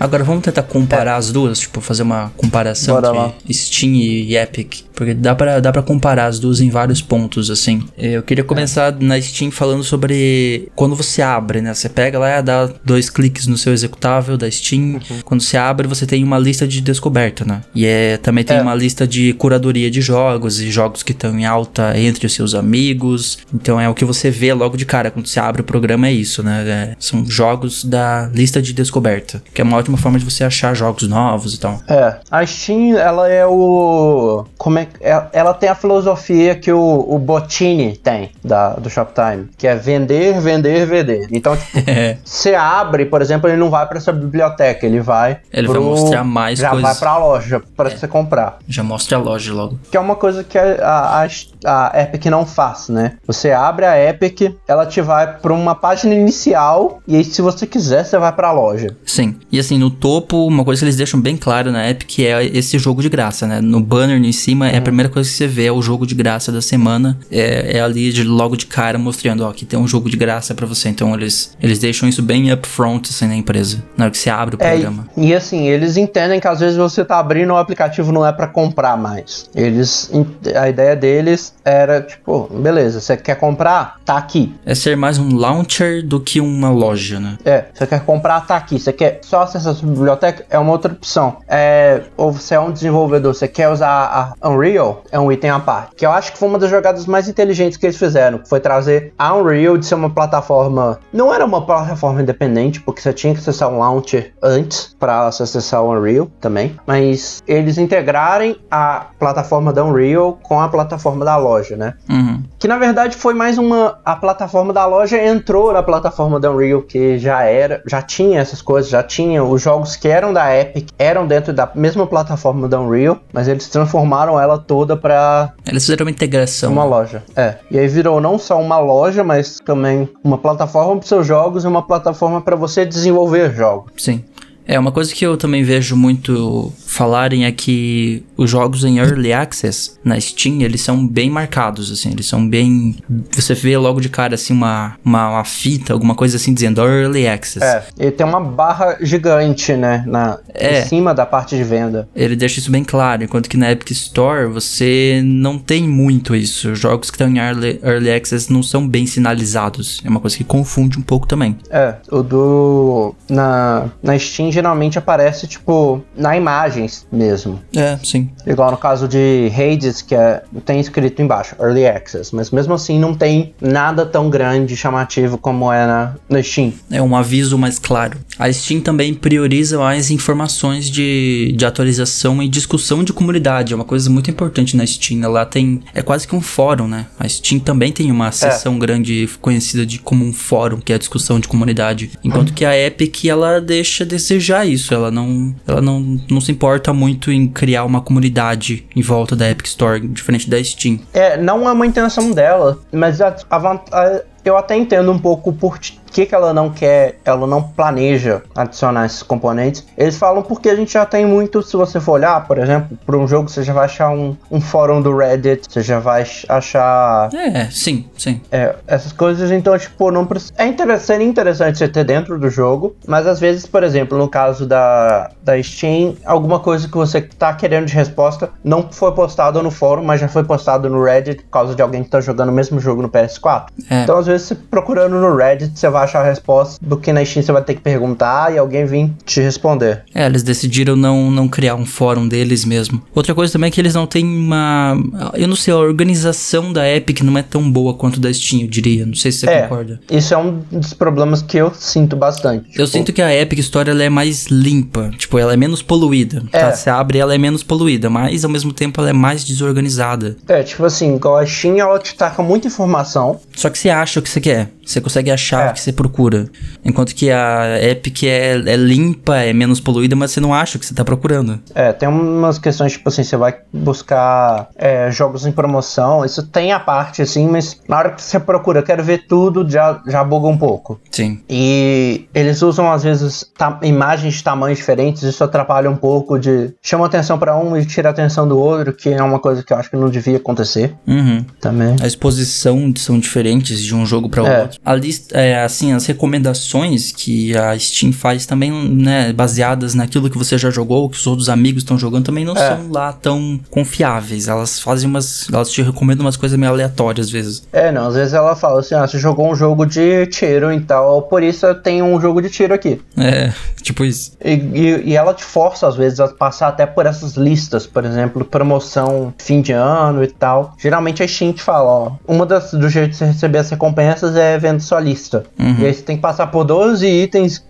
Agora 0.00 0.24
vamos 0.24 0.42
tentar 0.42 0.62
comparar 0.62 1.16
as 1.16 1.30
duas, 1.30 1.60
tipo, 1.60 1.80
fazer 1.82 2.02
uma 2.02 2.32
comparação 2.36 2.94
Bora 2.94 3.08
entre 3.08 3.18
lá. 3.20 3.32
Steam 3.52 3.92
e 3.94 4.34
Epic. 4.34 4.84
Porque 4.94 5.14
dá 5.14 5.34
pra, 5.34 5.60
dá 5.60 5.70
pra 5.72 5.82
comparar 5.82 6.26
as 6.26 6.38
duas 6.38 6.60
em 6.60 6.68
vários 6.70 7.00
pontos, 7.00 7.50
assim. 7.50 7.82
Eu 7.96 8.22
queria 8.22 8.44
começar 8.44 8.94
na 9.00 9.20
Steam 9.20 9.50
falando 9.50 9.82
sobre 9.84 10.68
quando 10.74 10.94
você 10.94 11.22
abre, 11.22 11.60
né? 11.62 11.72
Você 11.72 11.88
pega 11.88 12.18
lá, 12.18 12.40
dá 12.40 12.68
dois 12.84 13.08
cliques 13.08 13.46
no 13.46 13.56
seu 13.56 13.72
executável 13.72 14.36
da 14.36 14.50
Steam. 14.50 14.94
Uhum. 15.10 15.20
Quando 15.24 15.42
você 15.42 15.56
abre, 15.56 15.86
você 15.88 16.06
tem 16.06 16.22
uma 16.24 16.38
lista 16.38 16.66
de 16.68 16.80
descoberta, 16.80 17.44
né? 17.44 17.62
E 17.74 17.86
é, 17.86 18.16
também 18.18 18.44
tem 18.44 18.58
É. 18.58 18.62
uma 18.62 18.74
lista 18.74 19.06
de 19.06 19.32
curadoria 19.34 19.90
de 19.90 20.00
jogos 20.02 20.60
e 20.60 20.70
jogos 20.70 21.02
que 21.02 21.12
estão 21.12 21.38
em 21.38 21.44
alta 21.46 21.98
entre 21.98 22.26
os 22.26 22.34
seus 22.34 22.54
amigos. 22.54 23.38
Então 23.54 23.80
é 23.80 23.88
o 23.88 23.94
que 23.94 24.04
você 24.04 24.30
vê 24.30 24.52
logo 24.52 24.76
de 24.76 24.84
cara 24.84 25.10
quando 25.10 25.26
você 25.26 25.40
abre 25.40 25.62
o 25.62 25.64
programa, 25.64 26.08
é 26.08 26.12
isso, 26.12 26.42
né? 26.42 26.64
É, 26.68 26.96
são 26.98 27.24
jogos 27.26 27.84
da 27.84 28.30
lista 28.34 28.60
de 28.60 28.72
descoberta, 28.72 29.42
que 29.54 29.60
é 29.60 29.64
uma 29.64 29.76
ótima 29.78 29.89
forma 29.98 30.18
de 30.18 30.24
você 30.24 30.44
achar 30.44 30.74
jogos 30.74 31.06
novos 31.08 31.54
e 31.54 31.60
tal. 31.60 31.78
É, 31.88 32.16
a 32.30 32.44
Steam, 32.46 32.96
ela 32.98 33.28
é 33.28 33.46
o. 33.46 34.44
Como 34.58 34.78
é 34.78 34.88
é- 35.00 35.22
Ela 35.32 35.54
tem 35.54 35.68
a 35.68 35.74
filosofia 35.74 36.54
que 36.54 36.72
o, 36.72 37.04
o 37.08 37.18
Botini 37.18 37.96
tem 37.96 38.30
da, 38.44 38.74
do 38.74 38.88
Shoptime, 38.90 39.48
que 39.56 39.66
é 39.66 39.74
vender, 39.76 40.40
vender, 40.40 40.86
vender. 40.86 41.28
Então, 41.30 41.56
tipo, 41.56 41.70
É. 41.90 42.18
você 42.24 42.54
abre, 42.54 43.06
por 43.06 43.20
exemplo, 43.22 43.48
ele 43.48 43.56
não 43.58 43.70
vai 43.70 43.86
pra 43.86 43.98
essa 43.98 44.12
biblioteca, 44.12 44.86
ele 44.86 45.00
vai. 45.00 45.38
Ele 45.52 45.68
vai 45.68 45.78
mostrar 45.78 46.24
mais 46.24 46.58
já 46.58 46.70
coisas. 46.70 46.88
É. 46.88 46.92
vai 46.92 46.98
pra 47.00 47.18
loja 47.18 47.62
pra 47.76 47.90
você 47.90 48.06
comprar. 48.08 48.58
Já 48.68 48.82
mostra 48.82 49.16
a 49.16 49.20
loja 49.20 49.52
logo. 49.52 49.78
Que 49.90 49.96
é 49.96 50.00
uma 50.00 50.16
coisa 50.16 50.44
que 50.44 50.58
a, 50.58 51.26
a, 51.64 51.90
a 51.92 52.00
Epic 52.02 52.26
não 52.26 52.44
faz, 52.46 52.88
né? 52.88 53.14
Você 53.26 53.50
abre 53.52 53.84
a 53.86 53.98
Epic, 54.08 54.54
ela 54.66 54.86
te 54.86 55.00
vai 55.00 55.38
pra 55.38 55.52
uma 55.52 55.74
página 55.74 56.14
inicial, 56.14 57.00
e 57.06 57.16
aí, 57.16 57.24
se 57.24 57.42
você 57.42 57.66
quiser, 57.66 58.04
você 58.04 58.18
vai 58.18 58.32
pra 58.32 58.52
loja. 58.52 58.96
Sim. 59.04 59.36
E 59.50 59.58
assim, 59.58 59.78
no 59.80 59.90
topo, 59.90 60.46
uma 60.46 60.64
coisa 60.64 60.80
que 60.80 60.84
eles 60.84 60.96
deixam 60.96 61.20
bem 61.20 61.36
claro 61.36 61.72
na 61.72 61.88
Epic 61.88 62.18
é 62.20 62.44
esse 62.44 62.78
jogo 62.78 63.00
de 63.02 63.08
graça, 63.08 63.46
né? 63.46 63.60
No 63.60 63.80
banner 63.80 64.22
em 64.22 64.32
cima, 64.32 64.68
é 64.68 64.76
a 64.76 64.80
primeira 64.82 65.08
coisa 65.08 65.28
que 65.28 65.34
você 65.34 65.46
vê 65.46 65.66
é 65.66 65.72
o 65.72 65.80
jogo 65.82 66.06
de 66.06 66.14
graça 66.14 66.52
da 66.52 66.60
semana. 66.60 67.18
É, 67.30 67.78
é 67.78 67.80
ali 67.80 68.12
de, 68.12 68.22
logo 68.22 68.56
de 68.56 68.66
cara 68.66 68.98
mostrando, 68.98 69.40
ó, 69.44 69.52
que 69.52 69.64
tem 69.64 69.78
um 69.78 69.88
jogo 69.88 70.10
de 70.10 70.16
graça 70.16 70.54
pra 70.54 70.66
você. 70.66 70.88
Então 70.90 71.14
eles, 71.14 71.56
eles 71.62 71.78
deixam 71.78 72.08
isso 72.08 72.22
bem 72.22 72.52
upfront, 72.52 73.08
assim, 73.10 73.26
na 73.26 73.34
empresa. 73.34 73.82
Na 73.96 74.04
hora 74.04 74.10
que 74.10 74.18
você 74.18 74.28
abre 74.30 74.54
o 74.56 74.58
É, 74.62 74.70
programa. 74.70 75.08
e, 75.16 75.28
e 75.28 75.34
assim, 75.34 75.66
eles 75.68 75.96
entendem 75.96 76.38
que 76.38 76.46
às 76.46 76.60
vezes 76.60 76.76
você 76.76 77.04
tá 77.04 77.18
abrindo 77.18 77.52
o 77.52 77.56
aplicativo 77.56 78.12
não 78.12 78.26
é 78.26 78.32
pra 78.32 78.46
comprar 78.46 78.96
mais. 78.96 79.48
Eles 79.54 80.10
a 80.54 80.68
ideia 80.68 80.94
deles 80.94 81.54
era 81.64 82.02
tipo, 82.02 82.48
beleza, 82.52 83.00
você 83.00 83.16
quer 83.16 83.36
comprar? 83.36 83.96
Tá 84.04 84.16
aqui. 84.16 84.52
É 84.66 84.74
ser 84.74 84.96
mais 84.96 85.18
um 85.18 85.34
launcher 85.36 86.06
do 86.06 86.20
que 86.20 86.40
uma 86.40 86.70
loja, 86.70 87.18
né? 87.18 87.38
É, 87.44 87.64
você 87.72 87.86
quer 87.86 88.00
comprar, 88.04 88.40
tá 88.46 88.56
aqui. 88.56 88.78
Você 88.78 88.92
quer 88.92 89.20
só 89.22 89.42
acessar 89.42 89.69
a 89.70 89.74
sua 89.74 89.88
biblioteca? 89.88 90.44
É 90.50 90.58
uma 90.58 90.72
outra 90.72 90.92
opção. 90.92 91.38
É, 91.48 92.02
ou 92.16 92.32
você 92.32 92.54
é 92.54 92.60
um 92.60 92.70
desenvolvedor, 92.70 93.34
você 93.34 93.48
quer 93.48 93.68
usar 93.68 94.34
a 94.40 94.48
Unreal 94.48 95.02
é 95.10 95.18
um 95.18 95.30
item 95.30 95.50
à 95.50 95.60
parte. 95.60 95.94
Que 95.96 96.06
eu 96.06 96.10
acho 96.10 96.32
que 96.32 96.38
foi 96.38 96.48
uma 96.48 96.58
das 96.58 96.70
jogadas 96.70 97.06
mais 97.06 97.28
inteligentes 97.28 97.76
que 97.76 97.86
eles 97.86 97.98
fizeram. 97.98 98.38
Que 98.38 98.48
foi 98.48 98.60
trazer 98.60 99.12
a 99.18 99.34
Unreal 99.34 99.76
de 99.76 99.86
ser 99.86 99.94
uma 99.94 100.10
plataforma. 100.10 100.98
Não 101.12 101.32
era 101.32 101.44
uma 101.44 101.64
plataforma 101.64 102.22
independente, 102.22 102.80
porque 102.80 103.00
você 103.00 103.12
tinha 103.12 103.34
que 103.34 103.40
acessar 103.40 103.68
um 103.68 103.78
launcher 103.78 104.32
antes 104.42 104.94
para 104.98 105.26
acessar 105.26 105.82
o 105.82 105.90
Unreal 105.90 106.28
também. 106.40 106.76
Mas 106.86 107.42
eles 107.46 107.78
integrarem 107.78 108.56
a 108.70 109.06
plataforma 109.18 109.72
da 109.72 109.84
Unreal 109.84 110.38
com 110.42 110.60
a 110.60 110.68
plataforma 110.68 111.24
da 111.24 111.36
loja, 111.36 111.76
né? 111.76 111.94
Uhum. 112.08 112.42
Que 112.60 112.68
na 112.68 112.76
verdade 112.76 113.16
foi 113.16 113.32
mais 113.32 113.56
uma. 113.56 113.98
A 114.04 114.14
plataforma 114.14 114.70
da 114.70 114.84
loja 114.84 115.16
entrou 115.16 115.72
na 115.72 115.82
plataforma 115.82 116.38
da 116.38 116.52
Unreal, 116.52 116.82
que 116.82 117.18
já 117.18 117.42
era, 117.42 117.82
já 117.86 118.02
tinha 118.02 118.38
essas 118.38 118.60
coisas, 118.60 118.90
já 118.90 119.02
tinha 119.02 119.42
os 119.42 119.62
jogos 119.62 119.96
que 119.96 120.06
eram 120.06 120.30
da 120.30 120.54
Epic, 120.54 120.90
eram 120.98 121.26
dentro 121.26 121.54
da 121.54 121.70
mesma 121.74 122.06
plataforma 122.06 122.68
da 122.68 122.78
Unreal, 122.78 123.18
mas 123.32 123.48
eles 123.48 123.66
transformaram 123.66 124.38
ela 124.38 124.58
toda 124.58 124.94
pra 124.94 125.54
Eles 125.66 125.84
fizeram 125.84 126.04
uma 126.04 126.10
integração. 126.10 126.70
uma 126.70 126.84
loja. 126.84 127.22
É. 127.34 127.54
E 127.70 127.78
aí 127.78 127.88
virou 127.88 128.20
não 128.20 128.38
só 128.38 128.60
uma 128.60 128.78
loja, 128.78 129.24
mas 129.24 129.58
também 129.64 130.06
uma 130.22 130.36
plataforma 130.36 130.98
para 130.98 131.08
seus 131.08 131.26
jogos 131.26 131.64
e 131.64 131.66
uma 131.66 131.80
plataforma 131.86 132.42
para 132.42 132.56
você 132.56 132.84
desenvolver 132.84 133.54
jogos. 133.54 133.90
Sim. 133.96 134.22
É, 134.70 134.78
uma 134.78 134.92
coisa 134.92 135.12
que 135.12 135.26
eu 135.26 135.36
também 135.36 135.64
vejo 135.64 135.96
muito 135.96 136.72
falarem 136.86 137.44
é 137.44 137.50
que 137.50 138.22
os 138.36 138.48
jogos 138.48 138.84
em 138.84 138.98
Early 138.98 139.32
Access 139.32 139.98
na 140.04 140.18
Steam, 140.20 140.60
eles 140.60 140.80
são 140.80 141.04
bem 141.04 141.28
marcados, 141.28 141.90
assim, 141.90 142.12
eles 142.12 142.26
são 142.26 142.48
bem... 142.48 142.94
Você 143.34 143.52
vê 143.52 143.76
logo 143.76 144.00
de 144.00 144.08
cara, 144.08 144.36
assim, 144.36 144.52
uma, 144.52 144.96
uma, 145.04 145.28
uma 145.30 145.44
fita, 145.44 145.92
alguma 145.92 146.14
coisa 146.14 146.36
assim, 146.36 146.54
dizendo 146.54 146.80
Early 146.80 147.26
Access. 147.26 147.64
É. 147.64 147.82
E 147.98 148.10
tem 148.12 148.24
uma 148.24 148.40
barra 148.40 148.96
gigante, 149.00 149.72
né, 149.72 150.04
na 150.06 150.38
É. 150.54 150.82
em 150.82 150.84
cima 150.84 151.12
da 151.12 151.26
parte 151.26 151.56
de 151.56 151.64
venda. 151.64 152.08
Ele 152.14 152.36
deixa 152.36 152.60
isso 152.60 152.70
bem 152.70 152.84
claro, 152.84 153.24
enquanto 153.24 153.48
que 153.48 153.56
na 153.56 153.72
Epic 153.72 153.90
Store 153.90 154.46
você 154.46 155.20
não 155.24 155.58
tem 155.58 155.88
muito 155.88 156.32
isso. 156.32 156.70
Os 156.70 156.78
jogos 156.78 157.10
que 157.10 157.16
estão 157.16 157.28
em 157.28 157.38
Early, 157.38 157.80
early 157.82 158.12
Access 158.12 158.52
não 158.52 158.62
são 158.62 158.86
bem 158.86 159.04
sinalizados. 159.04 160.00
É 160.04 160.08
uma 160.08 160.20
coisa 160.20 160.36
que 160.36 160.44
confunde 160.44 160.96
um 160.96 161.02
pouco 161.02 161.26
também. 161.26 161.56
É, 161.70 161.96
o 162.08 162.22
do. 162.22 163.16
Na, 163.28 163.90
na 164.00 164.16
Steam 164.16 164.59
geralmente 164.60 164.98
aparece, 164.98 165.46
tipo, 165.46 166.02
na 166.16 166.36
imagens 166.36 167.06
mesmo. 167.10 167.60
É, 167.74 167.98
sim. 168.04 168.30
Igual 168.46 168.70
no 168.70 168.76
caso 168.76 169.08
de 169.08 169.50
Hades, 169.56 170.02
que 170.02 170.14
é, 170.14 170.42
tem 170.64 170.78
escrito 170.78 171.20
embaixo, 171.22 171.56
Early 171.58 171.86
Access. 171.86 172.34
Mas 172.34 172.50
mesmo 172.50 172.74
assim 172.74 172.98
não 172.98 173.14
tem 173.14 173.54
nada 173.60 174.04
tão 174.04 174.28
grande 174.28 174.74
e 174.74 174.76
chamativo 174.76 175.38
como 175.38 175.72
é 175.72 175.86
na, 175.86 176.14
na 176.28 176.42
Steam. 176.42 176.72
É 176.90 177.00
um 177.00 177.16
aviso 177.16 177.56
mais 177.56 177.78
claro. 177.78 178.18
A 178.38 178.52
Steam 178.52 178.80
também 178.80 179.14
prioriza 179.14 179.78
mais 179.78 180.10
informações 180.10 180.90
de, 180.90 181.54
de 181.56 181.64
atualização 181.64 182.42
e 182.42 182.48
discussão 182.48 183.02
de 183.02 183.12
comunidade. 183.12 183.72
É 183.72 183.76
uma 183.76 183.84
coisa 183.84 184.10
muito 184.10 184.30
importante 184.30 184.76
na 184.76 184.86
Steam. 184.86 185.22
Ela 185.22 185.44
tem. 185.46 185.82
É 185.94 186.02
quase 186.02 186.28
que 186.28 186.34
um 186.34 186.40
fórum, 186.40 186.86
né? 186.86 187.06
A 187.18 187.28
Steam 187.28 187.60
também 187.60 187.92
tem 187.92 188.10
uma 188.10 188.30
seção 188.30 188.78
grande 188.78 189.28
conhecida 189.40 189.86
de 189.86 189.98
como 189.98 190.24
um 190.24 190.32
fórum, 190.32 190.80
que 190.80 190.92
é 190.92 190.96
a 190.96 190.98
discussão 190.98 191.40
de 191.40 191.48
comunidade. 191.48 192.10
Enquanto 192.22 192.52
que 192.52 192.64
a 192.64 192.78
Epic, 192.78 193.24
ela 193.24 193.60
deixa 193.60 194.04
a 194.04 194.06
desejar 194.50 194.66
isso. 194.66 194.92
Ela 194.94 195.10
não, 195.10 195.54
ela 195.66 195.80
não, 195.80 196.18
não 196.30 196.40
se 196.40 196.50
importa 196.52 196.92
muito 196.92 197.30
em 197.30 197.46
criar 197.48 197.84
uma 197.84 198.00
comunidade 198.00 198.86
em 198.94 199.02
volta 199.02 199.34
da 199.36 199.48
Epic 199.50 199.66
Store, 199.66 200.00
diferente 200.08 200.48
da 200.50 200.62
Steam. 200.62 200.98
É, 201.12 201.36
não 201.36 201.68
é 201.68 201.72
uma 201.72 201.86
intenção 201.86 202.32
dela, 202.32 202.78
mas 202.92 203.20
a, 203.20 203.36
a 203.50 203.56
a- 203.92 204.22
eu 204.44 204.56
até 204.56 204.76
entendo 204.76 205.10
um 205.10 205.18
pouco 205.18 205.52
por 205.52 205.78
que, 206.10 206.26
que 206.26 206.34
ela 206.34 206.52
não 206.52 206.70
quer, 206.70 207.18
ela 207.24 207.46
não 207.46 207.62
planeja 207.62 208.42
adicionar 208.54 209.06
esses 209.06 209.22
componentes. 209.22 209.86
Eles 209.96 210.18
falam 210.18 210.42
porque 210.42 210.68
a 210.68 210.74
gente 210.74 210.92
já 210.92 211.06
tem 211.06 211.24
muito, 211.24 211.62
se 211.62 211.76
você 211.76 212.00
for 212.00 212.12
olhar, 212.12 212.46
por 212.46 212.58
exemplo, 212.58 212.98
para 213.06 213.16
um 213.16 213.26
jogo, 213.26 213.48
você 213.48 213.62
já 213.62 213.72
vai 213.72 213.84
achar 213.84 214.10
um, 214.10 214.36
um 214.50 214.60
fórum 214.60 215.00
do 215.00 215.16
Reddit, 215.16 215.66
você 215.70 215.82
já 215.82 215.98
vai 215.98 216.26
achar 216.48 217.30
É, 217.32 217.66
sim, 217.70 218.06
sim. 218.16 218.40
é, 218.50 218.74
essas 218.86 219.12
coisas, 219.12 219.50
então, 219.50 219.78
tipo, 219.78 220.10
não 220.10 220.26
precisa. 220.26 220.52
É 220.56 220.66
interessante, 220.66 221.24
interessante 221.24 221.78
você 221.78 221.88
ter 221.88 222.04
dentro 222.04 222.38
do 222.38 222.50
jogo, 222.50 222.96
mas 223.06 223.26
às 223.26 223.38
vezes, 223.38 223.66
por 223.66 223.82
exemplo, 223.82 224.18
no 224.18 224.28
caso 224.28 224.66
da, 224.66 225.30
da 225.42 225.62
Steam, 225.62 226.16
alguma 226.24 226.58
coisa 226.58 226.88
que 226.88 226.96
você 226.96 227.20
tá 227.20 227.52
querendo 227.54 227.86
de 227.86 227.94
resposta 227.94 228.50
não 228.64 228.88
foi 228.90 229.12
postado 229.12 229.62
no 229.62 229.70
fórum, 229.70 230.02
mas 230.02 230.20
já 230.20 230.28
foi 230.28 230.42
postado 230.44 230.88
no 230.88 231.02
Reddit 231.04 231.42
por 231.44 231.50
causa 231.50 231.74
de 231.74 231.82
alguém 231.82 232.02
que 232.02 232.10
tá 232.10 232.20
jogando 232.20 232.48
o 232.48 232.52
mesmo 232.52 232.80
jogo 232.80 233.02
no 233.02 233.08
PS4. 233.08 233.66
É. 233.88 234.02
Então, 234.02 234.18
às 234.18 234.26
vezes, 234.30 234.52
procurando 234.70 235.16
no 235.20 235.36
Reddit, 235.36 235.78
você 235.78 235.88
vai 235.88 236.04
achar 236.04 236.20
a 236.20 236.28
resposta 236.28 236.78
do 236.84 236.96
que 236.96 237.12
na 237.12 237.24
Steam 237.24 237.42
você 237.42 237.52
vai 237.52 237.62
ter 237.62 237.74
que 237.74 237.80
perguntar 237.80 238.52
e 238.54 238.58
alguém 238.58 238.84
vir 238.86 239.10
te 239.24 239.40
responder. 239.40 240.04
É, 240.14 240.26
eles 240.26 240.42
decidiram 240.42 240.96
não, 240.96 241.30
não 241.30 241.48
criar 241.48 241.74
um 241.74 241.84
fórum 241.86 242.26
deles 242.26 242.64
mesmo. 242.64 243.02
Outra 243.14 243.34
coisa 243.34 243.52
também 243.52 243.68
é 243.68 243.70
que 243.70 243.80
eles 243.80 243.94
não 243.94 244.06
têm 244.06 244.24
uma. 244.24 244.96
Eu 245.34 245.48
não 245.48 245.56
sei, 245.56 245.72
a 245.74 245.76
organização 245.76 246.72
da 246.72 246.88
Epic 246.88 247.20
não 247.22 247.36
é 247.38 247.42
tão 247.42 247.70
boa 247.70 247.94
quanto 247.94 248.20
da 248.20 248.32
Steam, 248.32 248.62
eu 248.62 248.68
diria. 248.68 249.04
Não 249.06 249.14
sei 249.14 249.32
se 249.32 249.40
você 249.40 249.50
é, 249.50 249.62
concorda. 249.62 250.00
isso 250.10 250.32
é 250.34 250.36
um 250.36 250.60
dos 250.70 250.92
problemas 250.94 251.42
que 251.42 251.56
eu 251.56 251.72
sinto 251.74 252.16
bastante. 252.16 252.66
Eu 252.68 252.86
Tipo, 252.86 252.86
sinto 252.86 253.12
que 253.12 253.22
a 253.22 253.34
Epic 253.34 253.58
Store 253.60 253.90
ela 253.90 254.02
é 254.02 254.08
mais 254.08 254.46
limpa, 254.46 255.10
tipo, 255.16 255.38
ela 255.38 255.52
é 255.52 255.56
menos 255.56 255.82
poluída. 255.82 256.42
É. 256.52 256.58
Tá? 256.60 256.72
Você 256.72 256.90
abre 256.90 257.18
ela 257.18 257.34
é 257.34 257.38
menos 257.38 257.62
poluída, 257.62 258.08
mas 258.10 258.44
ao 258.44 258.50
mesmo 258.50 258.72
tempo 258.72 259.00
ela 259.00 259.10
é 259.10 259.12
mais 259.12 259.44
desorganizada. 259.44 260.36
É, 260.48 260.62
tipo 260.62 260.84
assim, 260.84 261.18
a 261.40 261.46
Steam, 261.46 261.78
ela 261.78 261.98
te 261.98 262.14
taca 262.14 262.42
muita 262.42 262.66
informação. 262.68 263.40
Só 263.54 263.68
que 263.70 263.78
você 263.78 263.90
acha 263.90 264.19
o 264.20 264.22
que 264.22 264.30
você 264.30 264.40
quer. 264.40 264.70
Você 264.84 265.00
consegue 265.00 265.30
achar 265.30 265.68
É. 265.68 265.70
o 265.70 265.74
que 265.74 265.80
você 265.80 265.92
procura. 265.92 266.46
Enquanto 266.84 267.14
que 267.14 267.30
a 267.30 267.78
Epic 267.82 268.24
é, 268.24 268.52
é 268.54 268.76
limpa, 268.76 269.36
é 269.36 269.52
menos 269.52 269.80
poluída, 269.80 270.16
mas 270.16 270.32
você 270.32 270.40
não 270.40 270.52
acha 270.52 270.76
o 270.76 270.80
que 270.80 270.86
você 270.86 270.94
tá 270.94 271.04
procurando. 271.04 271.60
É, 271.74 271.92
tem 271.92 272.08
umas 272.08 272.58
questões, 272.58 272.92
tipo 272.92 273.08
assim, 273.08 273.22
você 273.22 273.36
vai 273.36 273.54
buscar 273.72 274.68
é, 274.76 275.10
jogos 275.10 275.46
em 275.46 275.52
promoção, 275.52 276.24
isso 276.24 276.42
tem 276.46 276.72
a 276.72 276.80
parte, 276.80 277.22
assim, 277.22 277.46
mas 277.48 277.80
na 277.88 277.98
hora 277.98 278.10
que 278.10 278.22
você 278.22 278.38
procura, 278.40 278.82
quero 278.82 279.02
ver 279.04 279.26
tudo, 279.28 279.68
já, 279.68 280.00
já 280.06 280.24
buga 280.24 280.48
um 280.48 280.56
pouco. 280.58 281.00
Sim. 281.10 281.40
E 281.48 282.26
eles 282.34 282.62
usam, 282.62 282.90
às 282.90 283.02
vezes, 283.04 283.44
imagens 283.82 284.34
de 284.34 284.44
tamanhos 284.44 284.78
diferentes, 284.78 285.22
isso 285.22 285.42
atrapalha 285.44 285.90
um 285.90 285.96
pouco 285.96 286.38
de... 286.38 286.72
Chama 286.82 287.06
atenção 287.06 287.38
pra 287.38 287.56
um 287.56 287.76
e 287.76 287.84
tira 287.84 288.10
atenção 288.10 288.46
do 288.48 288.58
outro, 288.58 288.92
que 288.92 289.08
é 289.08 289.22
uma 289.22 289.38
coisa 289.38 289.62
que 289.62 289.72
eu 289.72 289.76
acho 289.76 289.90
que 289.90 289.96
não 289.96 290.08
devia 290.08 290.36
acontecer 290.38 290.94
Uhum. 291.06 291.44
também. 291.60 291.96
A 292.00 292.06
exposição 292.06 292.92
são 292.96 293.18
diferentes 293.18 293.80
de 293.80 293.94
um 293.94 294.06
jogo 294.10 294.28
para 294.28 294.46
É. 294.46 294.62
outro. 294.62 294.80
A 294.84 294.94
lista, 294.94 295.38
é, 295.38 295.62
assim, 295.62 295.92
as 295.92 296.04
recomendações 296.06 297.12
que 297.12 297.56
a 297.56 297.78
Steam 297.78 298.12
faz 298.12 298.46
também, 298.46 298.70
né, 298.72 299.32
baseadas 299.32 299.94
naquilo 299.94 300.28
que 300.30 300.36
você 300.38 300.56
já 300.58 300.70
jogou, 300.70 301.08
que 301.08 301.16
os 301.16 301.26
outros 301.26 301.48
amigos 301.48 301.82
estão 301.82 301.98
jogando, 301.98 302.24
também 302.24 302.44
não 302.44 302.56
É. 302.56 302.68
são 302.76 302.90
lá 302.90 303.12
tão 303.12 303.60
confiáveis. 303.70 304.48
Elas 304.48 304.80
fazem 304.80 305.08
umas, 305.08 305.48
elas 305.52 305.70
te 305.70 305.82
recomendam 305.82 306.24
umas 306.26 306.36
coisas 306.36 306.58
meio 306.58 306.72
aleatórias 306.72 307.26
às 307.26 307.32
vezes. 307.32 307.62
É, 307.72 307.92
não, 307.92 308.08
às 308.08 308.14
vezes 308.14 308.34
ela 308.34 308.54
fala 308.56 308.80
assim, 308.80 308.94
ah, 308.94 309.06
você 309.06 309.18
jogou 309.18 309.50
um 309.50 309.54
jogo 309.54 309.84
de 309.86 310.26
tiro 310.26 310.72
e 310.72 310.80
tal, 310.80 311.22
por 311.22 311.42
isso 311.42 311.66
eu 311.66 311.74
tenho 311.74 312.04
um 312.04 312.20
jogo 312.20 312.40
de 312.42 312.50
tiro 312.50 312.74
aqui. 312.74 313.00
É, 313.16 313.52
tipo 313.82 314.04
isso. 314.04 314.32
E, 314.44 314.52
e- 314.52 315.02
e 315.10 315.16
ela 315.16 315.32
te 315.34 315.44
força, 315.44 315.86
às 315.86 315.96
vezes, 315.96 316.20
a 316.20 316.28
passar 316.28 316.68
até 316.68 316.86
por 316.86 317.06
essas 317.06 317.34
listas, 317.36 317.86
por 317.86 318.04
exemplo, 318.04 318.44
promoção 318.44 319.32
fim 319.38 319.60
de 319.60 319.72
ano 319.72 320.22
e 320.24 320.28
tal. 320.28 320.74
Geralmente 320.78 321.22
a 321.22 321.28
Steam 321.28 321.52
te 321.52 321.62
fala, 321.62 321.90
ó, 321.90 322.12
uma 322.26 322.46
das 322.46 322.72
do 322.72 322.88
jeito 322.88 323.10
de 323.10 323.16
você 323.16 323.24
receber 323.26 323.58
as 323.58 323.66
recompensas 324.00 324.36
é 324.36 324.58
vendo 324.58 324.80
sua 324.80 325.00
lista. 325.00 325.44
E 325.58 325.84
aí 325.84 325.94
você 325.94 326.02
tem 326.02 326.16
que 326.16 326.22
passar 326.22 326.46
por 326.48 326.64
12 326.64 327.06
itens, 327.06 327.64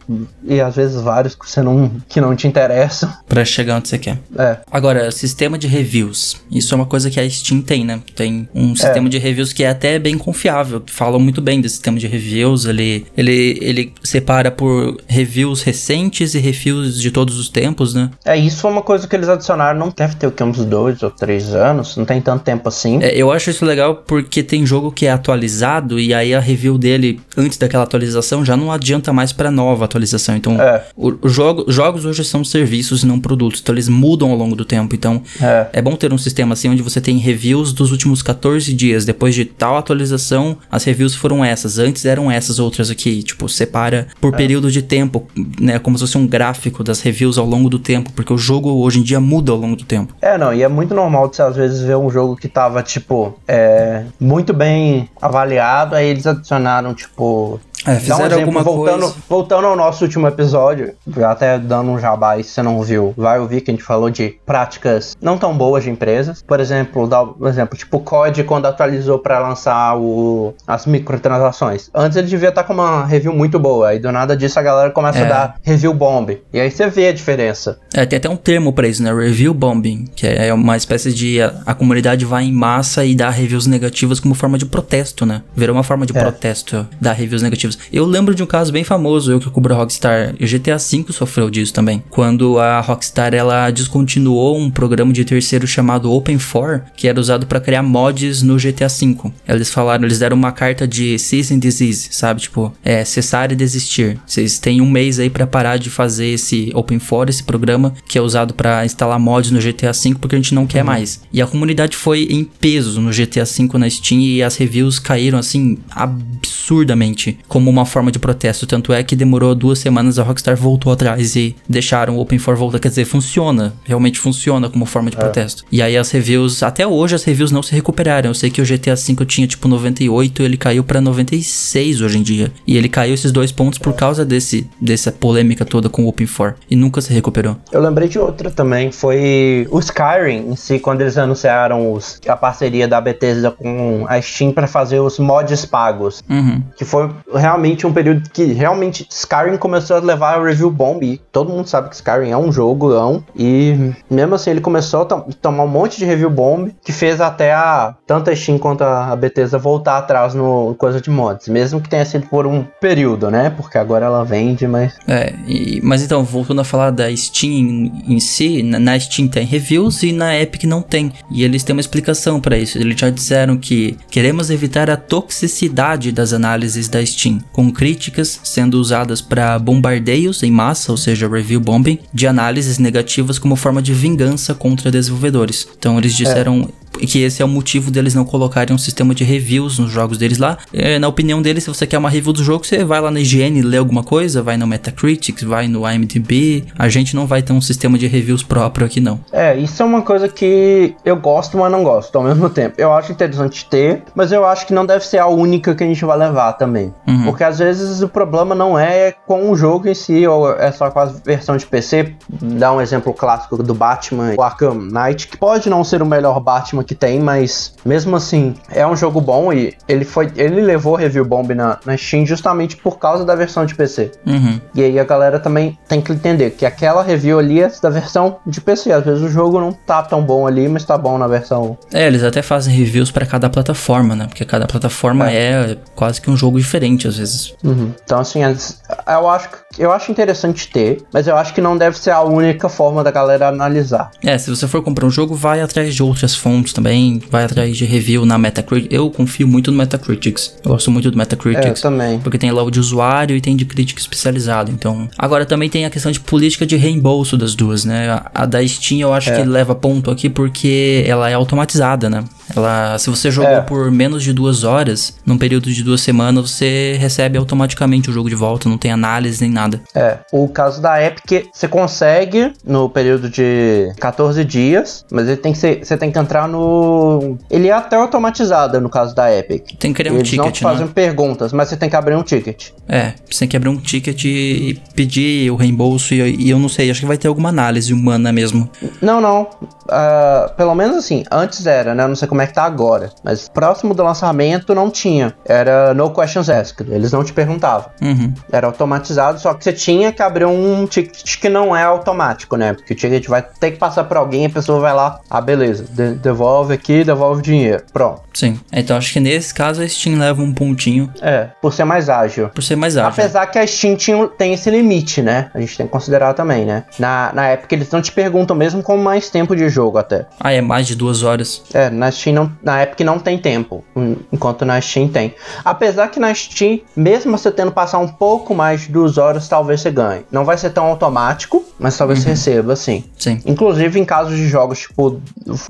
e 0.45 0.61
às 0.61 0.77
vezes 0.77 1.01
vários 1.01 1.35
que 1.35 1.49
você 1.49 1.63
não, 1.63 1.91
que 2.09 2.21
não 2.21 2.35
te 2.35 2.47
interessam. 2.47 3.13
Pra 3.29 3.45
chegar 3.45 3.77
onde 3.77 3.89
você 3.89 3.99
quer. 3.99 4.19
É. 4.37 4.59
Agora, 4.71 5.11
sistema 5.11 5.59
de 5.59 5.67
reviews. 5.67 6.37
Isso 6.51 6.75
é 6.75 6.77
uma 6.77 6.87
coisa 6.87 7.11
que 7.11 7.21
a 7.21 7.29
Steam 7.29 7.63
tem, 7.63 7.85
né? 7.85 8.01
Tem 8.15 8.49
um 8.55 8.75
sistema 8.75 9.09
de 9.09 9.19
reviews 9.19 9.53
que 9.53 9.63
é 9.63 9.69
até 9.69 9.99
bem 9.99 10.17
confiável. 10.19 10.83
Falam 10.87 11.21
muito 11.21 11.41
bem 11.41 11.61
desse 11.61 11.77
sistema 11.77 11.99
de 11.99 12.07
reviews. 12.07 12.65
Ele, 12.65 13.07
ele, 13.17 13.59
ele 13.61 13.95
separa 14.03 14.51
por 14.51 14.97
reviews 15.07 15.63
recentes 15.63 16.35
e 16.35 16.39
reviews 16.39 17.01
de 17.01 17.11
todos 17.11 17.39
os 17.39 17.49
tempos, 17.49 17.95
né? 17.95 18.11
É, 18.25 18.37
isso 18.37 18.61
foi 18.61 18.71
uma 18.71 18.83
coisa 18.83 19.07
que 19.07 19.15
eles 19.15 19.29
adicionaram, 19.29 19.79
não 19.79 19.93
deve 19.97 20.17
ter 20.17 20.27
o 20.27 20.33
que, 20.33 20.43
uns 20.43 20.65
dois 20.65 21.03
ou 21.03 21.11
três 21.11 21.55
anos, 21.55 21.97
não 21.97 22.05
tem 22.05 22.21
tanto 22.21 22.43
tempo 22.43 22.69
assim. 22.69 22.99
É, 23.03 23.15
eu 23.15 23.31
acho 23.31 23.51
isso 23.51 23.65
legal 23.65 23.97
porque 24.07 24.43
tem 24.43 24.67
jogo 24.67 24.91
que 24.91 25.07
é 25.07 25.11
atualizado 25.11 25.99
e 25.99 26.13
aí 26.13 26.20
a 26.35 26.41
review 26.41 26.77
dele 26.79 27.21
antes 27.37 27.57
daquela 27.59 27.85
atualização 27.85 28.45
já 28.45 28.57
não 28.57 28.71
adianta 28.71 29.13
mais 29.13 29.33
pra 29.33 29.51
nova 29.51 29.85
atualização. 29.85 30.37
Então, 30.37 30.61
É. 30.61 30.85
o, 30.97 31.13
o 31.23 31.29
jogo, 31.29 31.65
jogos 31.71 32.05
hoje 32.05 32.25
são 32.25 32.45
serviços 32.45 33.03
e 33.03 33.07
não 33.07 33.19
produtos, 33.19 33.61
então 33.61 33.75
eles 33.75 33.89
mudam 33.89 34.31
ao 34.31 34.37
longo 34.37 34.55
do 34.55 34.65
tempo. 34.65 34.95
Então, 34.95 35.23
É. 35.41 35.67
é 35.75 35.83
bom 35.83 35.97
ter 35.97 36.13
um 36.13 36.19
sistema 36.19 36.53
assim 36.53 36.69
onde 36.69 36.83
você 36.83 37.01
tem 37.01 37.17
reviews 37.19 37.73
dos 37.73 37.91
últimos 37.91 38.23
14 38.23 38.73
dias. 38.75 39.05
Depois 39.05 39.35
de 39.35 39.45
tal 39.45 39.77
atualização, 39.77 40.57
as 40.71 40.85
reviews 40.85 41.15
foram 41.15 41.45
essas. 41.45 41.79
Antes 41.79 42.05
eram 42.05 42.31
essas 42.31 42.59
outras 42.59 42.91
aqui. 42.91 43.23
Tipo, 43.23 43.49
separa 43.49 44.07
por 44.21 44.33
período 44.35 44.71
de 44.71 44.83
tempo, 44.83 45.27
né? 45.61 45.79
Como 45.79 45.97
se 45.99 46.05
fosse 46.05 46.19
um 46.19 46.27
gráfico 46.27 46.83
das 46.85 47.01
reviews 47.01 47.39
ao 47.39 47.47
longo 47.47 47.69
do 47.69 47.79
tempo, 47.79 48.13
porque 48.13 48.33
o 48.33 48.39
jogo 48.39 48.71
hoje 48.83 48.99
em 49.01 49.03
dia 49.03 49.21
muda 49.21 49.53
ao 49.53 49.59
longo 49.59 49.77
do 49.77 49.85
tempo. 49.85 50.15
É, 50.21 50.37
não, 50.39 50.53
e 50.53 50.63
é 50.63 50.69
muito 50.69 50.95
normal 50.95 51.29
de 51.29 51.37
você 51.37 51.43
às 51.43 51.57
vezes 51.57 51.81
ver 51.81 51.97
um 51.97 52.11
jogo 52.11 52.37
que 52.37 52.49
tava, 52.49 52.83
tipo, 52.83 53.39
é, 53.47 54.03
muito 54.21 54.53
bem 54.53 55.09
avaliado, 55.21 55.95
aí 55.95 56.10
eles 56.11 56.27
adicionaram, 56.27 56.95
tipo, 56.95 57.61
É, 57.87 57.93
Dá 57.93 57.97
um 57.97 58.01
fizeram 58.01 58.25
exemplo, 58.27 58.41
alguma 58.43 58.63
voltando, 58.63 59.01
coisa. 59.01 59.15
voltando 59.29 59.67
ao 59.67 59.77
nosso 59.77 60.05
último 60.05 60.27
episódio, 60.27 60.95
até 61.27 61.59
dando 61.59 61.91
um 61.91 61.99
jabá 61.99 62.33
aí, 62.33 62.45
se 62.45 62.51
você 62.51 62.63
não 62.63 62.81
viu, 62.83 63.15
vai 63.17 63.39
ouvir 63.41 63.61
que 63.63 63.71
a 63.71 63.75
gente 63.75 63.83
falou 63.85 64.11
de 64.11 64.37
práticas 64.45 65.17
não 65.21 65.39
tão 65.39 65.57
boas 65.57 65.85
de 65.85 65.91
empresas. 65.91 66.43
Por 66.43 66.61
exemplo, 66.61 67.07
dá 67.07 67.23
um 67.23 67.47
exemplo, 67.49 67.77
tipo 67.79 67.97
o 67.97 68.01
COD 68.01 68.45
quando 68.45 68.67
atualizou 68.67 69.19
para 69.19 69.39
lançar 69.39 69.97
o, 69.97 70.55
as 70.67 70.87
microtransações. 70.87 71.91
Antes 71.95 72.17
ele 72.17 72.27
devia 72.29 72.49
estar 72.51 72.65
com 72.65 72.73
uma 72.73 73.05
review 73.05 73.33
muito 73.33 73.59
boa, 73.59 73.89
aí 73.89 73.99
do 73.99 74.11
nada 74.13 74.37
disso 74.37 74.59
a 74.59 74.63
galera 74.63 74.91
começa 74.91 75.19
É. 75.19 75.25
a 75.25 75.29
dar 75.29 75.55
review 75.63 75.93
bomb. 75.95 76.39
E 76.53 76.61
aí 76.61 76.71
você 76.71 76.89
vê 76.89 77.09
a 77.09 77.13
diferença. 77.13 77.79
É, 77.95 78.05
tem 78.07 78.17
até 78.19 78.29
um 78.29 78.37
termo 78.37 78.73
pra 78.73 78.87
isso, 78.89 79.03
né? 79.03 79.13
Review 79.13 79.53
bombing, 79.55 80.07
que 80.15 80.27
é 80.27 80.53
uma 80.55 80.77
espécie 80.77 81.13
de 81.13 81.41
a, 81.43 81.55
a 81.67 81.75
comunidade 81.75 82.25
vai 82.25 82.45
em 82.45 82.53
massa 82.53 83.05
e 83.05 83.15
dá 83.15 83.31
reviews 83.31 83.67
negativas 83.67 84.21
como 84.21 84.35
forma 84.35 84.57
de 84.59 84.67
protesto, 84.67 85.27
né? 85.27 85.43
Virou 85.55 85.75
uma 85.77 85.83
forma 85.83 86.07
de 86.07 86.17
É. 86.17 86.21
protesto 86.21 86.87
dar 87.01 87.13
reviews 87.13 87.43
negativas. 87.43 87.70
Eu 87.93 88.05
lembro 88.05 88.35
de 88.35 88.43
um 88.43 88.47
caso 88.47 88.73
bem 88.73 88.85
famoso, 88.85 89.33
eu 89.33 89.41
que 89.41 89.51
cubro 89.51 89.75
a 89.75 89.77
Rockstar, 89.77 90.35
e 90.39 90.45
o 90.45 90.49
GTA 90.49 90.77
V 90.77 91.07
sofreu 91.11 91.51
disso 91.51 91.73
também. 91.73 92.03
Quando 92.11 92.59
a 92.59 92.81
Rockstar 92.81 93.35
ela 93.35 93.71
descontinuou 93.71 94.59
um 94.59 94.71
programa 94.71 95.13
de 95.13 95.25
terceiro 95.25 95.67
chamado 95.67 96.11
Open4, 96.11 96.83
que 96.97 97.09
era 97.09 97.21
usado 97.21 97.47
pra 97.47 97.61
criar 97.61 97.83
mods 97.83 98.43
no 98.43 98.57
GTA 98.57 98.89
V. 98.89 99.33
Eles 99.47 99.71
falaram, 99.71 100.05
eles 100.05 100.19
deram 100.19 100.37
uma 100.37 100.53
carta 100.53 100.87
de 100.87 101.19
cease 101.19 101.55
and 101.55 101.59
desist, 101.59 102.13
sabe? 102.13 102.41
Tipo, 102.41 102.73
é, 102.85 103.05
cessar 103.05 103.53
e 103.53 103.57
desistir. 103.57 104.19
Vocês 104.27 104.59
têm 104.59 104.81
um 104.81 104.91
mês 104.91 105.19
aí 105.19 105.31
pra 105.31 105.47
parar 105.47 105.77
de 105.77 105.91
fazer 105.91 106.27
esse 106.27 106.73
Open4, 106.75 107.29
esse 107.29 107.43
programa 107.43 107.95
que 108.07 108.19
é 108.19 108.21
usado 108.21 108.55
pra 108.55 108.85
instalar 108.85 109.19
mods 109.19 109.51
no 109.51 109.61
GTA 109.61 109.93
V, 109.93 110.17
porque 110.21 110.35
a 110.35 110.39
gente 110.39 110.55
não 110.55 110.67
quer 110.67 110.83
mais. 110.83 111.21
E 111.33 111.41
a 111.41 111.47
comunidade 111.47 111.97
foi 111.97 112.27
em 112.31 112.45
peso 112.45 113.01
no 113.01 113.11
GTA 113.11 113.45
V 113.45 113.79
na 113.79 113.89
Steam 113.89 114.21
e 114.21 114.43
as 114.43 114.57
reviews 114.57 114.99
caíram 114.99 115.39
assim 115.39 115.79
absurdamente 115.91 117.39
como 117.61 117.71
uma 117.71 117.85
forma 117.85 118.11
de 118.11 118.19
protesto. 118.19 118.67
Tanto 118.67 118.91
é 118.93 119.03
que 119.03 119.15
demorou 119.15 119.55
duas 119.55 119.79
semanas 119.79 120.19
a 120.19 120.23
Rockstar 120.23 120.57
voltou 120.57 120.91
atrás 120.93 121.37
e 121.37 121.55
deixaram 121.69 122.17
o 122.19 122.25
Open4 122.25 122.55
voltar. 122.57 122.79
Quer 122.79 122.89
dizer, 122.89 123.05
funciona, 123.05 123.75
realmente 123.85 124.19
funciona 124.19 124.71
como 124.71 124.87
forma 124.87 125.11
de 125.11 125.17
protesto. 125.17 125.63
E 125.71 125.83
aí 125.83 125.95
as 125.97 126.11
reviews, 126.11 126.63
até 126.63 126.87
hoje 126.87 127.15
as 127.15 127.23
reviews 127.23 127.53
não 127.53 127.63
se 127.63 127.75
recuperaram. 127.75 128.31
Eu 128.31 128.35
sei 128.35 128.49
que 128.51 128.63
o 128.63 128.65
GTA 128.65 128.95
V 128.95 129.27
tinha 129.27 129.47
tipo 129.47 129.69
98, 129.69 130.43
ele 130.43 130.57
caiu 130.57 130.83
pra 130.83 131.01
96 131.03 132.01
hoje 132.01 132.19
em 132.19 132.23
dia. 132.23 132.51
E 132.67 132.77
ele 132.79 132.89
caiu 132.89 133.13
esses 133.13 133.31
dois 133.31 133.53
pontos 133.53 133.79
por 133.79 133.93
causa 133.93 134.25
desse 134.25 134.67
dessa 134.81 135.13
polêmica 135.13 135.65
toda 135.65 135.89
com 135.91 136.07
o 136.07 136.13
Open4 136.13 136.55
e 136.71 136.75
nunca 136.77 137.01
se 137.03 137.13
recuperou. 137.13 137.57
Eu 137.71 137.83
lembrei 137.83 138.09
de 138.09 138.19
outra 138.19 138.51
também, 138.51 138.91
foi 138.91 139.67
o 139.71 139.79
Skyrim 139.79 140.51
em 140.53 140.57
si, 140.57 140.79
quando 140.79 141.03
eles 141.03 141.19
anunciaram 141.19 141.93
os- 141.93 142.19
a 142.27 142.37
parceria 142.37 142.89
da 142.89 143.01
Bethesda 143.01 143.51
com 143.51 144.07
a 144.09 144.21
Steam 144.23 144.53
para 144.53 144.67
fazer 144.67 145.01
os 145.01 145.19
mods 145.19 145.65
pagos. 145.67 146.23
Uhum. 146.29 146.63
Que 146.77 146.85
foi 146.85 147.11
realmente 147.51 147.87
um 147.87 147.93
período 147.93 148.29
que 148.31 148.45
realmente 148.45 149.07
Skyrim 149.11 149.57
começou 149.57 149.97
a 149.97 150.01
levar 150.01 150.39
a 150.39 150.43
review 150.43 150.71
bomb. 150.71 151.03
E 151.05 151.19
todo 151.33 151.51
mundo 151.51 151.67
sabe 151.67 151.89
que 151.89 151.97
Skyrim 151.97 152.31
é 152.31 152.37
um 152.37 152.53
jogão. 152.53 153.25
E 153.37 153.93
mesmo 154.09 154.35
assim 154.37 154.51
ele 154.51 154.61
começou 154.61 155.03
a 155.03 155.05
to- 155.05 155.25
tomar 155.43 155.65
um 155.65 155.69
monte 155.69 155.99
de 155.99 156.05
review 156.05 156.31
bomb. 156.31 156.71
Que 156.85 156.93
fez 156.93 157.21
até 157.21 157.53
a 157.53 157.95
tanto 158.07 158.31
a 158.31 158.37
Steam 158.37 158.59
quanto 158.59 158.83
a 158.83 159.15
Bethesda 159.17 159.59
voltar 159.59 159.99
atrás 159.99 160.35
no 160.35 160.75
coisa 160.79 161.01
de 161.01 161.11
mods. 161.11 161.49
Mesmo 161.49 161.81
que 161.81 161.89
tenha 161.89 162.05
sido 162.05 162.27
por 162.27 162.47
um 162.47 162.65
período, 162.81 163.31
né? 163.31 163.51
Porque 163.51 163.77
agora 163.79 164.07
ela 164.07 164.25
vende, 164.25 164.67
mas. 164.67 164.93
É, 165.09 165.33
e- 165.49 165.81
mas 165.83 166.03
então, 166.03 166.23
voltando 166.25 166.61
a 166.61 166.65
falar 166.65 166.91
da 166.91 167.15
Steam 167.17 167.91
em, 168.09 168.21
si, 168.21 168.63
na, 168.63 168.79
na 168.79 168.99
Steam 168.99 169.29
tem 169.29 169.45
reviews 169.45 170.03
e 170.03 170.13
na 170.13 170.39
Epic 170.39 170.65
não 170.65 170.83
tem. 170.83 171.13
E 171.31 171.43
eles 171.43 171.63
têm 171.65 171.75
uma 171.75 171.81
explicação 171.81 172.41
pra 172.41 172.57
isso. 172.57 172.79
Eles 172.79 172.99
já 172.99 173.11
disseram 173.11 173.57
que 173.57 173.97
queremos 174.11 174.51
evitar 174.51 174.89
a 174.91 174.97
toxicidade 174.97 176.13
das 176.13 176.33
análises 176.33 176.89
da 176.89 177.05
Steam, 177.05 177.39
com 177.53 177.71
críticas 177.71 178.41
sendo 178.45 178.81
usadas 178.81 179.21
para 179.21 179.59
bombardeios 179.59 180.43
em 180.43 180.51
massa, 180.51 180.93
ou 180.93 180.99
seja, 180.99 181.29
review 181.29 181.61
bombing, 181.61 181.99
de 182.13 182.27
análises 182.27 182.79
negativas 182.79 183.39
como 183.39 183.57
forma 183.57 183.83
de 183.83 183.93
vingança 183.93 184.55
contra 184.55 184.91
desenvolvedores. 184.91 185.69
Então 185.79 185.99
eles 185.99 186.15
disseram 186.15 186.69
que 187.07 187.23
esse 187.23 187.43
é 187.43 187.45
o 187.45 187.49
motivo 187.49 187.91
deles 187.91 188.15
não 188.15 188.25
colocarem 188.25 188.75
um 188.75 188.79
sistema 188.79 189.15
de 189.15 189.25
reviews 189.25 189.79
nos 189.79 189.91
jogos 189.91 190.19
deles 190.19 190.39
lá. 190.39 190.59
É, 190.73 190.99
na 190.99 191.09
opinião 191.09 191.43
deles, 191.43 191.65
se 191.65 191.69
você 191.69 191.87
quer 191.87 191.99
uma 191.99 192.11
review 192.11 192.33
do 192.33 192.43
jogo, 192.43 192.65
você 192.65 192.85
vai 192.85 193.01
lá 193.01 193.11
na 193.11 193.21
IGN, 193.21 193.63
lê 193.63 193.77
alguma 193.77 194.03
coisa, 194.03 194.43
vai 194.43 194.57
no 194.57 194.67
Metacritic, 194.67 195.43
vai 195.45 195.69
no 195.69 195.89
IMDb. 195.89 196.65
A 196.79 196.89
gente 196.89 197.15
não 197.15 197.27
vai 197.27 197.43
ter 197.43 197.53
um 197.53 197.61
sistema 197.61 197.99
de 197.99 198.07
reviews 198.07 198.43
próprio 198.43 198.87
aqui 198.87 199.01
não. 199.01 199.21
É, 199.33 199.57
isso 199.57 199.83
é 199.83 199.87
uma 199.87 200.03
coisa 200.03 200.29
que 200.29 200.95
eu 201.05 201.17
gosto, 201.17 201.57
mas 201.59 201.71
não 201.71 201.83
gosto 201.83 202.17
ao 202.17 202.25
mesmo 202.25 202.49
tempo. 202.51 202.75
Eu 202.79 202.93
acho 202.93 203.13
interessante 203.13 203.65
ter, 203.69 204.03
mas 204.15 204.33
eu 204.33 204.45
acho 204.45 204.67
que 204.67 204.75
não 204.75 204.87
deve 204.87 205.05
ser 205.05 205.19
a 205.19 205.27
única 205.27 205.75
que 205.75 205.85
a 205.85 205.87
gente 205.87 206.05
vai 206.05 206.19
levar 206.19 206.53
também. 206.55 206.93
Uhum. 207.07 207.25
Porque 207.25 207.45
às 207.45 207.59
vezes 207.59 208.03
o 208.03 208.09
problema 208.09 208.55
não 208.55 208.79
é 208.79 209.13
com 209.27 209.51
o 209.51 209.57
jogo 209.57 209.89
em 209.89 209.95
si, 209.95 210.27
ou 210.27 210.53
é 210.53 210.71
só 210.73 210.91
com 210.91 211.01
a 211.01 211.05
versão 211.05 211.57
de 211.57 211.67
PC. 211.67 212.15
Dá 212.31 212.73
um 212.73 212.81
exemplo 212.81 213.13
clássico 213.13 213.63
do 213.63 213.75
Batman, 213.75 214.35
o 214.37 214.43
Arkham 214.43 214.75
Knight, 214.75 215.29
que 215.29 215.37
pode 215.37 215.69
não 215.69 215.85
ser 215.85 216.03
o 216.03 216.07
melhor 216.07 216.41
Batman 216.41 216.85
que 216.91 216.95
tem, 216.97 217.21
mas 217.21 217.73
mesmo 217.85 218.17
assim 218.17 218.53
é 218.69 218.85
um 218.85 218.97
jogo 218.97 219.21
bom 219.21 219.53
e 219.53 219.75
ele 219.87 220.05
foi, 220.05 220.29
ele 220.35 220.61
levou 220.61 220.97
review 220.97 221.25
bomb 221.25 221.55
na, 221.55 221.79
na 221.87 221.97
Steam 221.97 222.27
justamente 222.27 222.77
por 222.77 222.99
causa 222.99 223.25
da 223.25 223.37
versão 223.37 223.65
de 223.65 223.77
PC. 223.77 224.11
Uhum. 224.27 224.61
E 224.75 224.83
aí 224.83 224.99
a 224.99 225.05
galera 225.05 225.39
também 225.39 225.79
tem 225.87 226.01
que 226.01 226.11
entender 226.11 226.51
que 226.51 226.67
aquela 226.67 227.01
review 227.05 227.39
ali 227.39 227.63
é 227.63 227.71
da 227.81 227.89
versão 227.91 228.39
de 228.45 228.61
PC. 228.61 228.91
Às 228.91 229.05
vezes 229.05 229.23
o 229.23 229.29
jogo 229.29 229.61
não 229.61 229.73
tá 229.73 230.03
tão 230.03 230.21
bom 230.21 230.49
ali, 230.49 230.69
mas 230.69 230.85
tá 230.85 230.99
bom 230.99 231.17
na 231.17 231.29
versão. 231.29 231.79
É, 231.95 232.09
eles 232.09 232.25
até 232.25 232.43
fazem 232.43 232.75
reviews 232.75 233.13
pra 233.13 233.25
cada 233.25 233.49
plataforma, 233.49 234.17
né? 234.17 234.27
Porque 234.27 234.45
cada 234.45 234.67
plataforma 234.67 235.31
é. 235.31 235.77
quase 235.95 236.21
que 236.21 236.29
um 236.29 236.37
jogo 236.37 236.59
diferente 236.59 237.07
às 237.07 237.19
vezes. 237.19 237.55
Uhum. 237.63 237.93
Então, 238.05 238.19
assim, 238.19 238.43
as- 238.43 238.83
eu 239.07 239.29
acho, 239.29 239.49
que- 239.49 239.59
eu 239.79 239.93
acho 239.93 240.11
interessante 240.11 240.69
ter, 240.69 241.03
mas 241.13 241.27
eu 241.29 241.37
acho 241.37 241.55
que 241.55 241.61
não 241.61 241.77
deve 241.77 241.97
ser 241.97 242.11
a 242.11 242.23
única 242.23 242.69
forma 242.69 243.05
da 243.05 243.11
galera 243.11 243.49
analisar. 243.49 244.11
É, 244.23 244.37
se 244.37 244.51
você 244.51 244.67
for 244.67 244.83
comprar 244.83 245.07
um 245.07 245.11
jogo, 245.11 245.35
vai 245.35 245.61
atrás 245.61 245.95
de 245.95 246.03
outras 246.03 246.35
fontes 246.35 246.73
também, 246.73 247.21
vai 247.31 247.45
atrás 247.45 247.77
de 247.77 247.85
review 247.85 248.27
na 248.27 248.37
Metacritic. 248.37 248.93
Eu 248.93 249.11
confio 249.11 249.47
muito 249.47 249.71
no 249.71 249.79
Metacritics. 249.79 250.57
Eu 250.65 250.73
gosto 250.73 250.91
muito 250.91 251.11
do 251.11 251.15
É, 251.15 251.15
eu 251.15 251.19
Metacritics. 251.19 251.81
também. 251.81 252.19
Porque 252.19 252.37
tem 252.39 252.51
lá 252.51 252.63
o 252.63 252.71
de 252.71 252.81
usuário 252.81 253.37
e 253.37 253.41
tem 253.41 253.55
de 253.57 253.65
crítica 253.65 254.01
especializado. 254.01 254.71
Então, 254.73 255.09
agora 255.17 255.47
também 255.47 255.69
tem 255.71 255.85
a 255.85 255.91
questão 255.91 256.11
de 256.11 256.19
política 256.21 256.67
de 256.67 256.77
reembolso 256.77 257.37
das 257.37 257.55
duas, 257.55 257.85
né? 257.85 258.11
A, 258.11 258.31
a 258.43 258.47
da 258.47 258.67
Steam 258.67 259.01
eu 259.01 259.13
acho 259.15 259.31
É. 259.31 259.37
que 259.37 259.43
leva 259.49 259.75
ponto 259.75 260.11
aqui 260.11 260.29
porque 260.29 261.05
ela 261.07 261.31
é 261.31 261.35
automatizada, 261.35 262.11
né? 262.11 262.25
Ela, 262.55 262.99
se 262.99 263.09
você 263.09 263.31
jogou 263.31 263.51
É. 263.51 263.61
por 263.61 263.91
menos 263.93 264.25
de 264.25 264.33
duas 264.33 264.65
horas, 264.65 265.15
num 265.25 265.39
período 265.39 265.71
de 265.73 265.85
duas 265.85 266.01
semanas, 266.01 266.51
você 266.51 266.97
recebe 266.99 267.39
automaticamente 267.39 268.11
o 268.11 268.13
jogo 268.13 268.29
de 268.29 268.35
volta, 268.35 268.69
não 268.69 268.77
tem 268.77 268.91
análise 268.91 269.41
nem 269.41 269.51
nada. 269.53 269.60
É, 269.95 270.19
o 270.33 270.49
caso 270.49 270.81
da 270.81 271.03
Epic, 271.03 271.47
você 271.53 271.69
consegue 271.69 272.53
no 272.65 272.89
período 272.89 273.29
de 273.29 273.93
14 273.99 274.45
dias, 274.45 275.05
mas 275.11 275.27
ele 275.27 275.37
tem 275.37 275.53
que 275.53 275.59
ser, 275.59 275.85
você 275.85 275.97
tem 275.97 276.11
que 276.11 276.19
entrar 276.19 276.49
no. 276.49 277.37
Ele 277.51 277.69
é 277.69 277.73
até 277.73 277.97
automatizado 277.97 278.81
no 278.81 278.89
caso 278.89 279.15
da 279.15 279.35
Epic. 279.35 279.77
Tem 279.79 279.93
que 279.93 279.97
criar 280.03 280.13
um 280.13 280.17
Eles 280.17 280.33
não 280.33 280.45
te 280.47 280.53
ticket, 280.53 280.63
né? 280.63 280.71
fazem 280.71 280.87
perguntas, 280.87 281.53
mas 281.53 281.69
você 281.69 281.77
tem 281.77 281.89
que 281.89 281.97
abrir 281.97 282.17
um 282.17 282.23
ticket. 282.23 282.71
É, 282.89 283.15
você 283.29 283.41
tem 283.41 283.49
que 283.49 283.57
abrir 283.57 283.69
um 283.69 283.77
ticket 283.77 284.25
e 284.25 284.81
pedir 284.95 285.51
o 285.51 285.57
reembolso 285.57 286.15
e, 286.15 286.47
e 286.47 286.51
eu 286.51 286.59
não 286.59 286.69
sei, 286.69 286.91
acho 286.91 287.01
que 287.01 287.07
vai 287.07 287.19
ter 287.19 287.29
alguma 287.29 287.49
análise 287.49 287.93
humana 287.93 288.33
mesmo. 288.33 288.69
Não, 289.01 289.21
não. 289.21 289.49
Ah, 289.89 290.53
pelo 290.57 290.75
menos 290.75 290.97
assim, 290.97 291.25
antes 291.31 291.67
era, 291.67 291.95
né? 291.95 292.05
Eu 292.05 292.09
não 292.09 292.17
sei 292.17 292.29
como 292.29 292.41
é 292.41 292.47
que 292.47 292.55
tá 292.55 292.65
agora. 292.65 293.11
Mas 293.25 293.49
próximo 293.49 293.95
do 293.95 294.03
lançamento 294.03 294.75
não 294.75 294.91
tinha. 294.91 295.35
Era 295.45 295.93
no 295.95 296.11
questions 296.11 296.49
asked. 296.49 296.87
Eles 296.91 297.13
não 297.13 297.25
te 297.25 297.33
perguntavam. 297.33 297.91
Uhum. 298.01 298.33
Era 298.53 298.67
automatizado, 298.67 299.41
só 299.41 299.50
que 299.55 299.65
você 299.65 299.73
tinha 299.73 300.13
que 300.13 300.23
abrir 300.23 300.45
um 300.47 300.87
ticket 300.87 301.39
que 301.41 301.49
não 301.49 301.75
é 301.77 301.83
automático, 301.83 302.57
né? 302.57 302.73
Porque 302.75 302.93
o 302.93 302.97
ticket 302.97 303.27
vai 303.29 303.43
ter 303.43 303.73
que 303.73 303.79
passar 303.79 304.05
pra 304.05 304.19
alguém, 304.21 304.47
a 304.47 304.51
pessoa 304.51 304.81
vai 304.81 304.93
lá, 304.95 305.21
ah, 305.29 305.41
beleza, 305.41 305.85
de- 305.91 306.15
devolve 306.15 306.75
aqui, 306.75 307.05
devolve 307.05 307.41
o 307.41 307.43
dinheiro. 307.43 307.83
Pronto. 307.93 308.23
Sim. 308.35 308.59
Então 308.73 308.97
acho 308.97 309.13
que 309.13 309.21
nesse 309.21 309.53
caso 309.53 309.83
a 309.83 309.89
Steam 309.89 310.19
leva 310.19 310.41
um 310.41 310.53
pontinho 310.53 311.13
É, 311.21 311.49
por 311.61 311.73
ser 311.73 311.85
mais 311.85 312.09
ágil. 312.09 312.49
por 312.51 312.63
ser 312.63 312.77
mais 312.77 312.97
ágil. 312.97 313.09
Apesar 313.11 313.47
que 313.47 313.59
a 313.59 313.67
Steam 313.67 313.97
tinha- 313.97 314.29
tem 314.29 314.53
esse 314.55 314.71
limite, 314.71 315.21
né? 315.23 315.51
A 315.55 315.61
gente 315.61 315.77
tem 315.77 315.87
que 315.87 315.93
considerar 315.93 316.33
também, 316.35 316.65
né? 316.65 316.85
Na, 316.99 317.31
na 317.35 317.47
época 317.49 317.75
eles 317.75 317.91
não 317.91 318.01
te 318.01 318.13
perguntam 318.13 318.55
mesmo 318.57 318.83
com 318.83 318.97
mais 318.97 319.29
tempo 319.31 319.55
de 319.57 319.69
jogo 319.69 319.99
até. 319.99 320.27
Ah, 320.39 320.53
é 320.53 320.61
mais 320.61 320.87
de 320.87 320.95
duas 320.95 321.23
horas. 321.23 321.63
É, 321.75 321.91
na 321.91 322.11
Steam 322.11 322.35
não, 322.35 322.53
na 322.63 322.83
Epic 322.83 323.01
não 323.01 323.19
tem 323.19 323.37
tempo, 323.39 323.85
en- 323.97 324.17
enquanto 324.33 324.65
na 324.65 324.81
Steam 324.81 325.09
tem. 325.09 325.35
Apesar 325.65 326.09
que 326.09 326.21
na 326.21 326.33
Steam, 326.35 326.81
mesmo 326.97 327.37
você 327.37 327.51
tendo 327.51 327.73
passar 327.73 327.99
um 327.99 328.09
pouco 328.09 328.55
mais 328.55 328.83
de 328.83 328.89
duas 328.93 329.19
horas, 329.19 329.40
talvez 329.49 329.81
você 329.81 329.91
ganhe. 329.91 330.25
Não 330.31 330.45
vai 330.45 330.57
ser 330.57 330.71
tão 330.71 330.87
automático, 330.87 331.65
mas 331.79 331.97
talvez 331.97 332.21
você 332.21 332.31
receba, 332.31 332.77
sim. 332.77 333.05
Sim. 333.19 333.41
Inclusive 333.45 333.99
em 333.99 334.05
casos 334.05 334.37
de 334.37 334.49
jogos, 334.49 334.81
tipo 334.81 335.21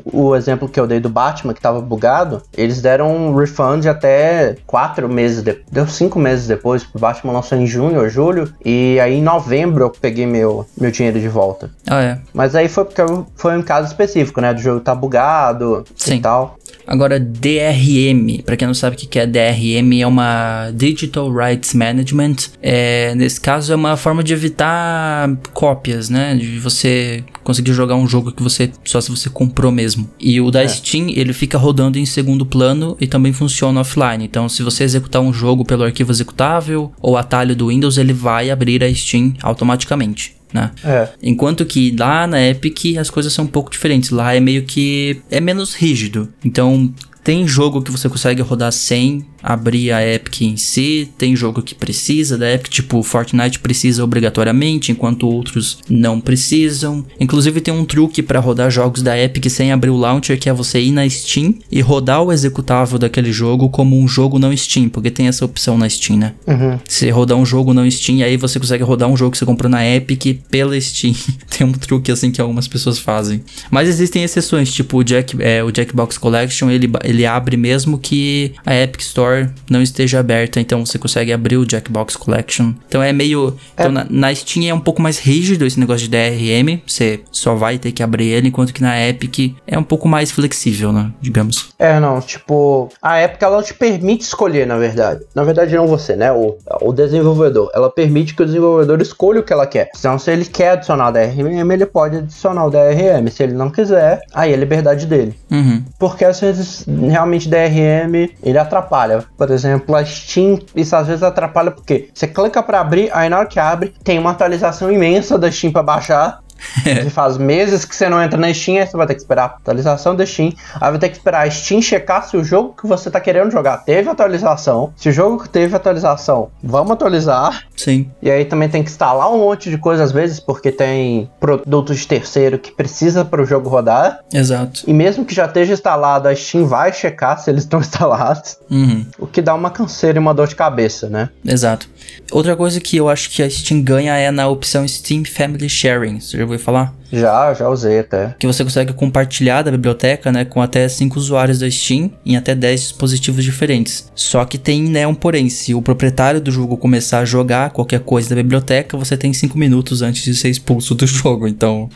o 0.04 0.34
exemplo 0.34 0.68
que 0.68 0.78
eu 0.78 0.86
dei 0.86 1.00
do 1.00 1.08
Batman, 1.08 1.54
que 1.54 1.60
tava 1.60 1.80
bugado, 1.80 2.42
eles 2.56 2.80
deram 2.80 3.14
um 3.14 3.34
refund 3.34 3.86
até 3.86 4.56
quatro 4.66 5.08
meses, 5.08 5.42
de, 5.42 5.58
deu 5.70 5.86
cinco 5.86 6.18
meses 6.18 6.46
depois, 6.46 6.86
o 6.94 6.98
Batman 6.98 7.32
lançou 7.32 7.58
em 7.58 7.66
junho 7.66 8.00
ou 8.00 8.08
julho, 8.08 8.52
e 8.64 8.98
aí 9.00 9.14
em 9.18 9.22
novembro 9.22 9.84
eu 9.84 9.90
peguei 9.90 10.26
meu, 10.26 10.66
meu 10.78 10.90
dinheiro 10.90 11.20
de 11.20 11.28
volta. 11.28 11.70
Ah, 11.86 12.02
é. 12.02 12.18
Mas 12.32 12.54
aí 12.54 12.68
foi 12.68 12.84
porque 12.84 13.02
foi 13.36 13.56
um 13.56 13.62
caso 13.62 13.88
específico, 13.88 14.40
né? 14.40 14.52
Do 14.52 14.60
jogo 14.60 14.80
tá 14.80 14.94
bugado 14.94 15.84
Sim. 15.96 16.16
e 16.16 16.20
tal. 16.20 16.56
Agora, 16.90 17.20
DRM, 17.20 18.42
pra 18.44 18.56
quem 18.56 18.66
não 18.66 18.74
sabe 18.74 18.96
o 18.96 18.98
que 18.98 19.16
é 19.16 19.24
DRM, 19.24 20.00
é 20.00 20.06
uma 20.06 20.72
Digital 20.74 21.32
Rights 21.32 21.72
Management. 21.72 22.34
É, 22.60 23.14
nesse 23.14 23.40
caso, 23.40 23.72
é 23.72 23.76
uma 23.76 23.96
forma 23.96 24.24
de 24.24 24.32
evitar 24.32 25.30
cópias, 25.52 26.10
né? 26.10 26.34
De 26.34 26.58
você 26.58 27.22
conseguir 27.44 27.72
jogar 27.74 27.94
um 27.94 28.08
jogo 28.08 28.32
que 28.32 28.42
você 28.42 28.72
só 28.84 29.00
se 29.00 29.08
você 29.08 29.30
comprou 29.30 29.70
mesmo. 29.70 30.10
E 30.18 30.40
o 30.40 30.50
da 30.50 30.64
É. 30.64 30.68
Steam, 30.68 31.10
ele 31.10 31.32
fica 31.32 31.56
rodando 31.56 31.96
em 31.96 32.04
segundo 32.04 32.44
plano 32.44 32.96
e 33.00 33.06
também 33.06 33.32
funciona 33.32 33.80
offline. 33.80 34.24
Então, 34.24 34.48
se 34.48 34.64
você 34.64 34.82
executar 34.82 35.22
um 35.22 35.32
jogo 35.32 35.64
pelo 35.64 35.84
arquivo 35.84 36.10
executável 36.10 36.90
ou 37.00 37.16
atalho 37.16 37.54
do 37.54 37.68
Windows, 37.68 37.98
ele 37.98 38.12
vai 38.12 38.50
abrir 38.50 38.82
a 38.82 38.92
Steam 38.92 39.34
automaticamente. 39.40 40.39
Né? 40.52 40.70
É. 40.84 41.08
Enquanto 41.22 41.64
que 41.64 41.94
lá 41.98 42.26
na 42.26 42.40
Epic 42.42 42.96
as 42.98 43.10
coisas 43.10 43.32
são 43.32 43.44
um 43.44 43.48
pouco 43.48 43.70
diferentes. 43.70 44.10
Lá 44.10 44.34
é 44.34 44.40
meio 44.40 44.64
que. 44.64 45.20
é 45.30 45.40
menos 45.40 45.74
rígido. 45.74 46.28
Então. 46.44 46.92
Tem 47.22 47.46
jogo 47.46 47.82
que 47.82 47.90
você 47.90 48.08
consegue 48.08 48.40
rodar 48.40 48.72
sem 48.72 49.26
abrir 49.42 49.92
a 49.92 50.06
Epic 50.06 50.42
em 50.42 50.56
si, 50.56 51.08
tem 51.16 51.34
jogo 51.34 51.62
que 51.62 51.74
precisa 51.74 52.36
da 52.36 52.50
Epic, 52.50 52.70
tipo 52.72 53.02
Fortnite 53.02 53.58
precisa 53.58 54.04
obrigatoriamente, 54.04 54.92
enquanto 54.92 55.28
outros 55.28 55.78
não 55.88 56.20
precisam. 56.20 57.04
Inclusive 57.18 57.60
tem 57.60 57.72
um 57.72 57.84
truque 57.84 58.22
para 58.22 58.40
rodar 58.40 58.70
jogos 58.70 59.02
da 59.02 59.18
Epic 59.18 59.48
sem 59.50 59.72
abrir 59.72 59.90
o 59.90 59.96
launcher, 59.96 60.38
que 60.38 60.48
é 60.48 60.52
você 60.52 60.80
ir 60.80 60.92
na 60.92 61.08
Steam 61.08 61.54
e 61.70 61.80
rodar 61.80 62.22
o 62.22 62.32
executável 62.32 62.98
daquele 62.98 63.32
jogo 63.32 63.68
como 63.68 63.98
um 63.98 64.06
jogo 64.06 64.38
não 64.38 64.56
Steam, 64.56 64.88
porque 64.88 65.10
tem 65.10 65.28
essa 65.28 65.44
opção 65.44 65.78
na 65.78 65.88
Steam, 65.88 66.18
né? 66.18 66.34
Uhum. 66.46 66.78
Você 66.86 67.10
rodar 67.10 67.36
um 67.36 67.46
jogo 67.46 67.72
não 67.72 67.90
Steam, 67.90 68.22
aí 68.22 68.36
você 68.36 68.58
consegue 68.58 68.84
rodar 68.84 69.08
um 69.08 69.16
jogo 69.16 69.32
que 69.32 69.38
você 69.38 69.46
comprou 69.46 69.70
na 69.70 69.86
Epic 69.86 70.40
pela 70.50 70.78
Steam. 70.80 71.14
Tem 71.56 71.66
um 71.66 71.72
truque 71.72 72.10
assim 72.10 72.30
que 72.30 72.40
algumas 72.40 72.68
pessoas 72.68 72.98
fazem. 72.98 73.42
Mas 73.70 73.88
existem 73.88 74.22
exceções, 74.22 74.72
tipo 74.72 74.98
o, 74.98 75.04
Jack, 75.04 75.36
é, 75.40 75.62
o 75.62 75.70
Jackbox 75.74 76.18
Collection, 76.18 76.70
ele, 76.70 76.90
ele 77.04 77.26
abre 77.26 77.56
mesmo 77.56 77.98
que 77.98 78.52
a 78.64 78.74
Epic 78.74 79.00
Store 79.00 79.29
não 79.68 79.82
esteja 79.82 80.20
aberta, 80.20 80.60
então 80.60 80.84
você 80.84 80.98
consegue 80.98 81.32
abrir 81.32 81.56
o 81.56 81.68
Jackbox 81.68 82.16
Collection. 82.16 82.72
Então 82.88 83.02
é 83.02 83.12
meio... 83.12 83.56
Então 83.74 83.90
na, 83.90 84.06
na 84.08 84.34
Steam 84.34 84.68
é 84.68 84.74
um 84.74 84.80
pouco 84.80 85.00
mais 85.00 85.18
rígido 85.18 85.66
esse 85.66 85.78
negócio 85.78 86.08
de 86.08 86.10
DRM, 86.10 86.80
você 86.86 87.20
só 87.30 87.54
vai 87.54 87.78
ter 87.78 87.92
que 87.92 88.02
abrir 88.02 88.28
ele, 88.28 88.48
enquanto 88.48 88.72
que 88.72 88.82
na 88.82 89.00
Epic 89.08 89.54
é 89.66 89.78
um 89.78 89.82
pouco 89.82 90.08
mais 90.08 90.30
flexível, 90.30 90.92
né? 90.92 91.10
Digamos. 91.20 91.70
É, 91.78 91.98
não, 92.00 92.20
tipo, 92.20 92.88
a 93.00 93.22
Epic 93.22 93.42
ela 93.42 93.62
te 93.62 93.74
permite 93.74 94.22
escolher, 94.22 94.66
na 94.66 94.76
verdade. 94.76 95.20
Na 95.34 95.44
verdade, 95.44 95.74
não 95.74 95.86
você, 95.86 96.16
né? 96.16 96.32
O, 96.32 96.56
o 96.80 96.92
desenvolvedor. 96.92 97.70
Ela 97.74 97.90
permite 97.90 98.34
que 98.34 98.42
o 98.42 98.46
desenvolvedor 98.46 99.00
escolha 99.00 99.40
o 99.40 99.42
que 99.42 99.52
ela 99.52 99.66
quer. 99.66 99.90
Então, 99.96 100.18
se 100.18 100.30
ele 100.30 100.44
quer 100.44 100.72
adicionar 100.72 101.08
o 101.08 101.12
DRM, 101.12 101.70
ele 101.72 101.86
pode 101.86 102.18
adicionar 102.18 102.66
o 102.66 102.70
DRM. 102.70 103.28
Se 103.30 103.42
ele 103.42 103.54
não 103.54 103.70
quiser, 103.70 104.20
aí 104.32 104.52
é 104.52 104.56
liberdade 104.56 105.06
dele. 105.06 105.34
Uhum. 105.50 105.82
Porque 105.98 106.24
às 106.24 106.40
vezes, 106.40 106.84
realmente, 106.86 107.48
DRM, 107.48 108.30
ele 108.42 108.58
atrapalha. 108.58 109.19
Por 109.36 109.50
exemplo, 109.50 109.94
a 109.94 110.04
Steam, 110.04 110.58
isso 110.74 110.94
às 110.96 111.06
vezes 111.06 111.22
atrapalha 111.22 111.70
porque 111.70 112.08
você 112.12 112.26
clica 112.26 112.62
pra 112.62 112.80
abrir, 112.80 113.10
aí 113.12 113.28
na 113.28 113.38
hora 113.38 113.46
que 113.46 113.58
abre, 113.58 113.94
tem 114.04 114.18
uma 114.18 114.30
atualização 114.30 114.90
imensa 114.90 115.38
da 115.38 115.50
Steam 115.50 115.72
pra 115.72 115.82
baixar. 115.82 116.40
Que 116.82 117.08
faz 117.10 117.36
meses 117.38 117.84
que 117.84 117.94
você 117.94 118.08
não 118.08 118.22
entra 118.22 118.38
na 118.38 118.52
Steam, 118.52 118.78
aí 118.78 118.86
você 118.86 118.96
vai 118.96 119.06
ter 119.06 119.14
que 119.14 119.20
esperar 119.20 119.42
a 119.42 119.46
atualização 119.46 120.14
da 120.14 120.24
Steam. 120.24 120.52
Aí 120.74 120.90
vai 120.90 120.98
ter 120.98 121.08
que 121.08 121.16
esperar 121.16 121.46
a 121.46 121.50
Steam 121.50 121.80
checar 121.80 122.26
se 122.28 122.36
o 122.36 122.44
jogo 122.44 122.74
que 122.80 122.86
você 122.86 123.10
tá 123.10 123.20
querendo 123.20 123.50
jogar 123.50 123.78
teve 123.78 124.08
atualização. 124.08 124.92
Se 124.96 125.08
o 125.08 125.12
jogo 125.12 125.42
que 125.42 125.48
teve 125.48 125.74
atualização, 125.74 126.50
vamos 126.62 126.92
atualizar. 126.92 127.64
Sim. 127.76 128.10
E 128.20 128.30
aí 128.30 128.44
também 128.44 128.68
tem 128.68 128.82
que 128.82 128.90
instalar 128.90 129.32
um 129.32 129.38
monte 129.38 129.70
de 129.70 129.78
coisa 129.78 130.02
às 130.02 130.12
vezes, 130.12 130.38
porque 130.38 130.70
tem 130.70 131.30
produtos 131.40 131.98
de 131.98 132.06
terceiro 132.06 132.58
que 132.58 132.70
precisa 132.70 133.24
para 133.24 133.42
o 133.42 133.46
jogo 133.46 133.68
rodar. 133.68 134.20
Exato. 134.32 134.82
E 134.86 134.92
mesmo 134.92 135.24
que 135.24 135.34
já 135.34 135.46
esteja 135.46 135.72
instalado, 135.72 136.28
a 136.28 136.34
Steam 136.34 136.66
vai 136.66 136.92
checar 136.92 137.38
se 137.38 137.50
eles 137.50 137.62
estão 137.62 137.80
instalados. 137.80 138.58
Uhum. 138.70 139.06
O 139.18 139.26
que 139.26 139.40
dá 139.40 139.54
uma 139.54 139.70
canseira 139.70 140.18
e 140.18 140.20
uma 140.20 140.34
dor 140.34 140.48
de 140.48 140.54
cabeça, 140.54 141.08
né? 141.08 141.30
Exato. 141.44 141.88
Outra 142.30 142.54
coisa 142.54 142.80
que 142.80 142.96
eu 142.96 143.08
acho 143.08 143.30
que 143.30 143.42
a 143.42 143.50
Steam 143.50 143.82
ganha 143.82 144.16
é 144.16 144.30
na 144.30 144.46
opção 144.48 144.86
Steam 144.86 145.24
Family 145.24 145.68
Sharing. 145.68 146.20
Você 146.20 146.36
ouviu 146.50 146.64
falar? 146.64 146.94
Já, 147.12 147.52
já 147.54 147.68
usei 147.68 147.98
até. 147.98 148.34
Que 148.38 148.46
você 148.46 148.62
consegue 148.62 148.92
compartilhar 148.92 149.62
da 149.62 149.70
biblioteca, 149.70 150.30
né, 150.30 150.44
com 150.44 150.62
até 150.62 150.88
5 150.88 151.18
usuários 151.18 151.58
da 151.58 151.70
Steam 151.70 152.10
em 152.24 152.36
até 152.36 152.54
10 152.54 152.80
dispositivos 152.80 153.44
diferentes. 153.44 154.10
Só 154.14 154.44
que 154.44 154.56
tem, 154.56 154.82
né, 154.82 155.06
um 155.06 155.14
porém, 155.14 155.48
se 155.48 155.74
o 155.74 155.82
proprietário 155.82 156.40
do 156.40 156.50
jogo 156.50 156.76
começar 156.76 157.20
a 157.20 157.24
jogar 157.24 157.70
qualquer 157.70 158.00
coisa 158.00 158.28
da 158.30 158.36
biblioteca, 158.36 158.96
você 158.96 159.16
tem 159.16 159.32
5 159.32 159.58
minutos 159.58 160.02
antes 160.02 160.22
de 160.22 160.34
ser 160.34 160.48
expulso 160.48 160.94
do 160.94 161.06
jogo, 161.08 161.48
então 161.48 161.88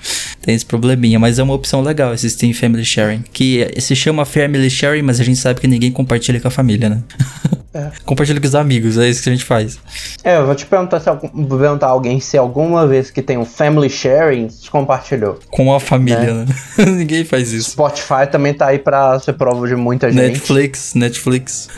tem 0.42 0.54
esse 0.54 0.66
probleminha, 0.66 1.18
mas 1.18 1.38
é 1.38 1.42
uma 1.42 1.54
opção 1.54 1.80
legal 1.80 2.12
esse 2.12 2.28
Steam 2.28 2.52
Family 2.52 2.84
Sharing, 2.84 3.24
que 3.32 3.68
se 3.78 3.94
chama 3.94 4.24
Family 4.24 4.68
Sharing, 4.68 5.02
mas 5.02 5.20
a 5.20 5.24
gente 5.24 5.38
sabe 5.38 5.60
que 5.60 5.68
ninguém 5.68 5.92
compartilha 5.92 6.40
com 6.40 6.48
a 6.48 6.50
família, 6.50 6.88
né? 6.88 7.02
É. 7.74 7.90
compartilha 8.04 8.40
com 8.40 8.46
os 8.46 8.54
amigos, 8.54 8.96
é 8.98 9.08
isso 9.08 9.22
que 9.22 9.28
a 9.28 9.32
gente 9.32 9.44
faz. 9.44 9.78
É, 10.22 10.36
eu 10.36 10.46
vou 10.46 10.54
te 10.54 10.64
perguntar 10.64 11.00
se 11.00 11.08
algum- 11.08 11.28
perguntar 11.44 11.86
a 11.88 11.90
alguém 11.90 12.20
se 12.20 12.38
alguma 12.38 12.86
vez 12.86 13.10
que 13.10 13.20
tem 13.20 13.36
um 13.36 13.44
family 13.44 13.90
sharing 13.90 14.48
se 14.48 14.70
compartilhou. 14.70 15.38
Com 15.50 15.74
a 15.74 15.80
família, 15.80 16.32
né? 16.34 16.46
Ninguém 16.86 17.24
faz 17.24 17.52
isso. 17.52 17.70
Spotify 17.72 18.26
também 18.30 18.54
tá 18.54 18.66
aí 18.66 18.78
pra 18.78 19.18
ser 19.18 19.32
prova 19.34 19.66
de 19.66 19.74
muita 19.74 20.10
gente. 20.10 20.22
Netflix, 20.22 20.94
Netflix. 20.94 21.68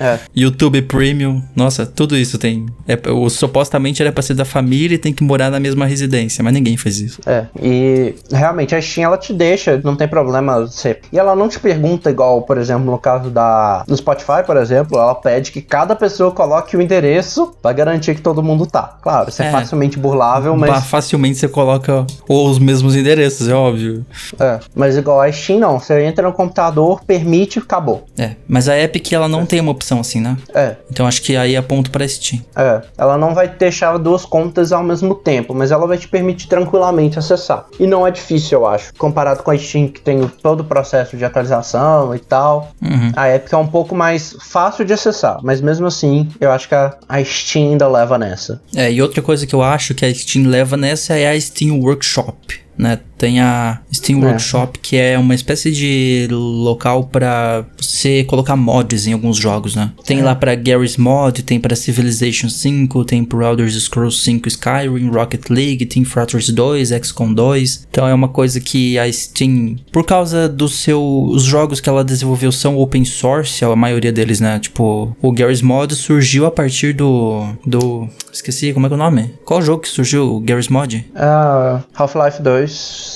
É. 0.00 0.18
YouTube 0.34 0.80
Premium. 0.82 1.42
Nossa, 1.54 1.84
tudo 1.84 2.16
isso 2.16 2.38
tem. 2.38 2.66
É, 2.88 2.98
o, 3.10 3.28
supostamente 3.28 4.02
era 4.02 4.10
pra 4.12 4.22
ser 4.22 4.34
da 4.34 4.44
família 4.44 4.94
e 4.94 4.98
tem 4.98 5.12
que 5.12 5.22
morar 5.22 5.50
na 5.50 5.60
mesma 5.60 5.84
residência, 5.86 6.42
mas 6.42 6.52
ninguém 6.52 6.76
faz 6.76 6.98
isso. 6.98 7.20
É, 7.26 7.46
e 7.60 8.14
realmente 8.30 8.74
a 8.74 8.80
Steam 8.80 9.04
ela 9.06 9.18
te 9.18 9.32
deixa, 9.32 9.80
não 9.84 9.96
tem 9.96 10.08
problema 10.08 10.60
você. 10.60 10.98
E 11.12 11.18
ela 11.18 11.34
não 11.36 11.48
te 11.48 11.58
pergunta 11.60 12.10
igual, 12.10 12.42
por 12.42 12.56
exemplo, 12.58 12.84
no 12.90 12.98
caso 12.98 13.30
da 13.30 13.84
no 13.86 13.96
Spotify, 13.96 14.42
por 14.46 14.56
exemplo, 14.56 14.98
ela 14.98 15.14
pede 15.14 15.41
que 15.50 15.60
cada 15.62 15.96
pessoa 15.96 16.30
coloque 16.30 16.76
o 16.76 16.82
endereço 16.82 17.54
pra 17.60 17.72
garantir 17.72 18.14
que 18.14 18.20
todo 18.20 18.42
mundo 18.42 18.66
tá. 18.66 18.98
Claro, 19.02 19.28
isso 19.30 19.42
é, 19.42 19.46
É. 19.48 19.50
facilmente 19.50 19.98
burlável, 19.98 20.56
mas 20.56 20.84
Facilmente 20.84 21.38
você 21.38 21.48
coloca 21.48 22.06
os 22.28 22.58
mesmos 22.58 22.94
endereços, 22.94 23.48
é 23.48 23.54
óbvio. 23.54 24.04
é, 24.38 24.60
mas 24.74 24.96
igual 24.96 25.20
a 25.20 25.30
Steam 25.32 25.58
não, 25.58 25.78
você 25.80 26.02
entra 26.04 26.26
no 26.26 26.32
computador, 26.34 27.02
permite, 27.04 27.58
acabou. 27.58 28.04
É, 28.18 28.32
mas 28.46 28.68
a 28.68 28.78
Epic 28.78 29.12
ela 29.12 29.28
não 29.28 29.46
tem 29.46 29.60
uma 29.60 29.72
opção 29.72 30.00
assim, 30.00 30.20
né? 30.20 30.36
É, 30.54 30.76
Então 30.90 31.06
acho 31.06 31.22
que 31.22 31.34
aí 31.36 31.54
é 31.56 31.62
ponto 31.62 31.90
pra 31.90 32.06
Steam. 32.06 32.42
É, 32.54 32.82
ela 32.98 33.16
não 33.16 33.34
vai 33.34 33.48
deixar 33.48 33.96
duas 33.98 34.24
contas 34.24 34.72
ao 34.72 34.82
mesmo 34.82 35.14
tempo, 35.14 35.54
mas 35.54 35.70
ela 35.70 35.86
vai 35.86 35.96
te 35.96 36.06
permitir 36.08 36.46
tranquilamente 36.48 37.18
acessar. 37.18 37.66
E 37.80 37.86
não 37.86 38.06
é 38.06 38.10
difícil, 38.10 38.58
eu 38.60 38.66
acho. 38.66 38.92
Comparado 38.98 39.42
com 39.42 39.50
a 39.50 39.56
Steam, 39.58 39.88
que 39.88 40.00
tem 40.00 40.20
todo 40.42 40.60
o 40.60 40.64
processo 40.64 41.16
de 41.16 41.24
atualização 41.24 42.14
e 42.14 42.18
tal. 42.18 42.70
Uhum. 42.82 43.12
A 43.16 43.34
Epic 43.34 43.52
é 43.52 43.56
um 43.56 43.66
pouco 43.66 43.94
mais 43.94 44.36
fácil 44.40 44.84
de 44.84 44.92
acessar, 44.92 45.31
mas 45.42 45.60
mesmo 45.60 45.86
assim, 45.86 46.28
eu 46.40 46.50
acho 46.50 46.68
que 46.68 46.74
a, 46.74 46.96
Steam 47.24 47.72
ainda 47.72 47.88
leva 47.88 48.18
nessa. 48.18 48.60
É, 48.74 48.90
e 48.92 49.00
outra 49.00 49.22
coisa 49.22 49.46
que 49.46 49.54
eu 49.54 49.62
acho 49.62 49.94
que 49.94 50.04
a 50.04 50.14
Steam 50.14 50.48
leva 50.48 50.76
nessa 50.76 51.14
é 51.14 51.30
a 51.30 51.40
Steam 51.40 51.80
Workshop. 51.80 52.60
Né? 52.76 52.98
Tem 53.22 53.38
a 53.40 53.78
Steam 53.94 54.20
É. 54.20 54.26
Workshop, 54.26 54.80
que 54.80 54.96
é 54.96 55.16
uma 55.16 55.32
espécie 55.32 55.70
de 55.70 56.26
local 56.32 57.04
pra 57.04 57.64
você 57.80 58.24
colocar 58.24 58.56
mods 58.56 59.06
em 59.06 59.12
alguns 59.12 59.36
jogos, 59.36 59.76
né? 59.76 59.92
Tem 60.04 60.18
É. 60.18 60.24
lá 60.24 60.34
pra 60.34 60.56
Garry's 60.56 60.96
Mod, 60.96 61.40
tem 61.44 61.60
pra 61.60 61.76
Civilization 61.76 62.48
5, 62.48 63.04
tem 63.04 63.22
pro 63.22 63.40
Elder 63.44 63.70
Scrolls 63.70 64.20
5 64.24 64.48
Skyrim, 64.48 65.08
Rocket 65.08 65.48
League, 65.50 65.86
Team 65.86 66.04
Fortress 66.04 66.50
2, 66.50 66.88
XCOM 66.90 67.32
2. 67.32 67.86
Então 67.88 68.08
é 68.08 68.12
uma 68.12 68.26
coisa 68.26 68.58
que 68.58 68.98
a 68.98 69.10
Steam, 69.12 69.76
por 69.92 70.04
causa 70.04 70.48
dos 70.48 70.80
seus 70.80 71.02
os 71.36 71.44
jogos 71.44 71.80
que 71.80 71.88
ela 71.88 72.02
desenvolveu 72.02 72.50
são 72.50 72.76
open 72.76 73.04
source, 73.04 73.64
a 73.64 73.76
maioria 73.76 74.10
deles, 74.10 74.40
né? 74.40 74.58
Tipo, 74.58 75.16
o 75.22 75.30
Garry's 75.30 75.62
Mod 75.62 75.94
surgiu 75.94 76.44
a 76.44 76.50
partir 76.50 76.92
do 76.92 77.44
do 77.64 78.08
esqueci 78.32 78.72
como 78.72 78.86
é 78.86 78.88
que 78.88 78.94
é 78.94 78.96
o 78.96 78.98
nome? 78.98 79.30
Qual 79.44 79.62
jogo 79.62 79.82
que 79.82 79.88
surgiu 79.88 80.34
o 80.36 80.40
Garry's 80.40 80.66
Mod? 80.68 81.04
Ah, 81.14 81.82
Half-Life 81.94 82.42
2. 82.42 83.11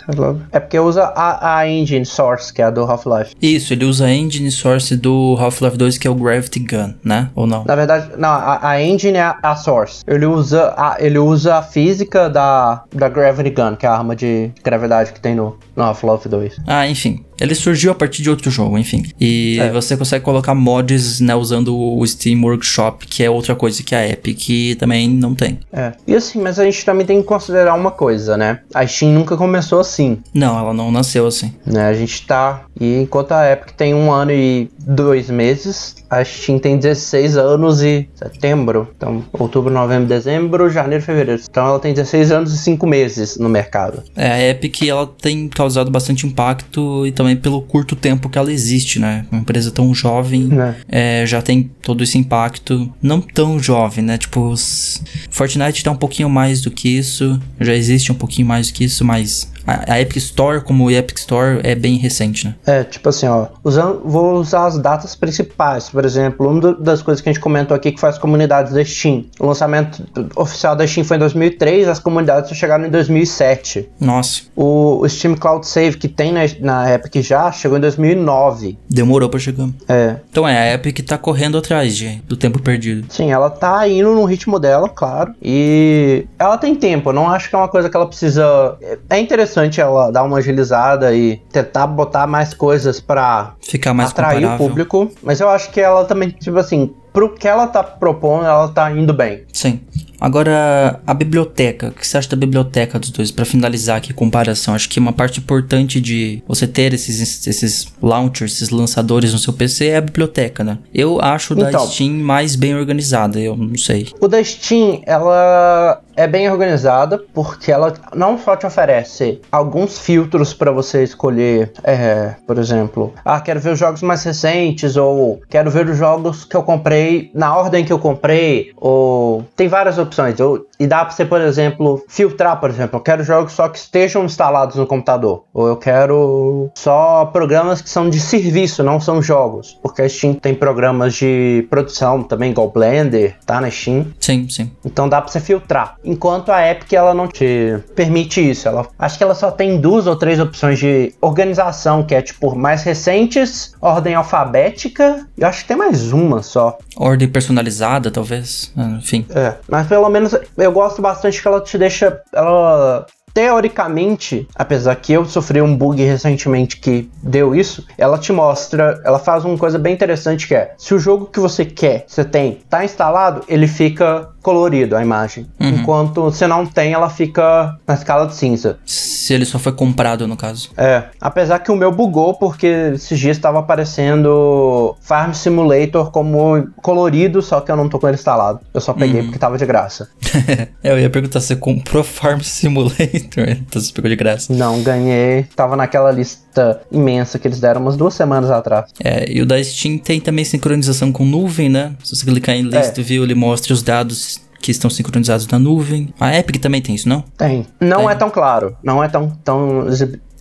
É 0.53 0.61
porque 0.61 0.79
usa 0.79 1.05
a, 1.05 1.59
a 1.59 1.69
engine 1.69 2.05
source, 2.05 2.53
que 2.53 2.63
é 2.63 2.67
a 2.67 2.71
do 2.71 2.83
Half-Life. 2.83 3.35
Isso, 3.41 3.73
ele 3.73 3.85
usa 3.85 4.07
a 4.07 4.13
engine 4.13 4.51
source 4.51 4.97
do 4.97 5.37
Half-Life 5.39 5.77
2 5.77 5.99
que 5.99 6.07
é 6.07 6.11
o 6.11 6.15
Gravity 6.15 6.61
Gun, 6.61 6.95
né? 7.05 7.31
Ou 7.35 7.47
não? 7.47 7.65
Na 7.65 7.75
verdade, 7.75 8.11
não, 8.17 8.29
a, 8.29 8.71
a 8.71 8.83
engine 8.83 9.19
é 9.19 9.23
a, 9.23 9.39
a 9.43 9.57
source. 9.57 10.03
Ele 10.07 10.27
usa 10.27 10.75
a, 10.77 10.97
ele 10.99 11.19
usa 11.19 11.57
a 11.57 11.63
física 11.63 12.29
da, 12.29 12.83
da 12.95 13.09
Gravity 13.09 13.51
Gun, 13.51 13.77
que 13.77 13.87
é 13.87 13.89
a 13.89 13.95
arma 13.95 14.15
de 14.15 14.51
gravidade 14.63 15.13
que 15.13 15.21
tem 15.21 15.35
no, 15.35 15.59
no 15.75 15.83
Half-Life 15.83 16.29
2. 16.29 16.57
Ah, 16.67 16.87
enfim. 16.87 17.26
Ele 17.41 17.55
surgiu 17.55 17.93
a 17.93 17.95
partir 17.95 18.23
de 18.23 18.31
outro 18.31 18.51
jogo, 18.51 18.79
enfim. 18.79 19.05
E 19.21 19.59
É. 19.61 19.71
você 19.71 19.97
consegue 19.97 20.25
colocar 20.25 20.55
mods, 20.55 21.21
né, 21.21 21.35
usando 21.35 21.77
o 21.77 22.07
Steam 22.07 22.43
Workshop, 22.43 23.07
que 23.07 23.23
é 23.23 23.31
outra 23.31 23.55
coisa 23.55 23.83
que 23.83 23.95
a 23.95 24.09
Epic 24.09 24.77
também 24.79 25.09
não 25.09 25.35
tem. 25.35 25.59
É. 25.73 25.93
E 26.07 26.15
assim, 26.15 26.41
mas 26.41 26.59
a 26.59 26.65
gente 26.65 26.85
também 26.85 27.07
tem 27.07 27.21
que 27.21 27.27
considerar 27.27 27.75
uma 27.75 27.91
coisa, 27.91 28.37
né? 28.37 28.61
A 28.75 28.87
Steam 28.87 29.13
nunca 29.13 29.37
começou 29.37 29.81
assim, 29.81 30.19
Não, 30.35 30.59
ela 30.59 30.73
não 30.73 30.91
nasceu 30.91 31.27
assim. 31.27 31.53
né? 31.67 31.87
A 31.87 31.95
gente 31.95 32.27
tá. 32.27 32.65
E 32.81 32.97
enquanto 33.03 33.33
a 33.33 33.51
Epic 33.53 33.71
tem 33.77 33.95
um 33.95 34.11
ano 34.13 34.33
e 34.33 34.69
dois 34.87 35.29
meses. 35.29 35.97
A 36.09 36.25
Steam 36.25 36.59
tem 36.61 36.79
16 36.79 37.37
anos 37.37 37.83
e 37.83 38.09
setembro. 38.15 38.89
Então, 38.97 39.25
outubro, 39.33 39.73
novembro, 39.73 40.07
dezembro, 40.07 40.71
janeiro, 40.71 41.03
fevereiro. 41.03 41.43
Então 41.51 41.67
ela 41.67 41.79
tem 41.81 41.93
16 41.93 42.31
anos 42.31 42.55
e 42.55 42.59
5 42.59 42.87
meses 42.87 43.37
no 43.37 43.49
mercado. 43.49 44.03
É, 44.15 44.31
a 44.33 44.49
Epic 44.51 44.83
ela 44.83 45.07
tem 45.07 45.49
causado 45.49 45.91
bastante 45.91 46.27
impacto 46.27 47.05
e 47.07 47.11
também 47.13 47.37
pelo 47.37 47.61
curto 47.61 47.97
tempo 47.97 48.29
que 48.29 48.39
ela 48.39 48.53
existe, 48.53 49.01
né? 49.01 49.27
Uma 49.33 49.41
empresa 49.41 49.71
tão 49.73 49.93
jovem 49.93 50.45
Né. 50.45 50.77
é, 50.89 51.25
já 51.27 51.43
tem 51.43 51.71
todo 51.83 52.05
esse 52.05 52.17
impacto. 52.17 52.89
Não 53.03 53.21
tão 53.21 53.59
jovem, 53.59 54.05
né? 54.05 54.17
Tipo, 54.17 54.43
os- 54.49 55.03
Fortnite 55.31 55.83
tá 55.83 55.91
um 55.91 55.97
pouquinho 55.97 56.31
mais 56.31 56.61
do 56.61 56.71
que 56.71 56.89
isso, 56.97 57.41
já 57.61 57.75
existe 57.75 58.13
um 58.13 58.15
pouquinho 58.15 58.47
mais 58.47 58.69
do 58.69 58.75
que 58.75 58.85
isso, 58.85 59.05
mas 59.05 59.51
a, 59.67 59.95
a 59.95 60.01
Epic 60.01 60.17
Store, 60.19 60.61
como 60.63 60.85
o 60.85 60.91
Epic 60.91 61.19
Store, 61.19 61.61
é 61.65 61.75
bem 61.75 61.97
recente, 61.97 62.47
né? 62.47 62.55
É, 62.67 62.85
tipo 62.85 63.09
assim, 63.09 63.27
ó, 63.27 63.49
usando, 63.65 64.03
vou 64.05 64.35
usar 64.41 64.67
as 64.67 64.76
datas 64.79 65.15
principais. 65.15 65.89
Por 65.89 66.05
exemplo, 66.05 66.49
uma 66.49 66.75
das 66.75 67.03
coisas 67.03 67.21
que 67.23 67.29
a 67.29 67.33
gente 67.33 67.41
comentou 67.41 67.75
aqui 67.77 67.93
que 67.93 68.01
faz 68.01 68.19
comunidades 68.19 68.73
da 68.73 68.85
Steam. 68.85 69.25
O 69.41 69.47
lançamento 69.47 70.05
oficial 70.37 70.75
da 70.77 70.87
Steam 70.87 71.05
foi 71.05 71.17
em 71.17 71.21
2003, 71.21 71.89
as 71.89 71.99
comunidades 71.99 72.49
só 72.51 72.55
chegaram 72.55 72.87
em 72.87 72.91
2007. 72.91 73.89
Nossa, 74.01 74.43
O, 74.55 75.01
o 75.03 75.09
Steam 75.09 75.35
Cloud 75.37 75.67
Save 75.67 75.97
que 75.97 76.09
tem 76.09 76.33
na, 76.33 76.41
na 76.61 76.93
Epic 76.95 77.17
já 77.23 77.51
chegou 77.53 77.77
em 77.79 77.81
2009. 77.81 78.79
demorou 78.89 79.29
pra 79.29 79.39
chegar. 79.39 79.69
É, 79.89 80.17
Então 80.31 80.47
é, 80.47 80.71
a 80.71 80.75
Epic 80.75 80.99
tá 81.07 81.17
correndo 81.19 81.59
atrás 81.59 81.97
de, 81.97 82.17
do 82.27 82.37
tempo 82.37 82.61
perdido. 82.61 83.07
sim, 83.09 83.31
ela 83.33 83.49
tá 83.51 83.87
indo 83.89 84.15
no 84.15 84.25
ritmo 84.25 84.59
dela, 84.59 84.89
claro. 84.89 85.33
E 85.43 86.27
ela 86.39 86.59
tem 86.59 86.75
tempo, 86.75 87.11
eu 87.11 87.15
não 87.15 87.29
acho 87.29 87.49
que 87.49 87.55
é 87.55 87.59
uma 87.59 87.69
coisa 87.69 87.89
que 87.89 87.97
ela 87.97 88.07
precisa. 88.07 88.77
é- 88.83 88.99
É 89.11 89.19
interessante 89.19 89.81
ela 89.81 90.11
dar 90.11 90.23
uma 90.25 90.39
agilizada 90.39 91.15
e 91.15 91.37
tentar 91.53 91.87
botar 91.87 92.27
mais 92.27 92.53
coisas 92.53 93.01
pra 93.01 93.55
Ficar 93.63 93.95
mais 93.95 94.11
atrair 94.11 94.45
o. 94.45 94.66
público. 94.69 95.11
Mas 95.23 95.41
eu 95.41 95.49
acho 95.49 95.71
que 95.71 95.81
ela 95.81 96.05
também, 96.05 96.31
tipo 96.31 96.59
assim, 96.59 96.93
pro 97.13 97.35
que 97.35 97.49
ela 97.49 97.67
tá 97.67 97.83
propondo, 97.83 98.45
ela 98.45 98.69
tá 98.69 98.91
indo 98.91 99.13
bem. 99.13 99.43
Sim. 99.53 99.81
Agora, 100.21 101.01
a 101.07 101.15
biblioteca. 101.15 101.89
O 101.89 101.93
que 101.93 102.07
você 102.07 102.19
acha 102.19 102.31
da 102.31 102.37
biblioteca 102.37 102.99
dos 102.99 103.11
dois? 103.11 103.31
Pra 103.31 103.45
finalizar 103.45 103.99
aqui 103.99 104.13
a 104.13 104.15
comparação, 104.15 104.75
acho 104.75 104.89
que 104.89 104.99
uma 104.99 105.13
parte 105.13 105.41
importante 105.41 106.01
de 106.01 106.43
você 106.49 106.67
ter 106.67 106.95
esses, 106.95 107.47
esses 107.47 107.87
launchers, 108.03 108.55
esses 108.55 108.71
lançadores 108.71 109.33
no 109.33 109.39
seu 109.39 109.53
PC 109.53 109.89
é 109.89 109.97
a 109.97 110.01
biblioteca, 110.01 110.65
né? 110.65 110.79
Eu 110.93 111.21
acho 111.21 111.55
da 111.55 111.69
Então. 111.69 111.87
Steam 111.87 112.15
mais 112.15 112.57
bem 112.57 112.75
organizada, 112.75 113.39
eu 113.39 113.57
não 113.57 113.77
sei. 113.77 114.09
O 114.21 114.27
da 114.27 114.43
Steam, 114.43 115.03
ela 115.05 116.01
é 116.17 116.27
bem 116.27 116.51
organizada 116.51 117.23
porque 117.33 117.71
ela 117.71 117.93
não 118.15 118.39
só 118.39 118.57
te 118.57 118.67
oferece 118.67 119.41
alguns 119.53 119.99
filtros 119.99 120.55
para 120.55 120.73
você 120.73 121.05
escolher, 121.05 121.73
é, 121.85 122.35
por 122.47 122.59
exemplo, 122.59 123.13
ah, 123.25 123.41
quero 123.41 123.61
ver 123.61 123.75
os 123.75 123.79
jogos 123.79 124.03
mais 124.03 124.25
recentes 124.25 124.97
ou 124.97 125.41
quero 125.49 125.71
ver 125.71 125.87
os 125.89 125.97
jogos 125.97 126.45
que 126.45 126.57
eu 126.57 126.63
comprei 126.63 127.31
na 127.35 127.55
ordem 127.55 127.85
que 127.85 127.93
eu 127.93 127.99
comprei 127.99 128.73
ou 128.77 129.45
tem 129.55 129.69
várias 129.69 129.99
opções. 129.99 130.41
Ou, 130.41 130.67
e 130.81 130.87
dá 130.87 131.05
para 131.05 131.15
você, 131.15 131.25
por 131.25 131.41
exemplo, 131.41 132.03
filtrar, 132.09 132.59
por 132.59 132.71
exemplo, 132.71 132.99
eu 132.99 133.03
quero 133.03 133.23
jogos 133.23 133.53
só 133.53 133.69
que 133.69 133.79
estejam 133.79 134.25
instalados 134.25 134.77
no 134.77 134.87
computador 134.87 135.45
ou 135.53 135.69
eu 135.69 135.77
quero 135.77 136.71
só 136.75 137.27
programas 137.27 137.83
que 137.83 137.91
são 137.91 138.09
de 138.09 138.21
serviço, 138.21 138.83
não 138.83 139.01
são 139.01 139.21
jogos, 139.21 139.79
porque 139.83 140.03
a 140.03 140.09
Steam 140.09 140.35
tem 140.35 140.55
programas 140.55 141.15
de 141.15 141.67
produção 141.69 142.23
também, 142.23 142.51
igual 142.51 142.71
Blender, 142.71 143.37
tá 143.45 143.61
na 143.61 143.71
Steam. 143.71 144.07
Sim, 144.21 144.49
sim. 144.49 144.71
Então 144.85 145.09
dá 145.09 145.21
pra 145.21 145.31
você 145.31 145.41
filtrar. 145.41 145.97
Enquanto 146.07 146.51
a 146.51 146.71
Epic 146.71 146.93
ela 146.93 147.13
não 147.13 147.27
te 147.27 147.77
permite 147.95 148.41
isso. 148.51 148.69
Ela, 148.69 148.87
acho 148.99 149.19
que 149.19 149.25
ela 149.25 149.35
só 149.35 149.51
tem 149.51 149.81
duas 149.81 150.07
ou 150.07 150.17
três 150.17 150.39
opções 150.39 150.79
de 150.79 151.13
organização, 151.21 152.05
que 152.05 152.15
é 152.15 152.23
tipo 152.23 152.55
mais 152.55 152.85
recentes, 152.85 153.75
ordem 153.81 154.15
alfabética, 154.15 155.27
e 155.37 155.43
eu 155.43 155.49
acho 155.49 155.63
que 155.63 155.69
tem 155.69 155.77
mais 155.77 156.13
uma 156.13 156.43
só. 156.43 156.79
Ordem 156.97 157.29
personalizada, 157.29 158.11
talvez. 158.11 158.73
Ah, 158.77 158.99
Enfim. 158.99 159.27
É, 159.31 159.55
mas 159.69 159.87
pelo 159.87 160.09
menos 160.09 160.35
eu 160.57 160.73
gosto 160.73 161.03
bastante 161.03 161.43
que 161.43 161.49
ela 161.49 161.61
te 161.61 161.77
deixa. 161.77 162.21
Ela. 162.33 163.07
Teoricamente, 163.37 164.49
apesar 164.55 164.97
que 164.97 165.13
eu 165.13 165.27
sofri 165.27 165.61
um 165.61 165.77
bug 165.77 166.03
recentemente 166.03 166.79
que 166.79 167.11
deu 167.23 167.55
isso, 167.55 167.87
ela 167.99 168.17
te 168.17 168.33
mostra, 168.33 168.99
ela 169.05 169.19
faz 169.19 169.45
uma 169.45 169.59
coisa 169.59 169.79
bem 169.79 169.93
interessante 169.93 170.49
que 170.49 170.55
é, 170.55 170.73
se 170.79 170.95
o 170.95 170.99
jogo 170.99 171.27
que 171.27 171.39
você 171.39 171.63
quer, 171.63 172.07
você 172.09 172.25
tem, 172.25 172.61
tá 172.71 172.83
instalado, 172.83 173.45
ele 173.47 173.69
fica 173.69 174.31
colorido 174.41 174.97
a 174.97 175.03
imagem. 175.03 175.47
Enquanto 175.61 176.23
você 176.23 176.47
não 176.47 176.65
tem, 176.65 176.93
ela 176.93 177.11
fica 177.11 177.77
na 177.87 177.95
escala 177.95 178.29
de 178.29 178.37
cinza. 178.37 178.79
Se 178.87 179.35
ele 179.35 179.45
só 179.45 179.59
foi 179.59 179.73
comprado, 179.73 180.29
no 180.29 180.37
caso. 180.37 180.71
É, 180.77 181.03
apesar 181.21 181.59
que 181.59 181.73
o 181.73 181.75
meu 181.75 181.91
bugou 181.91 182.35
porque 182.35 182.93
esses 182.95 183.19
dias 183.19 183.37
estava 183.37 183.59
aparecendo 183.59 184.97
Farm 185.01 185.33
Simulator 185.33 186.13
como 186.13 186.69
colorido, 186.77 187.43
só 187.43 187.61
que 187.61 187.73
eu 187.73 187.77
não 187.77 187.89
tô 187.89 187.99
com 187.99 188.07
ele 188.07 188.17
instalado. 188.17 188.61
Eu 188.73 188.81
só 188.81 188.93
peguei 188.93 189.25
porque 189.25 189.37
tava 189.37 189.59
de 189.59 189.67
graça. 189.67 190.09
é, 190.81 190.93
eu 190.93 191.01
ia 191.01 191.11
perguntar, 191.11 191.41
você 191.41 191.57
comprou 191.57 192.05
Farm 192.05 192.39
Simulator? 192.39 193.26
então 193.37 193.81
você 193.81 193.93
pegou 193.93 194.09
de 194.09 194.17
graça. 194.17 194.53
Não, 194.53 194.83
ganhei. 194.83 195.45
Tava 195.55 195.77
naquela 195.77 196.11
lista 196.11 196.81
imensa 196.91 197.39
que 197.39 197.49
eles 197.49 197.61
deram 197.61 197.81
umas 197.81 197.97
duas 197.97 198.15
semanas 198.15 198.51
atrás. 198.51 198.91
É, 199.03 199.31
e 199.31 199.41
o 199.43 199.47
da 199.47 199.63
Steam 199.63 199.99
tem 199.99 200.21
também 200.21 200.45
sincronização 200.45 201.13
com 201.13 201.25
nuvem, 201.25 201.69
né? 201.69 201.95
Se 202.03 202.15
você 202.15 202.25
clicar 202.25 202.55
em 202.55 202.63
List 202.63 202.99
É. 202.99 203.03
View, 203.03 203.25
ele 203.25 203.35
mostra 203.35 203.73
os 203.73 203.83
dados 203.83 204.41
que 204.61 204.71
estão 204.71 204.91
sincronizados 204.91 205.47
na 205.47 205.59
nuvem. 205.59 206.13
A 206.19 206.37
Epic 206.37 206.61
também 206.61 206.81
tem 206.83 206.95
isso, 206.95 207.09
não? 207.09 207.23
Tem. 207.37 207.67
Não 207.81 207.99
Tem. 207.99 208.09
é 208.11 208.15
tão 208.15 208.31
claro. 208.31 208.77
Não 208.83 209.03
é 209.03 209.09
tão, 209.09 209.31
tão 209.45 209.87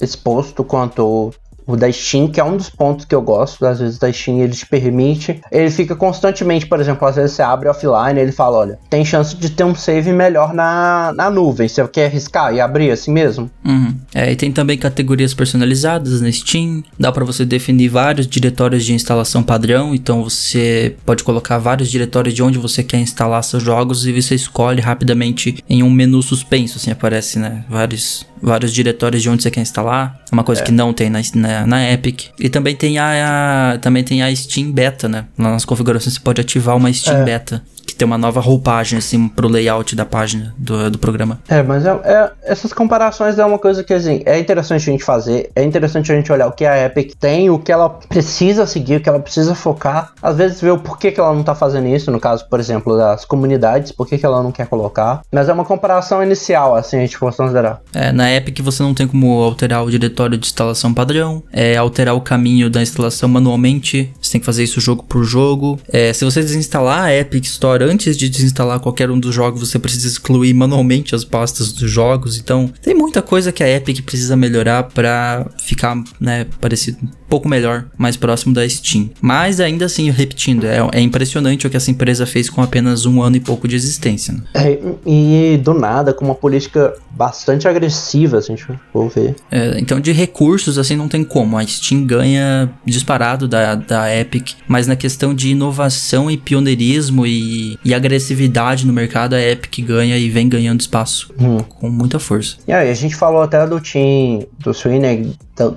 exposto 0.01 0.63
quanto 0.63 1.33
o- 1.65 1.75
da 1.75 1.91
Steam, 1.91 2.27
que 2.27 2.39
é 2.39 2.43
um 2.43 2.57
dos 2.57 2.69
pontos 2.69 3.05
que 3.05 3.13
eu 3.15 3.21
gosto. 3.21 3.65
Às 3.65 3.79
vezes 3.79 3.97
da 3.97 4.11
Steam 4.11 4.39
ele 4.39 4.53
te 4.53 4.65
permite. 4.65 5.41
Ele 5.51 5.69
fica 5.69 5.95
constantemente, 5.95 6.65
por 6.67 6.79
exemplo, 6.79 7.07
às 7.07 7.15
vezes 7.15 7.31
você 7.35 7.41
abre 7.41 7.69
offline 7.69 8.19
ele 8.19 8.31
fala: 8.31 8.57
olha, 8.57 8.79
tem 8.89 9.03
chance 9.05 9.35
de 9.35 9.49
ter 9.49 9.63
um 9.63 9.75
save 9.75 10.11
melhor 10.11 10.53
na, 10.53 11.13
na 11.15 11.29
nuvem. 11.29 11.67
Você 11.67 11.85
quer 11.87 12.05
arriscar 12.05 12.53
e 12.53 12.59
abrir 12.61 12.91
assim 12.91 13.11
mesmo? 13.11 13.49
Uhum. 13.65 13.95
É, 14.13 14.31
e 14.31 14.35
tem 14.35 14.51
também 14.51 14.77
categorias 14.77 15.33
personalizadas 15.33 16.21
na 16.21 16.31
Steam. 16.31 16.83
Dá 16.99 17.11
pra 17.11 17.23
você 17.25 17.45
definir 17.45 17.89
vários 17.89 18.27
diretórios 18.27 18.83
de 18.85 18.93
instalação 18.93 19.41
padrão. 19.43 19.93
Então 19.95 20.23
você 20.23 20.95
pode 21.05 21.23
colocar 21.23 21.57
vários 21.57 21.89
diretórios 21.89 22.33
de 22.33 22.43
onde 22.43 22.57
você 22.57 22.83
quer 22.83 22.99
instalar 22.99 23.43
seus 23.43 23.63
jogos 23.63 24.05
e 24.05 24.21
você 24.21 24.35
escolhe 24.35 24.81
rapidamente 24.81 25.63
em 25.69 25.83
um 25.83 25.89
menu 25.89 26.21
suspenso, 26.21 26.77
assim 26.77 26.91
aparece, 26.91 27.39
né? 27.39 27.63
Vários, 27.69 28.25
vários 28.41 28.73
diretórios 28.73 29.21
de 29.21 29.29
onde 29.29 29.43
você 29.43 29.51
quer 29.51 29.61
instalar. 29.61 30.19
É 30.31 30.35
uma 30.35 30.43
coisa 30.43 30.61
que 30.63 30.71
não 30.71 30.93
tem 30.93 31.09
na, 31.09 31.19
na, 31.33 31.54
na 31.65 31.91
Epic. 31.91 32.23
E 32.39 32.49
também 32.49 32.75
tem 32.75 32.97
a, 32.97 33.73
a- 33.73 33.77
também 33.77 34.03
tem 34.03 34.23
a 34.23 34.35
Steam 34.35 34.71
Beta, 34.71 35.07
né? 35.07 35.25
Lá 35.37 35.51
nas 35.51 35.63
configurações 35.65 36.15
você 36.15 36.19
pode 36.19 36.41
ativar 36.41 36.75
uma 36.75 36.91
Steam 36.91 37.17
Beta. 37.23 37.61
Que 37.95 37.99
tem 37.99 38.05
uma 38.05 38.17
nova 38.17 38.41
roupagem, 38.41 38.99
assim, 38.99 39.29
pro 39.29 39.47
layout 39.47 39.95
da 39.95 40.03
página 40.03 40.53
do, 40.57 40.91
do 40.91 40.99
programa. 40.99 41.39
É, 41.47 41.63
mas 41.63 41.85
é, 41.85 41.91
é- 42.03 42.31
essas 42.43 42.73
comparações 42.73 43.39
é 43.39 43.45
uma 43.45 43.57
coisa 43.57 43.85
que 43.85 43.93
assim, 43.93 44.21
é 44.25 44.37
interessante 44.37 44.89
a 44.89 44.91
gente 44.91 45.03
fazer, 45.03 45.49
é 45.55 45.63
interessante 45.63 46.11
a 46.11 46.15
gente 46.15 46.29
olhar 46.29 46.47
o 46.47 46.51
que 46.51 46.65
a 46.65 46.85
Epic 46.85 47.13
tem, 47.17 47.49
o 47.49 47.57
que 47.57 47.71
ela 47.71 47.89
precisa 47.89 48.65
seguir, 48.65 48.97
o 48.97 48.99
que 48.99 49.07
ela 49.07 49.19
precisa 49.19 49.55
focar. 49.55 50.11
Às 50.21 50.35
vezes 50.35 50.59
ver 50.59 50.71
o 50.71 50.77
porquê 50.77 51.09
que 51.09 51.21
ela 51.21 51.33
não 51.33 51.41
tá 51.41 51.55
fazendo 51.55 51.87
isso, 51.87 52.11
no 52.11 52.19
caso, 52.19 52.45
por 52.49 52.59
exemplo, 52.59 52.97
das 52.97 53.23
comunidades, 53.23 53.93
por 53.93 54.05
que 54.05 54.17
que 54.17 54.25
ela 54.25 54.43
não 54.43 54.51
quer 54.51 54.67
colocar. 54.67 55.21
Mas 55.31 55.47
é 55.47 55.53
uma 55.53 55.63
comparação 55.63 56.21
inicial, 56.21 56.75
assim, 56.75 56.97
a 56.97 56.99
gente 56.99 57.15
for 57.15 57.33
considerar. 57.33 57.81
É, 57.93 58.11
na 58.11 58.29
Epic 58.29 58.59
você 58.59 58.83
não 58.83 58.93
tem 58.93 59.07
como 59.07 59.41
alterar 59.41 59.85
o 59.85 59.89
diretório 59.89 60.37
de 60.37 60.45
instalação 60.45 60.93
padrão, 60.93 61.41
é, 61.53 61.77
alterar 61.77 62.13
o 62.13 62.19
caminho 62.19 62.69
da 62.69 62.81
instalação 62.81 63.29
manualmente, 63.29 64.11
você 64.21 64.33
tem 64.33 64.41
que 64.41 64.45
fazer 64.45 64.63
isso 64.63 64.81
jogo 64.81 65.01
por 65.03 65.23
jogo. 65.23 65.79
É, 65.87 66.11
se 66.11 66.25
você 66.25 66.41
desinstalar 66.41 67.03
a 67.05 67.15
Epic 67.15 67.45
Store 67.45 67.84
antes 67.85 68.17
de 68.17 68.29
desinstalar 68.29 68.79
qualquer 68.79 69.09
um 69.09 69.19
dos 69.19 69.33
jogos, 69.33 69.59
você 69.61 69.79
precisa 69.79 70.07
excluir 70.07 70.53
manualmente 70.53 71.15
as 71.15 71.23
pastas 71.23 71.71
dos 71.71 71.89
jogos. 71.89 72.37
Então, 72.37 72.71
tem 72.81 72.93
muita 72.93 73.21
coisa 73.21 73.51
que 73.51 73.63
a 73.63 73.69
Epic 73.69 74.01
precisa 74.03 74.35
melhorar 74.35 74.83
pra 74.83 75.45
ficar, 75.63 76.03
né, 76.19 76.45
parecido 76.59 76.97
pouco 77.29 77.47
melhor, 77.47 77.85
mais 77.97 78.15
próximo 78.15 78.53
da 78.53 78.67
Steam. 78.67 79.09
Mas 79.21 79.59
ainda 79.59 79.85
assim, 79.85 80.09
repetindo, 80.09 80.65
é, 80.65 80.77
é 80.93 81.01
impressionante 81.01 81.65
o 81.65 81.69
que 81.69 81.77
essa 81.77 81.91
empresa 81.91 82.25
fez 82.25 82.49
com 82.49 82.61
apenas 82.61 83.05
um 83.05 83.21
ano 83.21 83.35
e 83.35 83.39
pouco 83.39 83.67
de 83.67 83.75
existência. 83.75 84.33
né? 84.33 84.41
É, 84.53 84.79
e 85.05 85.57
do 85.63 85.73
nada, 85.73 86.13
com 86.13 86.25
uma 86.25 86.35
política 86.35 86.93
bastante 87.11 87.67
agressiva, 87.67 88.41
se 88.41 88.51
a 88.51 88.55
gente 88.55 88.67
for 88.91 89.09
ver. 89.09 89.35
É, 89.51 89.79
então, 89.79 89.99
de 89.99 90.11
recursos, 90.11 90.77
assim, 90.77 90.95
não 90.95 91.07
tem 91.07 91.23
como. 91.23 91.57
A 91.57 91.65
Steam 91.65 92.05
ganha 92.05 92.69
disparado 92.85 93.47
da, 93.47 93.75
da 93.75 94.13
Epic, 94.15 94.51
mas 94.67 94.85
na 94.87 94.95
questão 94.95 95.33
de 95.33 95.49
inovação 95.49 96.29
e 96.29 96.37
pioneirismo 96.37 97.25
e, 97.25 97.77
e 97.83 97.93
agressividade 97.93 98.85
no 98.85 98.93
mercado, 98.93 99.33
a 99.33 99.41
Epic 99.41 99.79
ganha 99.85 100.17
e 100.17 100.29
vem 100.29 100.47
ganhando 100.49 100.81
espaço 100.81 101.33
Hum. 101.39 101.57
com 101.59 101.89
muita 101.89 102.19
força. 102.19 102.57
E 102.67 102.71
aí, 102.73 102.89
a 102.89 102.93
gente 102.93 103.15
falou 103.15 103.41
até 103.41 103.65
do 103.67 103.79
team 103.79 104.45
do 104.59 104.73
Sweeney, 104.73 105.33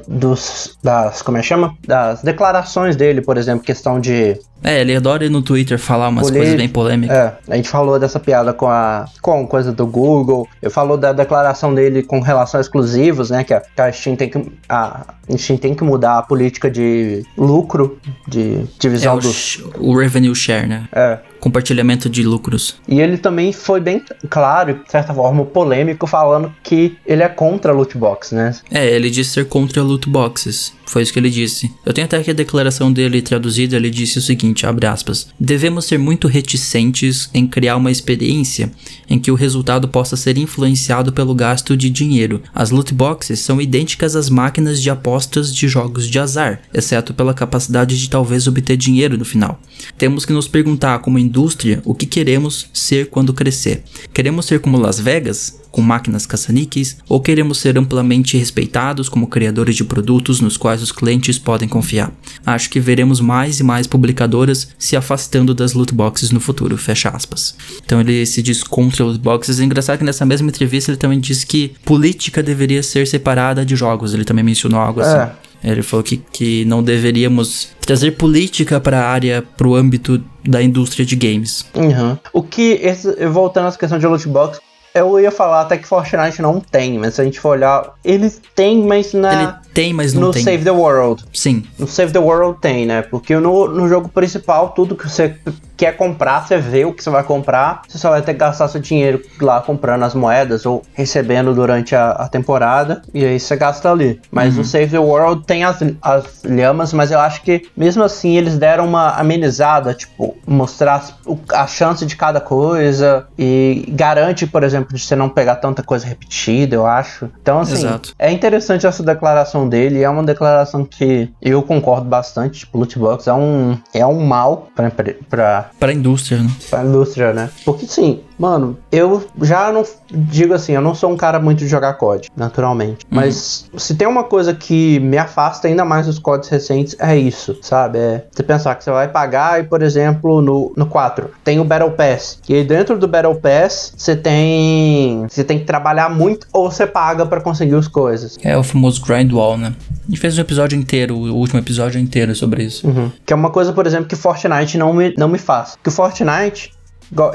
dos, 0.06 0.76
das, 0.82 1.22
como 1.22 1.38
é 1.38 1.40
que 1.40 1.46
chama? 1.46 1.76
Das 1.86 2.22
declarações 2.22 2.96
dele, 2.96 3.20
por 3.20 3.36
exemplo, 3.36 3.64
questão 3.64 4.00
de 4.00 4.38
É, 4.62 4.80
ele 4.80 4.94
adora 4.96 5.24
ir 5.24 5.30
no 5.30 5.40
Twitter 5.42 5.78
falar 5.78 6.08
umas 6.08 6.30
coisas 6.30 6.54
bem 6.56 6.68
polêmicas. 6.68 7.16
É, 7.16 7.38
a 7.48 7.56
gente 7.56 7.68
falou 7.68 7.98
dessa 7.98 8.18
piada 8.18 8.52
com 8.52 8.66
a 8.66 9.04
com 9.22 9.46
coisa 9.46 9.72
do 9.72 9.86
Google. 9.86 10.48
Eu 10.60 10.70
falou 10.70 10.96
da 10.96 11.12
declaração 11.12 11.74
dele 11.74 12.02
com 12.02 12.20
relação 12.20 12.58
a 12.58 12.60
exclusivos, 12.60 13.30
né? 13.30 13.44
Que 13.44 13.54
a, 13.54 13.60
que 13.60 13.80
a 13.80 13.92
Steam 13.92 14.16
tem 14.16 14.28
que 14.28 14.42
a 14.68 15.14
Steam 15.36 15.56
tem 15.58 15.74
que 15.74 15.84
mudar 15.84 16.18
a 16.18 16.22
política 16.22 16.70
de 16.70 17.22
lucro, 17.36 17.98
de 18.26 18.54
É, 18.56 18.62
divisão 18.80 19.16
o, 19.16 19.20
dos. 19.20 19.34
sh- 19.34 19.62
o 19.78 19.96
revenue 19.96 20.34
share, 20.34 20.66
né? 20.66 20.88
É. 20.92 21.18
Compartilhamento 21.38 22.10
de 22.10 22.24
lucros. 22.24 22.80
E 22.88 23.00
ele 23.00 23.16
também 23.16 23.52
foi 23.52 23.80
bem 23.80 24.02
claro, 24.28 24.74
de 24.84 24.90
certa 24.90 25.14
forma, 25.14 25.44
polêmico, 25.44 26.04
falando 26.04 26.52
que 26.64 26.96
ele 27.06 27.22
é 27.22 27.28
contra 27.28 27.72
loot 27.72 27.96
box, 27.96 28.34
né? 28.34 28.52
É, 28.72 28.84
ele 28.90 29.08
disse 29.08 29.30
ser 29.30 29.44
contra 29.46 29.80
loot 29.80 30.08
boxes. 30.10 30.72
Foi 30.84 31.02
isso 31.02 31.12
que 31.12 31.18
ele 31.20 31.30
disse. 31.30 31.72
Eu 31.86 31.92
tenho 31.92 32.06
até 32.06 32.16
aqui 32.16 32.32
a 32.32 32.34
declaração 32.34 32.92
dele 32.92 33.22
traduzida, 33.22 33.76
ele 33.76 33.88
disse 33.90 34.18
o 34.18 34.22
seguinte, 34.22 34.47
abre 34.66 34.86
aspas. 34.86 35.28
Devemos 35.38 35.84
ser 35.84 35.98
muito 35.98 36.28
reticentes 36.28 37.30
em 37.32 37.46
criar 37.46 37.76
uma 37.76 37.90
experiência 37.90 38.72
em 39.08 39.18
que 39.18 39.30
o 39.30 39.34
resultado 39.34 39.88
possa 39.88 40.16
ser 40.16 40.36
influenciado 40.36 41.12
pelo 41.12 41.34
gasto 41.34 41.76
de 41.76 41.90
dinheiro. 41.90 42.42
As 42.54 42.70
loot 42.70 42.92
boxes 42.92 43.40
são 43.40 43.60
idênticas 43.60 44.14
às 44.14 44.28
máquinas 44.28 44.82
de 44.82 44.90
apostas 44.90 45.54
de 45.54 45.68
jogos 45.68 46.08
de 46.08 46.18
azar, 46.18 46.62
exceto 46.72 47.14
pela 47.14 47.34
capacidade 47.34 47.98
de 47.98 48.10
talvez 48.10 48.46
obter 48.46 48.76
dinheiro 48.76 49.16
no 49.16 49.24
final. 49.24 49.60
Temos 49.96 50.24
que 50.24 50.32
nos 50.32 50.48
perguntar 50.48 50.98
como 51.00 51.18
indústria 51.18 51.80
o 51.84 51.94
que 51.94 52.06
queremos 52.06 52.68
ser 52.72 53.08
quando 53.10 53.32
crescer. 53.32 53.82
Queremos 54.12 54.46
ser 54.46 54.60
como 54.60 54.78
Las 54.78 55.00
Vegas? 55.00 55.58
Com 55.70 55.80
máquinas 55.80 56.26
caça-níqueis, 56.26 56.96
ou 57.08 57.20
queremos 57.20 57.58
ser 57.58 57.78
amplamente 57.78 58.36
respeitados 58.36 59.08
como 59.08 59.26
criadores 59.26 59.76
de 59.76 59.84
produtos 59.84 60.40
nos 60.40 60.56
quais 60.56 60.82
os 60.82 60.92
clientes 60.92 61.38
podem 61.38 61.68
confiar. 61.68 62.12
Acho 62.44 62.70
que 62.70 62.80
veremos 62.80 63.20
mais 63.20 63.60
e 63.60 63.62
mais 63.62 63.86
publicadoras 63.86 64.68
se 64.78 64.96
afastando 64.96 65.54
das 65.54 65.74
loot 65.74 65.94
boxes 65.94 66.30
no 66.30 66.40
futuro, 66.40 66.76
fecha 66.76 67.08
aspas. 67.10 67.54
Então 67.84 68.00
ele 68.00 68.24
se 68.26 68.42
diz 68.42 68.62
contra 68.62 69.04
loot 69.04 69.18
boxes. 69.18 69.60
É 69.60 69.64
engraçado 69.64 69.98
que 69.98 70.04
nessa 70.04 70.24
mesma 70.24 70.48
entrevista 70.48 70.90
ele 70.90 70.98
também 70.98 71.20
disse 71.20 71.46
que 71.46 71.72
política 71.84 72.42
deveria 72.42 72.82
ser 72.82 73.06
separada 73.06 73.64
de 73.64 73.76
jogos. 73.76 74.14
Ele 74.14 74.24
também 74.24 74.44
mencionou 74.44 74.80
algo 74.80 75.00
assim. 75.00 75.16
É. 75.16 75.48
Ele 75.62 75.82
falou 75.82 76.04
que, 76.04 76.18
que 76.32 76.64
não 76.64 76.82
deveríamos 76.82 77.70
trazer 77.80 78.12
política 78.12 78.78
para 78.80 79.00
a 79.00 79.08
área, 79.08 79.42
para 79.56 79.66
o 79.66 79.74
âmbito 79.74 80.22
da 80.46 80.62
indústria 80.62 81.04
de 81.04 81.16
games. 81.16 81.66
Uhum. 81.74 82.16
O 82.32 82.42
que, 82.42 82.78
esse, 82.80 83.12
voltando 83.26 83.66
à 83.66 83.72
questão 83.72 83.98
de 83.98 84.06
loot 84.06 84.28
box, 84.28 84.60
eu 84.98 85.20
ia 85.20 85.30
falar 85.30 85.62
até 85.62 85.76
que 85.76 85.86
Fortnite 85.86 86.40
não 86.42 86.60
tem, 86.60 86.98
mas 86.98 87.14
se 87.14 87.20
a 87.20 87.24
gente 87.24 87.40
for 87.40 87.50
olhar, 87.50 87.94
eles 88.04 88.40
têm, 88.54 88.82
mas 88.82 89.12
na, 89.12 89.42
Ele 89.42 89.52
tem, 89.72 89.92
mas 89.92 90.12
não 90.12 90.22
no 90.22 90.30
tem. 90.32 90.42
Save 90.42 90.64
the 90.64 90.70
World. 90.70 91.24
Sim, 91.32 91.64
No 91.78 91.86
Save 91.86 92.12
the 92.12 92.18
World 92.18 92.58
tem, 92.60 92.86
né? 92.86 93.02
Porque 93.02 93.36
no, 93.36 93.68
no 93.68 93.88
jogo 93.88 94.08
principal, 94.08 94.70
tudo 94.70 94.96
que 94.96 95.08
você 95.08 95.36
quer 95.78 95.96
comprar, 95.96 96.44
você 96.46 96.58
vê 96.58 96.84
o 96.84 96.92
que 96.92 97.02
você 97.04 97.08
vai 97.08 97.22
comprar, 97.22 97.82
você 97.88 97.96
só 97.96 98.10
vai 98.10 98.20
ter 98.20 98.32
que 98.34 98.40
gastar 98.40 98.66
seu 98.68 98.80
dinheiro 98.80 99.22
lá 99.40 99.60
comprando 99.60 100.02
as 100.02 100.12
moedas 100.14 100.66
ou 100.66 100.82
recebendo 100.92 101.54
durante 101.54 101.94
a, 101.94 102.10
a 102.10 102.28
temporada, 102.28 103.00
e 103.14 103.24
aí 103.24 103.38
você 103.38 103.56
gasta 103.56 103.90
ali. 103.90 104.20
Mas 104.30 104.56
no 104.56 104.64
Save 104.64 104.88
the 104.88 104.98
World 104.98 105.44
tem 105.46 105.62
as, 105.64 105.78
as 106.02 106.42
lhamas, 106.44 106.92
mas 106.92 107.12
eu 107.12 107.20
acho 107.20 107.42
que 107.42 107.62
mesmo 107.76 108.02
assim 108.02 108.36
eles 108.36 108.58
deram 108.58 108.86
uma 108.86 109.10
amenizada, 109.16 109.94
tipo, 109.94 110.36
mostrar 110.46 110.96
as- 110.96 111.14
o- 111.24 111.38
a 111.52 111.66
chance 111.68 112.04
de 112.04 112.16
cada 112.16 112.40
coisa 112.40 113.26
e 113.38 113.84
garante, 113.90 114.46
por 114.48 114.64
exemplo, 114.64 114.96
de 114.96 115.00
você 115.02 115.14
não 115.14 115.28
pegar 115.28 115.56
tanta 115.56 115.82
coisa 115.82 116.04
repetida, 116.06 116.74
eu 116.74 116.86
acho. 116.86 117.30
Então, 117.40 117.60
assim, 117.60 117.86
Exato. 117.86 118.14
é 118.18 118.32
interessante 118.32 118.84
essa 118.84 119.02
declaração 119.04 119.68
dele, 119.68 120.02
é 120.02 120.10
uma 120.10 120.24
declaração 120.24 120.84
que 120.84 121.30
eu 121.40 121.62
concordo 121.62 122.06
bastante, 122.08 122.60
tipo, 122.60 122.78
loot 122.78 122.98
box 122.98 123.28
é 123.28 123.32
um, 123.32 123.78
é 123.94 124.04
um 124.04 124.24
mal 124.26 124.66
pra, 124.74 125.67
para 125.78 125.90
a 125.90 125.94
indústria, 125.94 126.42
né? 126.42 126.50
pra 126.70 126.84
indústria, 126.84 127.32
né? 127.32 127.50
Porque, 127.64 127.86
sim, 127.86 128.20
mano, 128.38 128.78
eu 128.90 129.26
já 129.42 129.72
não 129.72 129.84
digo 130.10 130.54
assim, 130.54 130.72
eu 130.72 130.80
não 130.80 130.94
sou 130.94 131.10
um 131.10 131.16
cara 131.16 131.38
muito 131.38 131.58
de 131.58 131.68
jogar 131.68 131.94
COD, 131.94 132.28
naturalmente, 132.36 133.06
mas 133.10 133.68
se 133.76 133.94
tem 133.94 134.06
uma 134.06 134.24
coisa 134.24 134.54
que 134.54 134.98
me 135.00 135.18
afasta 135.18 135.68
ainda 135.68 135.84
mais 135.84 136.06
dos 136.06 136.18
CODs 136.18 136.48
recentes, 136.48 136.96
é 136.98 137.16
isso, 137.16 137.58
sabe? 137.62 137.98
É 137.98 138.24
você 138.30 138.42
pensar 138.42 138.74
que 138.74 138.84
você 138.84 138.90
vai 138.90 139.08
pagar 139.08 139.60
e, 139.60 139.64
por 139.64 139.82
exemplo, 139.82 140.40
no, 140.40 140.72
no 140.76 140.86
4, 140.86 141.30
tem 141.44 141.60
o 141.60 141.64
Battle 141.64 141.90
Pass, 141.90 142.38
e 142.48 142.54
aí 142.54 142.64
dentro 142.64 142.98
do 142.98 143.08
Battle 143.08 143.34
Pass, 143.34 143.92
você 143.96 144.16
tem 144.16 145.26
você 145.28 145.44
tem 145.44 145.58
que 145.58 145.64
trabalhar 145.64 146.08
muito 146.08 146.46
ou 146.52 146.70
você 146.70 146.86
paga 146.86 147.26
pra 147.26 147.40
conseguir 147.40 147.74
as 147.74 147.88
coisas. 147.88 148.38
É 148.42 148.56
o 148.56 148.62
famoso 148.62 149.02
grind 149.04 149.32
wall, 149.32 149.56
né? 149.56 149.74
A 149.90 150.10
gente 150.10 150.20
fez 150.20 150.38
um 150.38 150.40
episódio 150.40 150.78
inteiro, 150.78 151.14
o 151.16 151.34
último 151.34 151.60
episódio 151.60 152.00
inteiro 152.00 152.34
sobre 152.34 152.64
isso. 152.64 152.86
Uhum. 152.86 153.10
Que 153.26 153.32
é 153.32 153.36
uma 153.36 153.50
coisa, 153.50 153.72
por 153.72 153.86
exemplo, 153.86 154.06
que 154.06 154.16
Fortnite 154.16 154.78
não 154.78 154.92
me, 154.92 155.14
não 155.18 155.28
me 155.28 155.38
faz. 155.38 155.76
Que 155.82 155.88
o 155.88 155.92
Fortnite. 155.92 156.72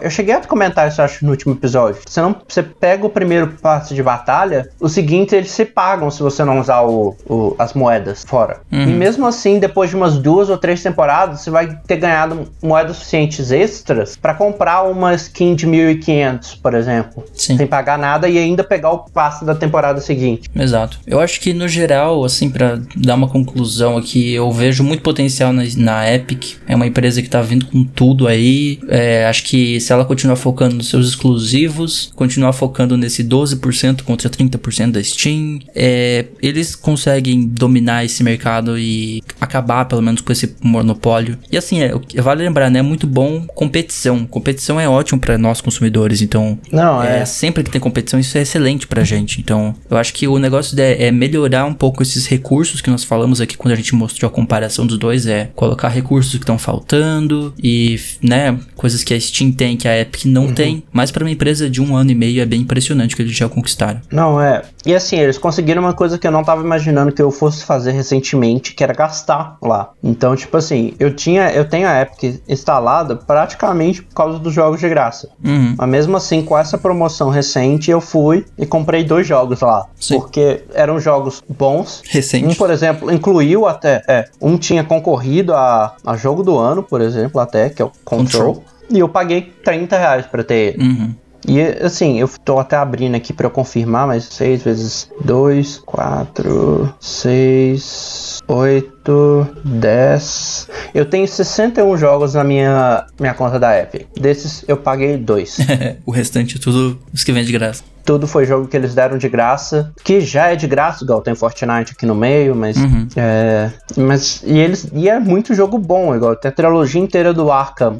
Eu 0.02 0.10
cheguei 0.10 0.34
a 0.36 0.42
comentar 0.42 0.88
isso, 0.88 1.02
acho, 1.02 1.24
no 1.26 1.32
último 1.32 1.54
episódio. 1.54 2.02
Você 2.06 2.22
não, 2.22 2.36
você 2.48 2.62
pega 2.62 3.06
o 3.06 3.10
primeiro 3.10 3.48
passe 3.62 3.94
de 3.96 4.04
batalha, 4.04 4.70
os 4.80 4.92
seguintes 4.92 5.34
eles 5.34 5.52
se 5.52 5.66
pagam 5.66 6.10
se 6.12 6.22
você 6.22 6.44
não 6.44 6.60
usar 6.60 6.82
o, 6.82 7.16
o- 7.28 7.56
as 7.58 7.74
moedas 7.74 8.24
fora. 8.26 8.62
Uhum. 8.72 8.84
E 8.84 8.94
mesmo 8.94 9.26
assim, 9.26 9.60
depois 9.60 9.90
de 9.90 9.96
umas 9.96 10.18
duas 10.18 10.50
ou 10.50 10.58
três 10.58 10.82
temporadas, 10.84 11.42
você 11.42 11.50
vai 11.50 11.76
ter 11.88 11.98
ganhado 11.98 12.48
moedas 12.62 12.98
suficientes 12.98 13.52
extras 13.52 14.16
pra 14.16 14.34
comprar 14.34 14.84
uma 14.84 15.14
skin 15.16 15.56
de 15.56 15.66
1.500, 15.68 16.60
por 16.62 16.74
exemplo, 16.74 17.24
Sim. 17.34 17.58
sem 17.58 17.68
pagar 17.68 17.98
nada 17.98 18.28
e 18.30 18.38
ainda 18.38 18.64
pegar 18.64 18.92
o 18.92 19.00
passe 19.00 19.44
da 19.46 19.56
temporada 19.56 20.00
seguinte. 20.02 20.50
Exato. 20.56 21.00
Eu 21.08 21.20
acho 21.20 21.40
que 21.40 21.54
no 21.54 21.68
geral, 21.68 22.24
assim, 22.24 22.50
pra 22.50 22.80
dar 22.96 23.16
uma 23.16 23.28
conclusão 23.28 23.98
aqui, 23.98 24.34
eu 24.34 24.52
vejo 24.52 24.84
muito 24.84 25.02
potencial 25.02 25.52
na, 25.54 25.64
na 25.78 26.12
Epic. 26.14 26.58
É 26.68 26.76
uma 26.76 26.86
empresa 26.88 27.22
que 27.22 27.30
tá 27.30 27.42
vindo 27.42 27.66
com 27.68 27.84
tudo 27.84 28.28
aí. 28.28 28.80
É, 28.90 29.26
acho 29.28 29.44
que 29.44 29.62
se 29.80 29.91
ela 29.91 30.05
continuar 30.05 30.36
focando 30.36 30.76
nos 30.76 30.89
seus 30.89 31.07
exclusivos, 31.09 32.11
continuar 32.16 32.53
focando 32.53 32.97
nesse 32.97 33.24
12% 33.24 34.03
contra 34.03 34.30
30% 34.30 34.91
da 34.91 35.03
Steam, 35.03 35.59
é, 35.76 36.26
eles 36.41 36.76
conseguem 36.76 37.45
dominar 37.45 38.05
esse 38.05 38.24
mercado 38.24 38.78
e 38.78 39.22
acabar 39.39 39.86
pelo 39.86 40.01
menos 40.01 40.22
com 40.22 40.32
esse 40.32 40.55
monopólio. 40.61 41.38
E 41.51 41.57
assim, 41.57 41.82
é, 41.82 41.93
vale 42.22 42.43
lembrar, 42.43 42.70
né? 42.70 42.80
É 42.80 42.82
muito 42.82 43.07
bom 43.07 43.45
competição. 43.55 44.26
Competição 44.26 44.80
é 44.80 44.88
ótimo 44.88 45.20
pra 45.20 45.38
nós 45.38 45.61
consumidores, 45.61 46.22
então 46.22 46.59
Não, 46.72 47.01
é, 47.01 47.22
é. 47.22 47.26
sempre 47.26 47.64
que 47.64 47.72
tem 47.72 47.80
competição, 47.80 48.20
isso 48.20 48.38
é 48.38 48.41
excelente 48.41 48.88
pra 48.88 49.03
gente. 49.03 49.39
Então, 49.39 49.74
eu 49.89 49.97
acho 49.97 50.14
que 50.14 50.28
o 50.28 50.38
negócio 50.38 50.80
é, 50.80 51.05
é 51.05 51.11
melhorar 51.11 51.66
um 51.66 51.74
pouco 51.74 52.03
esses 52.03 52.28
recursos 52.28 52.82
que 52.82 52.89
nós 52.89 53.03
falamos 53.03 53.39
aqui 53.39 53.57
quando 53.57 53.74
a 53.74 53.78
gente 53.78 53.95
mostrou 53.95 54.30
a 54.30 54.34
comparação 54.34 54.86
dos 54.86 54.97
dois. 54.97 55.26
É 55.26 55.49
colocar 55.55 55.88
recursos 55.88 56.34
que 56.34 56.39
estão 56.39 56.57
faltando 56.57 57.53
e, 57.61 57.99
né, 58.22 58.59
coisas 58.76 59.03
que 59.03 59.14
a 59.14 59.20
Steam 59.20 59.51
tem 59.54 59.78
que 59.78 59.88
a 59.88 59.99
Epic 59.99 60.26
não 60.26 60.45
Uhum. 60.47 60.54
tem. 60.54 60.84
Mas 60.91 61.12
pra 61.12 61.24
uma 61.24 61.32
empresa 61.32 61.70
de 61.70 61.82
um 61.82 61.95
ano 61.95 62.12
e 62.12 62.16
meio 62.16 62.41
é 62.41 62.45
bem 62.45 62.62
impressionante 62.62 63.14
o 63.14 63.16
que 63.16 63.22
eles 63.24 63.36
já 63.36 63.47
conquistaram. 63.47 64.01
Não, 64.12 64.41
é. 64.41 64.62
E 64.86 64.93
assim, 64.93 65.18
eles 65.18 65.38
conseguiram 65.38 65.82
uma 65.82 65.93
coisa 65.93 66.18
que 66.18 66.28
eu 66.28 66.32
não 66.32 66.43
tava 66.43 66.62
imaginando 66.62 67.12
que 67.12 67.22
eu 67.22 67.32
fosse 67.32 67.64
fazer 67.64 67.91
recentemente, 67.91 68.74
que 68.74 68.84
era 68.84 68.93
gastar 68.93 69.58
lá. 69.62 69.91
Então, 70.04 70.36
tipo 70.36 70.58
assim, 70.58 70.93
eu 70.99 71.14
tinha, 71.16 71.49
eu 71.51 71.66
tenho 71.66 71.88
a 71.88 72.01
Epic 72.01 72.41
instalada 72.47 73.16
praticamente 73.16 74.01
por 74.01 74.14
causa 74.14 74.39
dos 74.39 74.54
jogos 74.54 74.80
de 74.80 74.89
graça. 74.89 75.30
Uhum. 75.43 75.76
Mas 75.78 75.89
mesmo 75.89 76.18
assim, 76.18 76.41
com 76.43 76.58
essa 76.58 76.78
promoção 76.78 77.30
recente, 77.30 77.89
eu 77.91 78.01
fui 78.01 78.45
e 78.58 78.66
comprei 78.66 79.04
dois 79.04 79.26
jogos 79.28 79.62
lá. 79.62 79.86
Sim. 79.99 80.20
Porque 80.20 80.64
eram 80.74 80.99
jogos 80.99 81.41
bons. 81.47 82.01
Recente. 82.10 82.45
Um, 82.47 82.54
por 82.56 82.70
exemplo, 82.70 83.12
incluiu 83.12 83.66
até. 83.66 84.04
É, 84.08 84.26
um 84.41 84.58
tinha 84.58 84.84
concorrido 84.84 85.54
a, 85.54 85.95
a 86.06 86.18
jogo 86.18 86.43
do 86.43 86.58
ano, 86.58 86.84
por 86.84 87.01
exemplo, 87.01 87.39
até, 87.39 87.70
que 87.70 87.82
é 87.82 87.86
o 87.86 87.91
Control. 88.04 88.56
Control. 88.56 88.73
E 88.94 89.00
eu 89.00 89.10
paguei 89.10 89.52
30 89.66 89.98
reais 89.98 90.26
pra 90.28 90.44
ter 90.44 90.76
ele. 90.76 90.84
Uhum. 90.84 91.16
E 91.46 91.60
assim, 91.84 92.20
eu 92.20 92.30
tô 92.46 92.58
até 92.58 92.78
abrindo 92.78 93.16
aqui 93.16 93.34
pra 93.34 93.48
eu 93.48 93.52
confirmar, 93.52 94.08
mas 94.08 94.24
6 94.26 94.64
vezes 94.64 95.12
2, 95.26 95.80
4, 95.80 96.94
6, 97.02 98.39
8, 98.48 99.48
10. 99.66 100.70
Eu 100.94 101.06
tenho 101.06 101.28
61 101.28 101.98
jogos 101.98 102.34
na 102.36 102.44
minha, 102.44 103.06
minha 103.20 103.34
conta 103.34 103.60
da 103.60 103.78
Epic. 103.78 104.08
Desses 104.18 104.64
eu 104.68 104.78
paguei 104.78 105.18
2. 105.18 105.58
o 106.06 106.12
restante 106.12 106.58
é 106.58 106.60
tudo 106.62 106.98
os 107.14 107.24
que 107.24 107.32
vem 107.34 107.44
de 107.44 107.52
graça. 107.52 107.84
Tudo 108.06 108.28
foi 108.28 108.46
jogo 108.46 108.68
que 108.68 108.76
eles 108.76 108.94
deram 108.94 109.18
de 109.18 109.30
graça, 109.30 109.91
que 110.04 110.20
já 110.20 110.48
é 110.52 110.58
de 110.58 110.68
graça, 110.68 111.06
igual 111.06 111.22
tem 111.22 111.34
Fortnite 111.36 111.94
aqui 111.94 112.06
no 112.06 112.14
meio, 112.16 112.54
mas 112.54 112.76
Uhum. 112.76 113.08
é, 113.16 113.70
mas 113.96 114.44
e 114.46 114.60
eles 114.60 114.89
e 114.94 115.08
é 115.08 115.20
muito 115.20 115.54
jogo 115.54 115.78
bom, 115.78 116.14
igual 116.14 116.36
tem 116.36 116.50
a 116.50 116.54
trilogia 116.54 117.02
inteira 117.02 117.34
do 117.34 117.50
Arkham. 117.50 117.98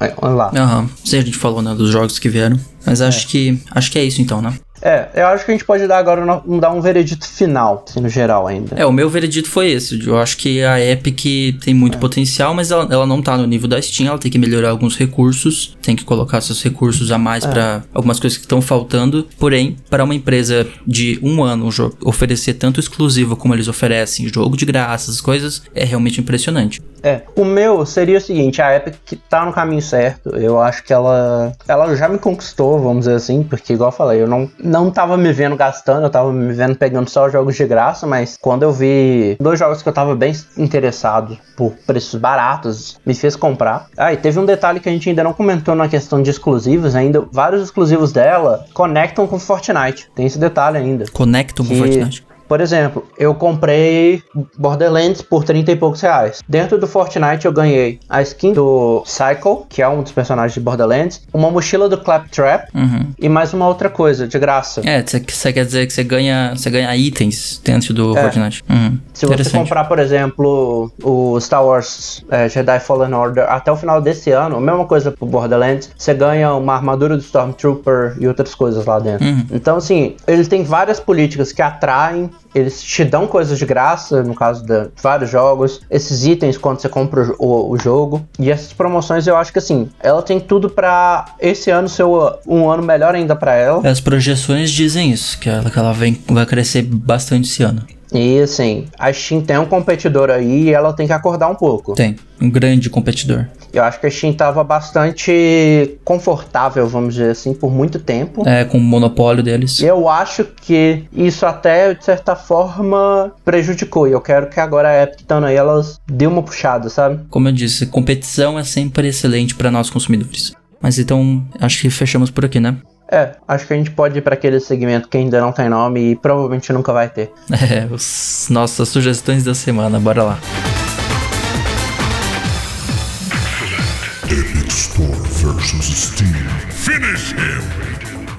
Olha 0.00 0.34
lá. 0.34 0.52
Aham. 0.54 0.88
Sim, 1.04 1.18
a 1.18 1.22
gente 1.22 1.36
falou, 1.36 1.62
né, 1.62 1.74
dos 1.74 1.90
jogos 1.90 2.18
que 2.18 2.28
vieram. 2.28 2.58
Mas 2.84 3.00
acho 3.00 3.28
que 3.28 3.60
acho 3.70 3.90
que 3.90 3.98
é 3.98 4.04
isso 4.04 4.20
então, 4.20 4.40
né? 4.40 4.58
É, 4.82 5.08
eu 5.14 5.26
acho 5.28 5.44
que 5.44 5.50
a 5.50 5.54
gente 5.54 5.64
pode 5.64 5.86
dar 5.86 5.98
agora 5.98 6.24
no- 6.24 6.60
dar 6.60 6.70
um 6.70 6.80
veredito 6.80 7.26
final, 7.26 7.84
assim, 7.88 8.00
no 8.00 8.08
geral 8.08 8.46
ainda. 8.46 8.76
É, 8.76 8.84
o 8.86 8.92
meu 8.92 9.08
veredito 9.08 9.48
foi 9.48 9.70
esse. 9.70 10.06
Eu 10.06 10.18
acho 10.18 10.36
que 10.36 10.62
a 10.62 10.80
Epic 10.80 11.20
tem 11.64 11.74
muito 11.74 11.98
potencial, 11.98 12.54
mas 12.54 12.70
ela, 12.70 12.86
ela 12.90 13.06
não 13.06 13.22
tá 13.22 13.36
no 13.36 13.46
nível 13.46 13.68
da 13.68 13.80
Steam, 13.80 14.08
ela 14.08 14.18
tem 14.18 14.30
que 14.30 14.38
melhorar 14.38 14.70
alguns 14.70 14.96
recursos, 14.96 15.76
tem 15.82 15.96
que 15.96 16.04
colocar 16.04 16.40
seus 16.40 16.62
recursos 16.62 17.10
a 17.10 17.18
mais 17.18 17.44
pra 17.46 17.82
algumas 17.94 18.20
coisas 18.20 18.36
que 18.38 18.44
estão 18.44 18.60
faltando. 18.60 19.26
Porém, 19.38 19.76
para 19.88 20.04
uma 20.04 20.14
empresa 20.14 20.66
de 20.86 21.18
um 21.22 21.42
ano 21.42 21.68
oferecer 22.04 22.54
tanto 22.54 22.78
exclusivo 22.80 23.36
como 23.36 23.54
eles 23.54 23.68
oferecem, 23.68 24.28
jogo 24.32 24.56
de 24.56 24.64
graça, 24.64 25.10
essas 25.10 25.20
coisas, 25.20 25.62
é 25.74 25.84
realmente 25.84 26.20
impressionante. 26.20 26.80
É, 27.02 27.22
o 27.36 27.44
meu 27.44 27.86
seria 27.86 28.18
o 28.18 28.20
seguinte, 28.20 28.60
a 28.60 28.74
Epic 28.76 29.20
tá 29.30 29.44
no 29.44 29.52
caminho 29.52 29.82
certo. 29.82 30.30
Eu 30.30 30.60
acho 30.60 30.82
que 30.82 30.92
ela 30.92 31.52
ela 31.68 31.94
já 31.94 32.08
me 32.08 32.18
conquistou, 32.18 32.80
vamos 32.80 33.00
dizer 33.04 33.14
assim, 33.14 33.44
porque 33.44 33.74
igual 33.74 33.90
eu 33.90 33.96
falei, 33.96 34.20
eu 34.22 34.26
não 34.26 34.50
não 34.66 34.90
tava 34.90 35.16
me 35.16 35.32
vendo 35.32 35.56
gastando, 35.56 36.04
eu 36.04 36.10
tava 36.10 36.32
me 36.32 36.52
vendo 36.52 36.76
pegando 36.76 37.08
só 37.08 37.28
jogos 37.28 37.56
de 37.56 37.64
graça, 37.64 38.06
mas 38.06 38.36
quando 38.40 38.64
eu 38.64 38.72
vi 38.72 39.36
dois 39.40 39.58
jogos 39.58 39.82
que 39.82 39.88
eu 39.88 39.92
tava 39.92 40.14
bem 40.14 40.34
interessado 40.58 41.38
por 41.56 41.72
preços 41.86 42.20
baratos, 42.20 43.00
me 43.06 43.14
fez 43.14 43.36
comprar. 43.36 43.86
Ah, 43.96 44.12
e 44.12 44.16
teve 44.16 44.38
um 44.38 44.44
detalhe 44.44 44.80
que 44.80 44.88
a 44.88 44.92
gente 44.92 45.08
ainda 45.08 45.22
não 45.22 45.32
comentou 45.32 45.74
na 45.74 45.88
questão 45.88 46.22
de 46.22 46.30
exclusivos, 46.30 46.94
ainda 46.94 47.24
vários 47.32 47.62
exclusivos 47.62 48.12
dela 48.12 48.66
conectam 48.74 49.26
com 49.26 49.38
Fortnite. 49.38 50.10
Tem 50.14 50.26
esse 50.26 50.38
detalhe 50.38 50.76
ainda. 50.76 51.04
Conectam 51.12 51.64
com 51.64 51.74
Fortnite. 51.74 52.25
Por 52.48 52.60
exemplo, 52.60 53.06
eu 53.18 53.34
comprei 53.34 54.22
Borderlands 54.58 55.22
por 55.22 55.44
30 55.44 55.72
e 55.72 55.76
poucos 55.76 56.00
reais. 56.00 56.42
Dentro 56.48 56.78
do 56.78 56.86
Fortnite 56.86 57.46
eu 57.46 57.52
ganhei 57.52 57.98
a 58.08 58.22
skin 58.22 58.52
do 58.52 59.02
Cycle, 59.04 59.64
que 59.68 59.82
é 59.82 59.88
um 59.88 60.02
dos 60.02 60.12
personagens 60.12 60.54
de 60.54 60.60
Borderlands, 60.60 61.22
uma 61.32 61.50
mochila 61.50 61.88
do 61.88 61.98
Claptrap 61.98 62.68
Uhum. 62.74 63.12
e 63.18 63.28
mais 63.28 63.52
uma 63.52 63.66
outra 63.66 63.88
coisa, 63.88 64.26
de 64.28 64.38
graça. 64.38 64.80
É, 64.84 65.02
você 65.02 65.52
quer 65.52 65.64
dizer 65.64 65.86
que 65.86 65.92
você 65.92 66.04
ganha, 66.04 66.52
você 66.56 66.70
ganha 66.70 66.94
itens 66.96 67.60
dentro 67.64 67.92
do 67.94 68.16
É. 68.16 68.22
Fortnite. 68.22 68.64
Uhum. 68.68 68.98
Se 69.12 69.26
você 69.26 69.50
comprar, 69.50 69.84
por 69.84 69.98
exemplo, 69.98 70.90
o 71.02 71.38
Star 71.40 71.64
Wars 71.64 72.24
é, 72.30 72.48
Jedi 72.48 72.78
Fallen 72.80 73.12
Order 73.14 73.44
até 73.50 73.70
o 73.72 73.76
final 73.76 74.00
desse 74.00 74.30
ano, 74.30 74.56
a 74.56 74.60
mesma 74.60 74.84
coisa 74.84 75.10
pro 75.10 75.26
Borderlands, 75.26 75.90
você 75.96 76.14
ganha 76.14 76.54
uma 76.54 76.74
armadura 76.74 77.16
do 77.16 77.22
Stormtrooper 77.22 78.16
e 78.20 78.26
outras 78.28 78.54
coisas 78.54 78.84
lá 78.86 78.98
dentro. 78.98 79.26
Uhum. 79.26 79.46
Então, 79.52 79.76
assim, 79.76 80.16
ele 80.26 80.44
tem 80.44 80.62
várias 80.64 81.00
políticas 81.00 81.52
que 81.52 81.62
atraem, 81.62 82.30
eles 82.54 82.82
te 82.82 83.04
dão 83.04 83.26
coisas 83.26 83.58
de 83.58 83.66
graça, 83.66 84.22
no 84.22 84.34
caso 84.34 84.64
de 84.64 84.88
vários 85.02 85.30
jogos, 85.30 85.80
esses 85.90 86.24
itens 86.24 86.56
quando 86.56 86.80
você 86.80 86.88
compra 86.88 87.30
o, 87.38 87.70
o- 87.72 87.78
jogo, 87.78 88.26
e 88.38 88.50
essas 88.50 88.72
promoções 88.72 89.26
eu 89.26 89.36
acho 89.36 89.52
que, 89.52 89.58
assim, 89.58 89.88
ela 90.00 90.22
tem 90.22 90.40
tudo 90.40 90.70
pra 90.70 91.26
esse 91.38 91.70
ano 91.70 91.88
ser 91.88 92.04
um 92.04 92.70
ano 92.70 92.82
melhor 92.82 93.14
ainda 93.14 93.36
pra 93.36 93.54
ela. 93.54 93.86
As 93.88 94.00
projeções 94.00 94.70
dizem 94.70 95.10
isso, 95.12 95.38
que 95.38 95.48
ela, 95.48 95.70
que 95.70 95.78
ela 95.78 95.92
vem, 95.92 96.18
vai 96.28 96.46
crescer 96.46 96.82
bastante 96.82 97.48
esse 97.48 97.62
ano. 97.62 97.82
E, 98.12 98.40
assim, 98.40 98.86
a 98.98 99.12
Steam 99.12 99.42
tem 99.42 99.58
um 99.58 99.66
competidor 99.66 100.30
aí 100.30 100.64
e 100.64 100.72
ela 100.72 100.92
tem 100.92 101.06
que 101.06 101.12
acordar 101.12 101.48
um 101.48 101.54
pouco. 101.54 101.94
Tem, 101.94 102.16
um 102.40 102.48
grande 102.48 102.88
competidor. 102.88 103.46
Eu 103.72 103.82
acho 103.82 104.00
que 104.00 104.06
a 104.06 104.10
Steam 104.10 104.32
tava 104.32 104.62
bastante 104.62 105.98
confortável, 106.04 106.86
vamos 106.86 107.14
dizer 107.14 107.30
assim, 107.30 107.52
por 107.52 107.70
muito 107.70 107.98
tempo. 107.98 108.46
É, 108.46 108.64
com 108.64 108.78
o 108.78 108.80
monopólio 108.80 109.42
deles. 109.42 109.80
Eu 109.80 110.08
acho 110.08 110.44
que 110.44 111.04
isso 111.12 111.44
até, 111.44 111.94
de 111.94 112.04
certa 112.04 112.36
forma, 112.36 113.32
prejudicou. 113.44 114.08
E 114.08 114.12
eu 114.12 114.20
quero 114.20 114.48
que 114.48 114.60
agora 114.60 114.88
a 114.88 115.02
Epic 115.02 115.20
estando 115.20 115.46
aí, 115.46 115.56
elas 115.56 116.00
dê 116.06 116.26
uma 116.26 116.42
puxada, 116.42 116.88
sabe? 116.88 117.20
Como 117.28 117.48
eu 117.48 117.52
disse, 117.52 117.86
competição 117.86 118.58
é 118.58 118.64
sempre 118.64 119.08
excelente 119.08 119.54
para 119.54 119.70
nós 119.70 119.90
consumidores. 119.90 120.52
Mas 120.80 120.98
então, 120.98 121.44
acho 121.60 121.80
que 121.80 121.90
fechamos 121.90 122.30
por 122.30 122.44
aqui, 122.44 122.60
né? 122.60 122.76
É, 123.10 123.36
acho 123.46 123.66
que 123.66 123.72
a 123.72 123.76
gente 123.76 123.90
pode 123.92 124.18
ir 124.18 124.22
pra 124.22 124.34
aquele 124.34 124.58
segmento 124.58 125.08
que 125.08 125.16
ainda 125.16 125.40
não 125.40 125.52
tem 125.52 125.68
nome 125.68 126.12
e 126.12 126.16
provavelmente 126.16 126.72
nunca 126.72 126.92
vai 126.92 127.08
ter. 127.08 127.32
É, 127.66 127.86
os, 127.90 128.48
nossas 128.50 128.88
sugestões 128.88 129.44
da 129.44 129.54
semana, 129.54 129.98
bora 129.98 130.22
lá. 130.22 130.38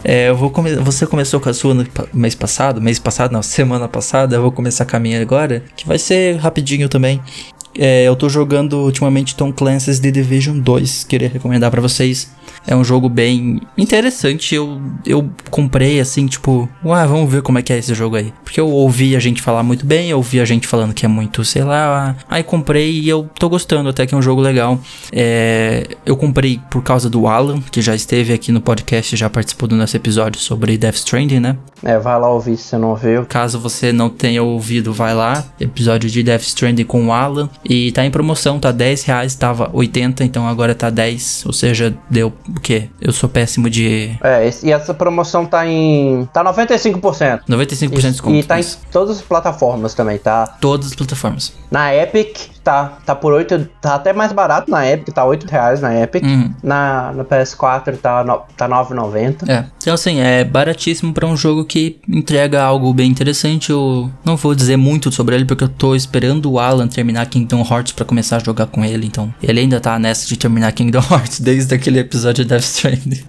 É, 0.03 0.29
eu 0.29 0.37
vou 0.37 0.49
come 0.49 0.75
você 0.75 1.05
começou 1.05 1.39
com 1.39 1.49
a 1.49 1.53
sua 1.53 1.73
no 1.73 1.85
mês 2.13 2.35
passado, 2.35 2.81
mês 2.81 2.99
passado 2.99 3.31
não, 3.31 3.41
semana 3.41 3.87
passada, 3.87 4.35
eu 4.35 4.41
vou 4.41 4.51
começar 4.51 4.85
com 4.85 4.95
a 4.95 4.99
minha 4.99 5.21
agora, 5.21 5.63
que 5.75 5.85
vai 5.85 5.97
ser 5.97 6.37
rapidinho 6.37 6.87
também. 6.87 7.21
É, 7.77 8.03
eu 8.03 8.15
tô 8.15 8.29
jogando 8.29 8.77
ultimamente 8.77 9.35
Tom 9.35 9.51
Clancy's 9.51 9.99
The 9.99 10.11
Division 10.11 10.59
2, 10.59 11.03
queria 11.03 11.29
recomendar 11.29 11.69
pra 11.71 11.81
vocês. 11.81 12.36
É 12.67 12.75
um 12.75 12.83
jogo 12.83 13.07
bem 13.07 13.61
interessante. 13.77 14.53
Eu, 14.53 14.81
eu 15.05 15.29
comprei 15.49 15.99
assim, 15.99 16.27
tipo, 16.27 16.69
ué, 16.83 17.07
vamos 17.07 17.31
ver 17.31 17.41
como 17.41 17.57
é 17.57 17.61
que 17.61 17.71
é 17.71 17.77
esse 17.77 17.95
jogo 17.95 18.17
aí. 18.17 18.33
Porque 18.43 18.59
eu 18.59 18.69
ouvi 18.69 19.15
a 19.15 19.19
gente 19.19 19.41
falar 19.41 19.63
muito 19.63 19.85
bem, 19.85 20.09
eu 20.09 20.17
ouvi 20.17 20.41
a 20.41 20.45
gente 20.45 20.67
falando 20.67 20.93
que 20.93 21.05
é 21.05 21.09
muito, 21.09 21.43
sei 21.45 21.63
lá. 21.63 22.15
Aí 22.29 22.43
comprei 22.43 22.91
e 22.99 23.07
eu 23.07 23.29
tô 23.39 23.47
gostando, 23.47 23.89
até 23.89 24.05
que 24.05 24.13
é 24.13 24.17
um 24.17 24.21
jogo 24.21 24.41
legal. 24.41 24.79
É, 25.11 25.87
eu 26.05 26.17
comprei 26.17 26.59
por 26.69 26.83
causa 26.83 27.09
do 27.09 27.25
Alan, 27.27 27.61
que 27.71 27.81
já 27.81 27.95
esteve 27.95 28.33
aqui 28.33 28.51
no 28.51 28.59
podcast, 28.59 29.15
já 29.15 29.29
participou 29.29 29.69
do 29.69 29.75
nosso 29.75 29.95
episódio 29.95 30.39
sobre 30.41 30.77
Death 30.77 30.95
Stranding, 30.95 31.39
né? 31.39 31.57
É, 31.83 31.97
vai 31.99 32.19
lá 32.19 32.29
ouvir 32.29 32.57
se 32.57 32.63
você 32.63 32.77
não 32.77 32.95
viu. 32.95 33.25
Caso 33.25 33.59
você 33.59 33.91
não 33.91 34.09
tenha 34.09 34.41
ouvido, 34.41 34.93
vai 34.93 35.13
lá. 35.13 35.43
Episódio 35.59 36.09
de 36.09 36.23
Death 36.23 36.41
Stranding 36.41 36.83
com 36.85 37.07
o 37.07 37.11
Alan. 37.13 37.49
E 37.63 37.91
tá 37.91 38.05
em 38.05 38.11
promoção, 38.11 38.59
tá 38.59 38.71
10 38.71 39.03
reais, 39.03 39.35
tava 39.35 39.69
80, 39.73 40.23
então 40.23 40.47
agora 40.47 40.73
tá 40.73 40.89
10. 40.89 41.43
Ou 41.45 41.53
seja, 41.53 41.95
deu 42.09 42.33
o 42.49 42.59
quê? 42.59 42.89
Eu 42.99 43.11
sou 43.11 43.29
péssimo 43.29 43.69
de 43.69 44.17
É, 44.23 44.49
e 44.63 44.71
essa 44.71 44.93
promoção 44.93 45.45
tá 45.45 45.65
em. 45.67 46.27
tá 46.33 46.43
95%. 46.43 47.41
95% 47.47 47.89
de 47.89 48.01
desconto. 48.11 48.35
E 48.35 48.43
tá 48.43 48.59
em 48.59 48.63
todas 48.91 49.17
as 49.17 49.21
plataformas 49.23 49.93
também, 49.93 50.17
tá? 50.17 50.47
Todas 50.59 50.87
as 50.87 50.95
plataformas. 50.95 51.53
Na 51.69 51.93
Epic 51.93 52.56
tá, 52.67 52.97
tá 53.05 53.15
por 53.15 53.31
8. 53.31 53.69
Tá 53.81 53.95
até 53.95 54.11
mais 54.11 54.33
barato 54.33 54.69
na 54.69 54.85
Epic, 54.85 55.13
tá 55.15 55.23
8 55.23 55.45
reais 55.49 55.79
na 55.79 55.97
Epic. 56.01 56.21
Uhum. 56.21 56.53
Na, 56.61 57.13
na 57.13 57.23
PS4 57.23 57.95
tá, 57.97 58.25
no, 58.25 58.41
tá 58.57 58.67
9,90. 58.67 59.47
É. 59.47 59.63
Então, 59.77 59.93
assim, 59.93 60.19
é 60.19 60.43
baratíssimo 60.43 61.13
pra 61.13 61.25
um 61.25 61.37
jogo 61.37 61.63
que 61.63 61.97
entrega 62.09 62.61
algo 62.61 62.93
bem 62.93 63.09
interessante. 63.09 63.69
Eu 63.69 64.11
não 64.25 64.35
vou 64.35 64.53
dizer 64.53 64.75
muito 64.75 65.09
sobre 65.13 65.35
ele, 65.35 65.45
porque 65.45 65.63
eu 65.63 65.69
tô 65.69 65.95
esperando 65.95 66.51
o 66.51 66.59
Alan 66.59 66.89
terminar 66.89 67.25
Kingdom 67.27 67.61
Hearts 67.61 67.93
pra 67.93 68.03
começar 68.03 68.35
a 68.35 68.39
jogar 68.43 68.65
com 68.65 68.83
ele. 68.83 69.07
Então, 69.07 69.33
ele 69.41 69.61
ainda 69.61 69.79
tá 69.79 69.97
nessa 69.97 70.27
de 70.27 70.37
terminar 70.37 70.73
Kingdom 70.73 70.99
Hearts 71.09 71.39
desde 71.39 71.73
aquele 71.73 71.99
episódio 71.99 72.43
de 72.43 72.49
Death 72.49 72.63
Stranding. 72.63 73.23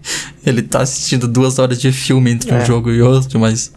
Ele 0.45 0.62
tá 0.62 0.80
assistindo 0.80 1.28
duas 1.28 1.61
horas 1.61 1.80
de 1.80 1.93
filme 1.93 2.32
entre 2.32 2.53
um 2.53 2.59
É. 2.59 2.64
jogo 2.64 2.91
e 2.91 3.01
outro, 3.01 3.39
mas. 3.39 3.72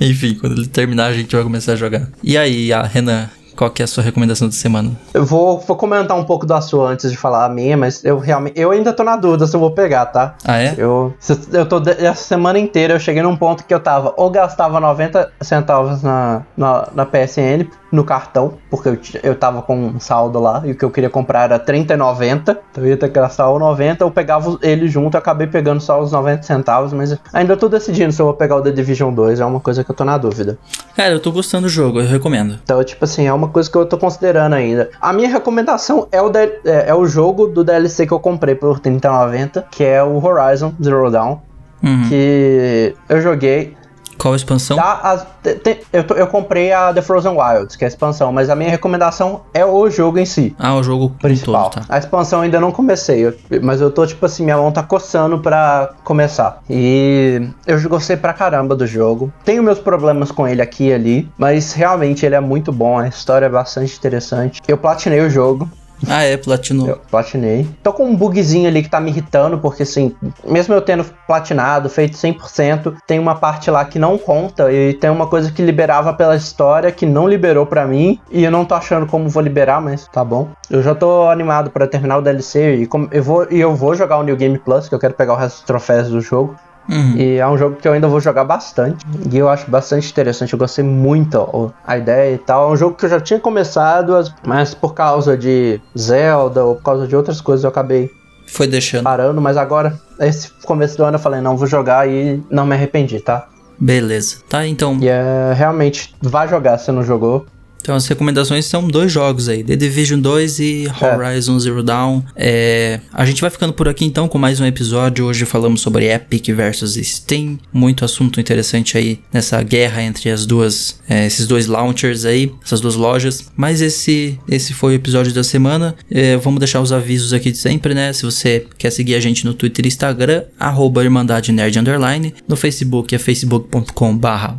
Enfim, 0.00 0.34
quando 0.34 0.52
ele 0.52 0.66
terminar, 0.66 1.06
a 1.06 1.12
gente 1.14 1.34
vai 1.34 1.42
começar 1.42 1.72
a 1.72 1.76
jogar. 1.76 2.08
E 2.22 2.36
aí, 2.36 2.72
a 2.72 2.82
Renan, 2.82 3.28
qual 3.58 3.70
que 3.72 3.82
é 3.82 3.84
a 3.84 3.88
sua 3.88 4.04
recomendação 4.04 4.46
da 4.46 4.54
semana? 4.54 4.92
Eu 5.12 5.24
vou, 5.24 5.58
vou 5.58 5.76
comentar 5.76 6.16
um 6.16 6.22
pouco 6.22 6.46
da 6.46 6.60
sua 6.60 6.90
antes 6.90 7.10
de 7.10 7.16
falar 7.16 7.44
a 7.44 7.48
minha, 7.48 7.76
mas 7.76 8.04
eu 8.04 8.16
realmente. 8.16 8.58
Eu 8.58 8.70
ainda 8.70 8.92
tô 8.92 9.02
na 9.02 9.16
dúvida 9.16 9.48
se 9.48 9.56
eu 9.56 9.58
vou 9.58 9.72
pegar, 9.72 10.06
tá? 10.06 10.36
Ah, 10.44 10.58
é? 10.62 10.74
Eu, 10.78 11.12
eu 11.52 11.66
tô 11.66 11.80
de- 11.80 11.90
essa 11.90 12.22
semana 12.22 12.56
inteira 12.58 12.94
eu 12.94 13.00
cheguei 13.00 13.20
num 13.20 13.36
ponto 13.36 13.64
que 13.64 13.74
eu 13.74 13.80
tava 13.80 14.14
ou 14.16 14.30
gastava 14.30 14.78
90 14.78 15.32
centavos 15.40 16.04
na, 16.04 16.42
na, 16.56 16.88
na 16.94 17.04
PSN 17.04 17.66
no 17.90 18.04
cartão, 18.04 18.54
porque 18.70 18.88
eu, 18.90 18.98
eu 19.22 19.34
tava 19.34 19.62
com 19.62 19.74
um 19.76 19.98
saldo 19.98 20.38
lá 20.38 20.62
e 20.64 20.70
o 20.72 20.74
que 20.76 20.84
eu 20.84 20.90
queria 20.90 21.10
comprar 21.10 21.44
era 21.44 21.58
30,90. 21.58 22.56
Então 22.70 22.84
eu 22.84 22.86
ia 22.90 22.96
ter 22.96 23.08
que 23.08 23.14
gastar 23.14 23.48
o 23.50 23.58
90, 23.58 24.04
eu 24.04 24.10
pegava 24.10 24.58
ele 24.62 24.86
junto, 24.88 25.14
eu 25.14 25.18
acabei 25.18 25.46
pegando 25.46 25.80
só 25.80 26.00
os 26.00 26.12
90 26.12 26.42
centavos, 26.42 26.92
mas 26.92 27.16
ainda 27.32 27.56
tô 27.56 27.68
decidindo 27.68 28.12
se 28.12 28.20
eu 28.22 28.26
vou 28.26 28.34
pegar 28.34 28.56
o 28.56 28.62
The 28.62 28.70
Division 28.70 29.12
2, 29.12 29.40
é 29.40 29.44
uma 29.44 29.58
coisa 29.60 29.82
que 29.82 29.90
eu 29.90 29.94
tô 29.96 30.04
na 30.04 30.16
dúvida. 30.18 30.58
Cara, 30.94 31.10
eu 31.14 31.20
tô 31.20 31.32
gostando 31.32 31.62
do 31.66 31.68
jogo, 31.68 32.00
eu 32.00 32.06
recomendo. 32.06 32.58
Então, 32.62 32.82
tipo 32.84 33.04
assim, 33.04 33.26
é 33.26 33.32
uma 33.32 33.47
coisa 33.48 33.70
que 33.70 33.76
eu 33.76 33.86
tô 33.86 33.96
considerando 33.98 34.54
ainda. 34.54 34.90
A 35.00 35.12
minha 35.12 35.28
recomendação 35.28 36.08
é 36.12 36.20
o, 36.20 36.30
é, 36.36 36.88
é 36.88 36.94
o 36.94 37.06
jogo 37.06 37.46
do 37.46 37.64
DLC 37.64 38.06
que 38.06 38.12
eu 38.12 38.20
comprei 38.20 38.54
por 38.54 38.80
30,90, 38.80 39.64
que 39.70 39.84
é 39.84 40.02
o 40.02 40.22
Horizon 40.24 40.72
Zero 40.82 41.10
Dawn, 41.10 41.38
Uhum. 41.80 42.08
que 42.08 42.94
eu 43.08 43.20
joguei. 43.20 43.76
Qual 44.18 44.32
a 44.34 44.36
expansão? 44.36 44.78
As- 44.80 45.26
te- 45.42 45.54
te- 45.54 45.80
eu, 45.92 46.04
eu 46.16 46.26
comprei 46.26 46.72
a 46.72 46.92
The 46.92 47.02
Frozen 47.02 47.36
Wilds, 47.38 47.76
que 47.76 47.84
é 47.84 47.86
a 47.86 47.88
expansão, 47.88 48.32
mas 48.32 48.50
a 48.50 48.56
minha 48.56 48.70
recomendação 48.70 49.42
é 49.54 49.64
o 49.64 49.88
jogo 49.88 50.18
em 50.18 50.24
si. 50.26 50.54
Ah, 50.58 50.74
o 50.74 50.82
jogo 50.82 51.14
Principal. 51.20 51.70
todo, 51.70 51.86
tá. 51.86 51.94
A 51.94 51.98
expansão 51.98 52.40
eu 52.40 52.42
ainda 52.44 52.60
não 52.60 52.72
comecei, 52.72 53.26
eu- 53.26 53.34
mas 53.62 53.80
eu 53.80 53.90
tô 53.90 54.06
tipo 54.06 54.24
assim, 54.26 54.44
minha 54.44 54.56
mão 54.56 54.72
tá 54.72 54.82
coçando 54.82 55.38
pra 55.38 55.90
começar. 56.04 56.60
E 56.68 57.48
eu 57.66 57.80
gostei 57.88 58.16
pra 58.16 58.32
caramba 58.32 58.74
do 58.74 58.86
jogo. 58.86 59.32
Tenho 59.44 59.62
meus 59.62 59.78
problemas 59.78 60.30
com 60.32 60.46
ele 60.48 60.60
aqui 60.60 60.88
e 60.88 60.92
ali, 60.92 61.30
mas 61.38 61.72
realmente 61.72 62.24
ele 62.26 62.34
é 62.34 62.40
muito 62.40 62.72
bom, 62.72 62.98
a 62.98 63.06
história 63.08 63.46
é 63.46 63.48
bastante 63.48 63.96
interessante. 63.96 64.60
Eu 64.66 64.76
platinei 64.78 65.20
o 65.20 65.30
jogo, 65.30 65.68
Ah, 66.06 66.22
é, 66.22 66.36
Platino. 66.36 66.88
eu 66.88 67.00
platinei. 67.10 67.66
Tô 67.82 67.92
com 67.92 68.04
um 68.04 68.14
bugzinho 68.14 68.68
ali 68.68 68.82
que 68.82 68.90
tá 68.90 69.00
me 69.00 69.10
irritando, 69.10 69.58
porque 69.58 69.82
assim, 69.82 70.14
mesmo 70.44 70.74
eu 70.74 70.82
tendo 70.82 71.04
platinado, 71.26 71.88
feito 71.88 72.16
100%, 72.16 72.96
tem 73.06 73.18
uma 73.18 73.34
parte 73.34 73.70
lá 73.70 73.84
que 73.84 73.98
não 73.98 74.16
conta 74.18 74.72
e 74.72 74.94
tem 74.94 75.10
uma 75.10 75.26
coisa 75.26 75.50
que 75.50 75.62
liberava 75.62 76.12
pela 76.12 76.36
história 76.36 76.92
que 76.92 77.06
não 77.06 77.28
liberou 77.28 77.66
pra 77.66 77.86
mim 77.86 78.20
e 78.30 78.44
eu 78.44 78.50
não 78.50 78.64
tô 78.64 78.74
achando 78.74 79.06
como 79.06 79.28
vou 79.28 79.42
liberar, 79.42 79.80
mas 79.80 80.06
tá 80.08 80.24
bom. 80.24 80.48
Eu 80.70 80.82
já 80.82 80.94
tô 80.94 81.28
animado 81.28 81.70
pra 81.70 81.86
terminar 81.86 82.18
o 82.18 82.22
DLC 82.22 82.76
e 82.76 82.88
eu 83.10 83.22
vou 83.22 83.46
e 83.50 83.60
eu 83.60 83.74
vou 83.74 83.94
jogar 83.94 84.18
o 84.18 84.22
New 84.22 84.36
Game 84.36 84.58
Plus, 84.58 84.88
que 84.88 84.94
eu 84.94 84.98
quero 84.98 85.14
pegar 85.14 85.34
o 85.34 85.36
resto 85.36 85.56
dos 85.56 85.64
troféus 85.64 86.08
do 86.08 86.20
jogo. 86.20 86.56
Uhum. 86.88 87.16
E 87.16 87.36
é 87.36 87.46
um 87.46 87.58
jogo 87.58 87.76
que 87.76 87.86
eu 87.86 87.92
ainda 87.92 88.08
vou 88.08 88.20
jogar 88.20 88.44
bastante. 88.44 89.04
E 89.30 89.36
eu 89.36 89.48
acho 89.48 89.70
bastante 89.70 90.10
interessante. 90.10 90.52
Eu 90.52 90.58
gostei 90.58 90.84
muito 90.84 91.36
ó, 91.38 91.70
a 91.86 91.98
ideia 91.98 92.34
e 92.34 92.38
tal. 92.38 92.70
É 92.70 92.72
um 92.72 92.76
jogo 92.76 92.96
que 92.96 93.04
eu 93.04 93.10
já 93.10 93.20
tinha 93.20 93.38
começado, 93.38 94.14
mas 94.46 94.74
por 94.74 94.94
causa 94.94 95.36
de 95.36 95.80
Zelda 95.96 96.64
ou 96.64 96.76
por 96.76 96.82
causa 96.82 97.06
de 97.06 97.14
outras 97.14 97.40
coisas 97.40 97.64
eu 97.64 97.70
acabei 97.70 98.10
Foi 98.46 98.66
deixando. 98.66 99.04
parando. 99.04 99.40
Mas 99.40 99.56
agora, 99.56 99.98
esse 100.18 100.50
começo 100.64 100.96
do 100.96 101.04
ano 101.04 101.16
eu 101.16 101.20
falei, 101.20 101.40
não, 101.40 101.56
vou 101.56 101.66
jogar 101.66 102.08
e 102.08 102.42
não 102.50 102.66
me 102.66 102.74
arrependi, 102.74 103.20
tá? 103.20 103.46
Beleza. 103.78 104.38
Tá, 104.48 104.66
então. 104.66 104.98
E 105.00 105.08
é 105.08 105.52
realmente, 105.54 106.14
vai 106.20 106.48
jogar 106.48 106.78
se 106.78 106.90
não 106.90 107.02
jogou. 107.02 107.46
Então 107.80 107.94
as 107.94 108.06
recomendações 108.06 108.66
são 108.66 108.86
dois 108.86 109.10
jogos 109.10 109.48
aí, 109.48 109.64
The 109.64 109.76
Division 109.76 110.20
2 110.20 110.58
e 110.58 110.86
Horizon 111.00 111.58
Zero 111.58 111.82
Dawn. 111.82 112.22
É, 112.36 113.00
a 113.12 113.24
gente 113.24 113.40
vai 113.40 113.50
ficando 113.50 113.72
por 113.72 113.88
aqui 113.88 114.04
então 114.04 114.28
com 114.28 114.38
mais 114.38 114.60
um 114.60 114.66
episódio. 114.66 115.24
Hoje 115.26 115.44
falamos 115.44 115.80
sobre 115.80 116.12
Epic 116.12 116.48
versus 116.48 116.94
Steam. 116.94 117.58
Muito 117.72 118.04
assunto 118.04 118.40
interessante 118.40 118.98
aí 118.98 119.20
nessa 119.32 119.62
guerra 119.62 120.02
entre 120.02 120.30
as 120.30 120.44
duas, 120.44 121.00
é, 121.08 121.26
esses 121.26 121.46
dois 121.46 121.66
launchers 121.66 122.24
aí, 122.24 122.52
essas 122.64 122.80
duas 122.80 122.94
lojas. 122.94 123.46
Mas 123.56 123.80
esse, 123.80 124.38
esse 124.48 124.74
foi 124.74 124.92
o 124.92 124.96
episódio 124.96 125.32
da 125.32 125.44
semana. 125.44 125.94
É, 126.10 126.36
vamos 126.36 126.58
deixar 126.58 126.80
os 126.80 126.92
avisos 126.92 127.32
aqui 127.32 127.50
de 127.50 127.58
sempre, 127.58 127.94
né? 127.94 128.12
Se 128.12 128.24
você 128.24 128.66
quer 128.76 128.90
seguir 128.90 129.14
a 129.14 129.20
gente 129.20 129.44
no 129.44 129.54
Twitter 129.54 129.84
e 129.84 129.88
Instagram, 129.88 130.44
arroba 130.58 131.02
Irmandade 131.02 131.52
Nerd 131.52 131.78
Underline. 131.78 132.34
No 132.46 132.56
Facebook 132.56 133.14
é 133.14 133.18
facebook.com 133.18 134.16
barra 134.16 134.58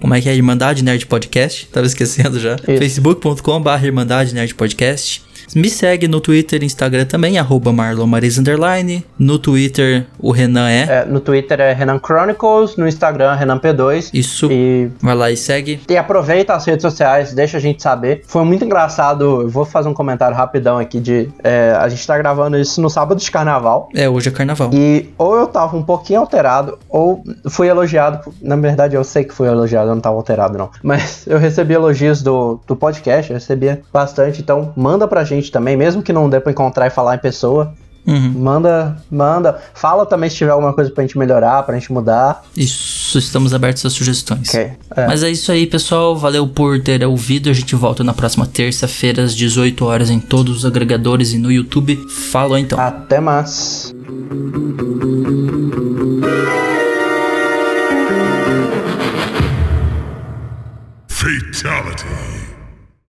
como 0.00 0.14
é 0.14 0.20
que 0.20 0.28
é? 0.28 0.34
Irmandade 0.34 0.82
Nerd 0.82 1.06
Podcast. 1.06 1.66
Tava 1.66 1.86
esquecendo 1.86 2.40
já. 2.40 2.56
facebook.com.br 2.58 3.84
Irmandade 3.84 4.34
Nerd 4.34 4.54
Podcast. 4.54 5.22
Me 5.54 5.68
segue 5.68 6.06
no 6.08 6.20
Twitter 6.20 6.62
e 6.62 6.66
Instagram 6.66 7.04
também, 7.04 7.38
arroba. 7.38 7.70
No 9.18 9.38
Twitter, 9.38 10.06
o 10.18 10.30
Renan 10.30 10.68
é. 10.68 10.80
É, 10.82 11.04
no 11.04 11.20
Twitter 11.20 11.60
é 11.60 11.72
Renan 11.72 12.00
Chronicles, 12.04 12.76
no 12.76 12.86
Instagram 12.86 13.34
Renan 13.34 13.58
P2. 13.58 14.10
Isso. 14.12 14.48
E, 14.50 14.90
Vai 15.00 15.14
lá 15.14 15.30
e 15.30 15.36
segue. 15.36 15.80
e 15.88 15.96
aproveita 15.96 16.54
as 16.54 16.64
redes 16.64 16.82
sociais, 16.82 17.32
deixa 17.32 17.56
a 17.56 17.60
gente 17.60 17.82
saber. 17.82 18.22
Foi 18.26 18.44
muito 18.44 18.64
engraçado, 18.64 19.42
eu 19.42 19.48
vou 19.48 19.64
fazer 19.64 19.88
um 19.88 19.94
comentário 19.94 20.36
rapidão 20.36 20.78
aqui 20.78 21.00
de... 21.00 21.28
é, 21.42 21.76
a 21.78 21.88
gente 21.88 22.06
tá 22.06 22.16
gravando 22.16 22.58
isso 22.58 22.80
no 22.80 22.90
sábado 22.90 23.18
de 23.18 23.30
carnaval. 23.30 23.88
É, 23.94 24.08
hoje 24.08 24.28
é 24.28 24.32
carnaval. 24.32 24.70
E 24.72 25.10
ou 25.18 25.36
eu 25.36 25.46
tava 25.46 25.76
um 25.76 25.82
pouquinho 25.82 26.20
alterado, 26.20 26.78
ou 26.88 27.22
fui 27.48 27.68
elogiado. 27.68 28.32
Na 28.40 28.56
verdade, 28.56 28.94
eu 28.96 29.04
sei 29.04 29.24
que 29.24 29.34
fui 29.34 29.48
elogiado, 29.48 29.88
eu 29.90 29.94
não 29.94 30.02
tava 30.02 30.16
alterado, 30.16 30.56
não. 30.56 30.70
Mas 30.82 31.26
eu 31.26 31.38
recebi 31.38 31.74
elogios 31.74 32.22
do, 32.22 32.60
do 32.66 32.76
podcast, 32.76 33.30
eu 33.30 33.36
recebia 33.36 33.80
bastante. 33.92 34.40
Então, 34.40 34.72
manda 34.76 35.06
pra 35.06 35.24
gente 35.24 35.39
também, 35.48 35.76
mesmo 35.76 36.02
que 36.02 36.12
não 36.12 36.28
dê 36.28 36.40
pra 36.40 36.50
encontrar 36.50 36.88
e 36.88 36.90
falar 36.90 37.14
em 37.14 37.18
pessoa. 37.18 37.72
Uhum. 38.06 38.32
Manda, 38.36 38.96
manda. 39.10 39.60
Fala 39.74 40.06
também 40.06 40.30
se 40.30 40.36
tiver 40.36 40.50
alguma 40.50 40.72
coisa 40.72 40.90
pra 40.90 41.02
gente 41.02 41.18
melhorar, 41.18 41.62
pra 41.62 41.74
gente 41.74 41.92
mudar. 41.92 42.42
Isso, 42.56 43.18
estamos 43.18 43.52
abertos 43.52 43.84
a 43.84 43.90
sugestões. 43.90 44.48
Ok. 44.48 44.72
É. 44.96 45.06
Mas 45.06 45.22
é 45.22 45.30
isso 45.30 45.52
aí, 45.52 45.66
pessoal. 45.66 46.16
Valeu 46.16 46.48
por 46.48 46.80
ter 46.80 47.04
ouvido. 47.04 47.50
A 47.50 47.52
gente 47.52 47.74
volta 47.74 48.02
na 48.02 48.14
próxima 48.14 48.46
terça-feira, 48.46 49.22
às 49.22 49.34
18 49.34 49.84
horas, 49.84 50.10
em 50.10 50.18
todos 50.18 50.58
os 50.58 50.64
agregadores 50.64 51.32
e 51.32 51.38
no 51.38 51.52
YouTube. 51.52 51.96
Falou 52.30 52.58
então. 52.58 52.80
Até 52.80 53.20
mais. 53.20 53.94
Fatality. 61.08 62.19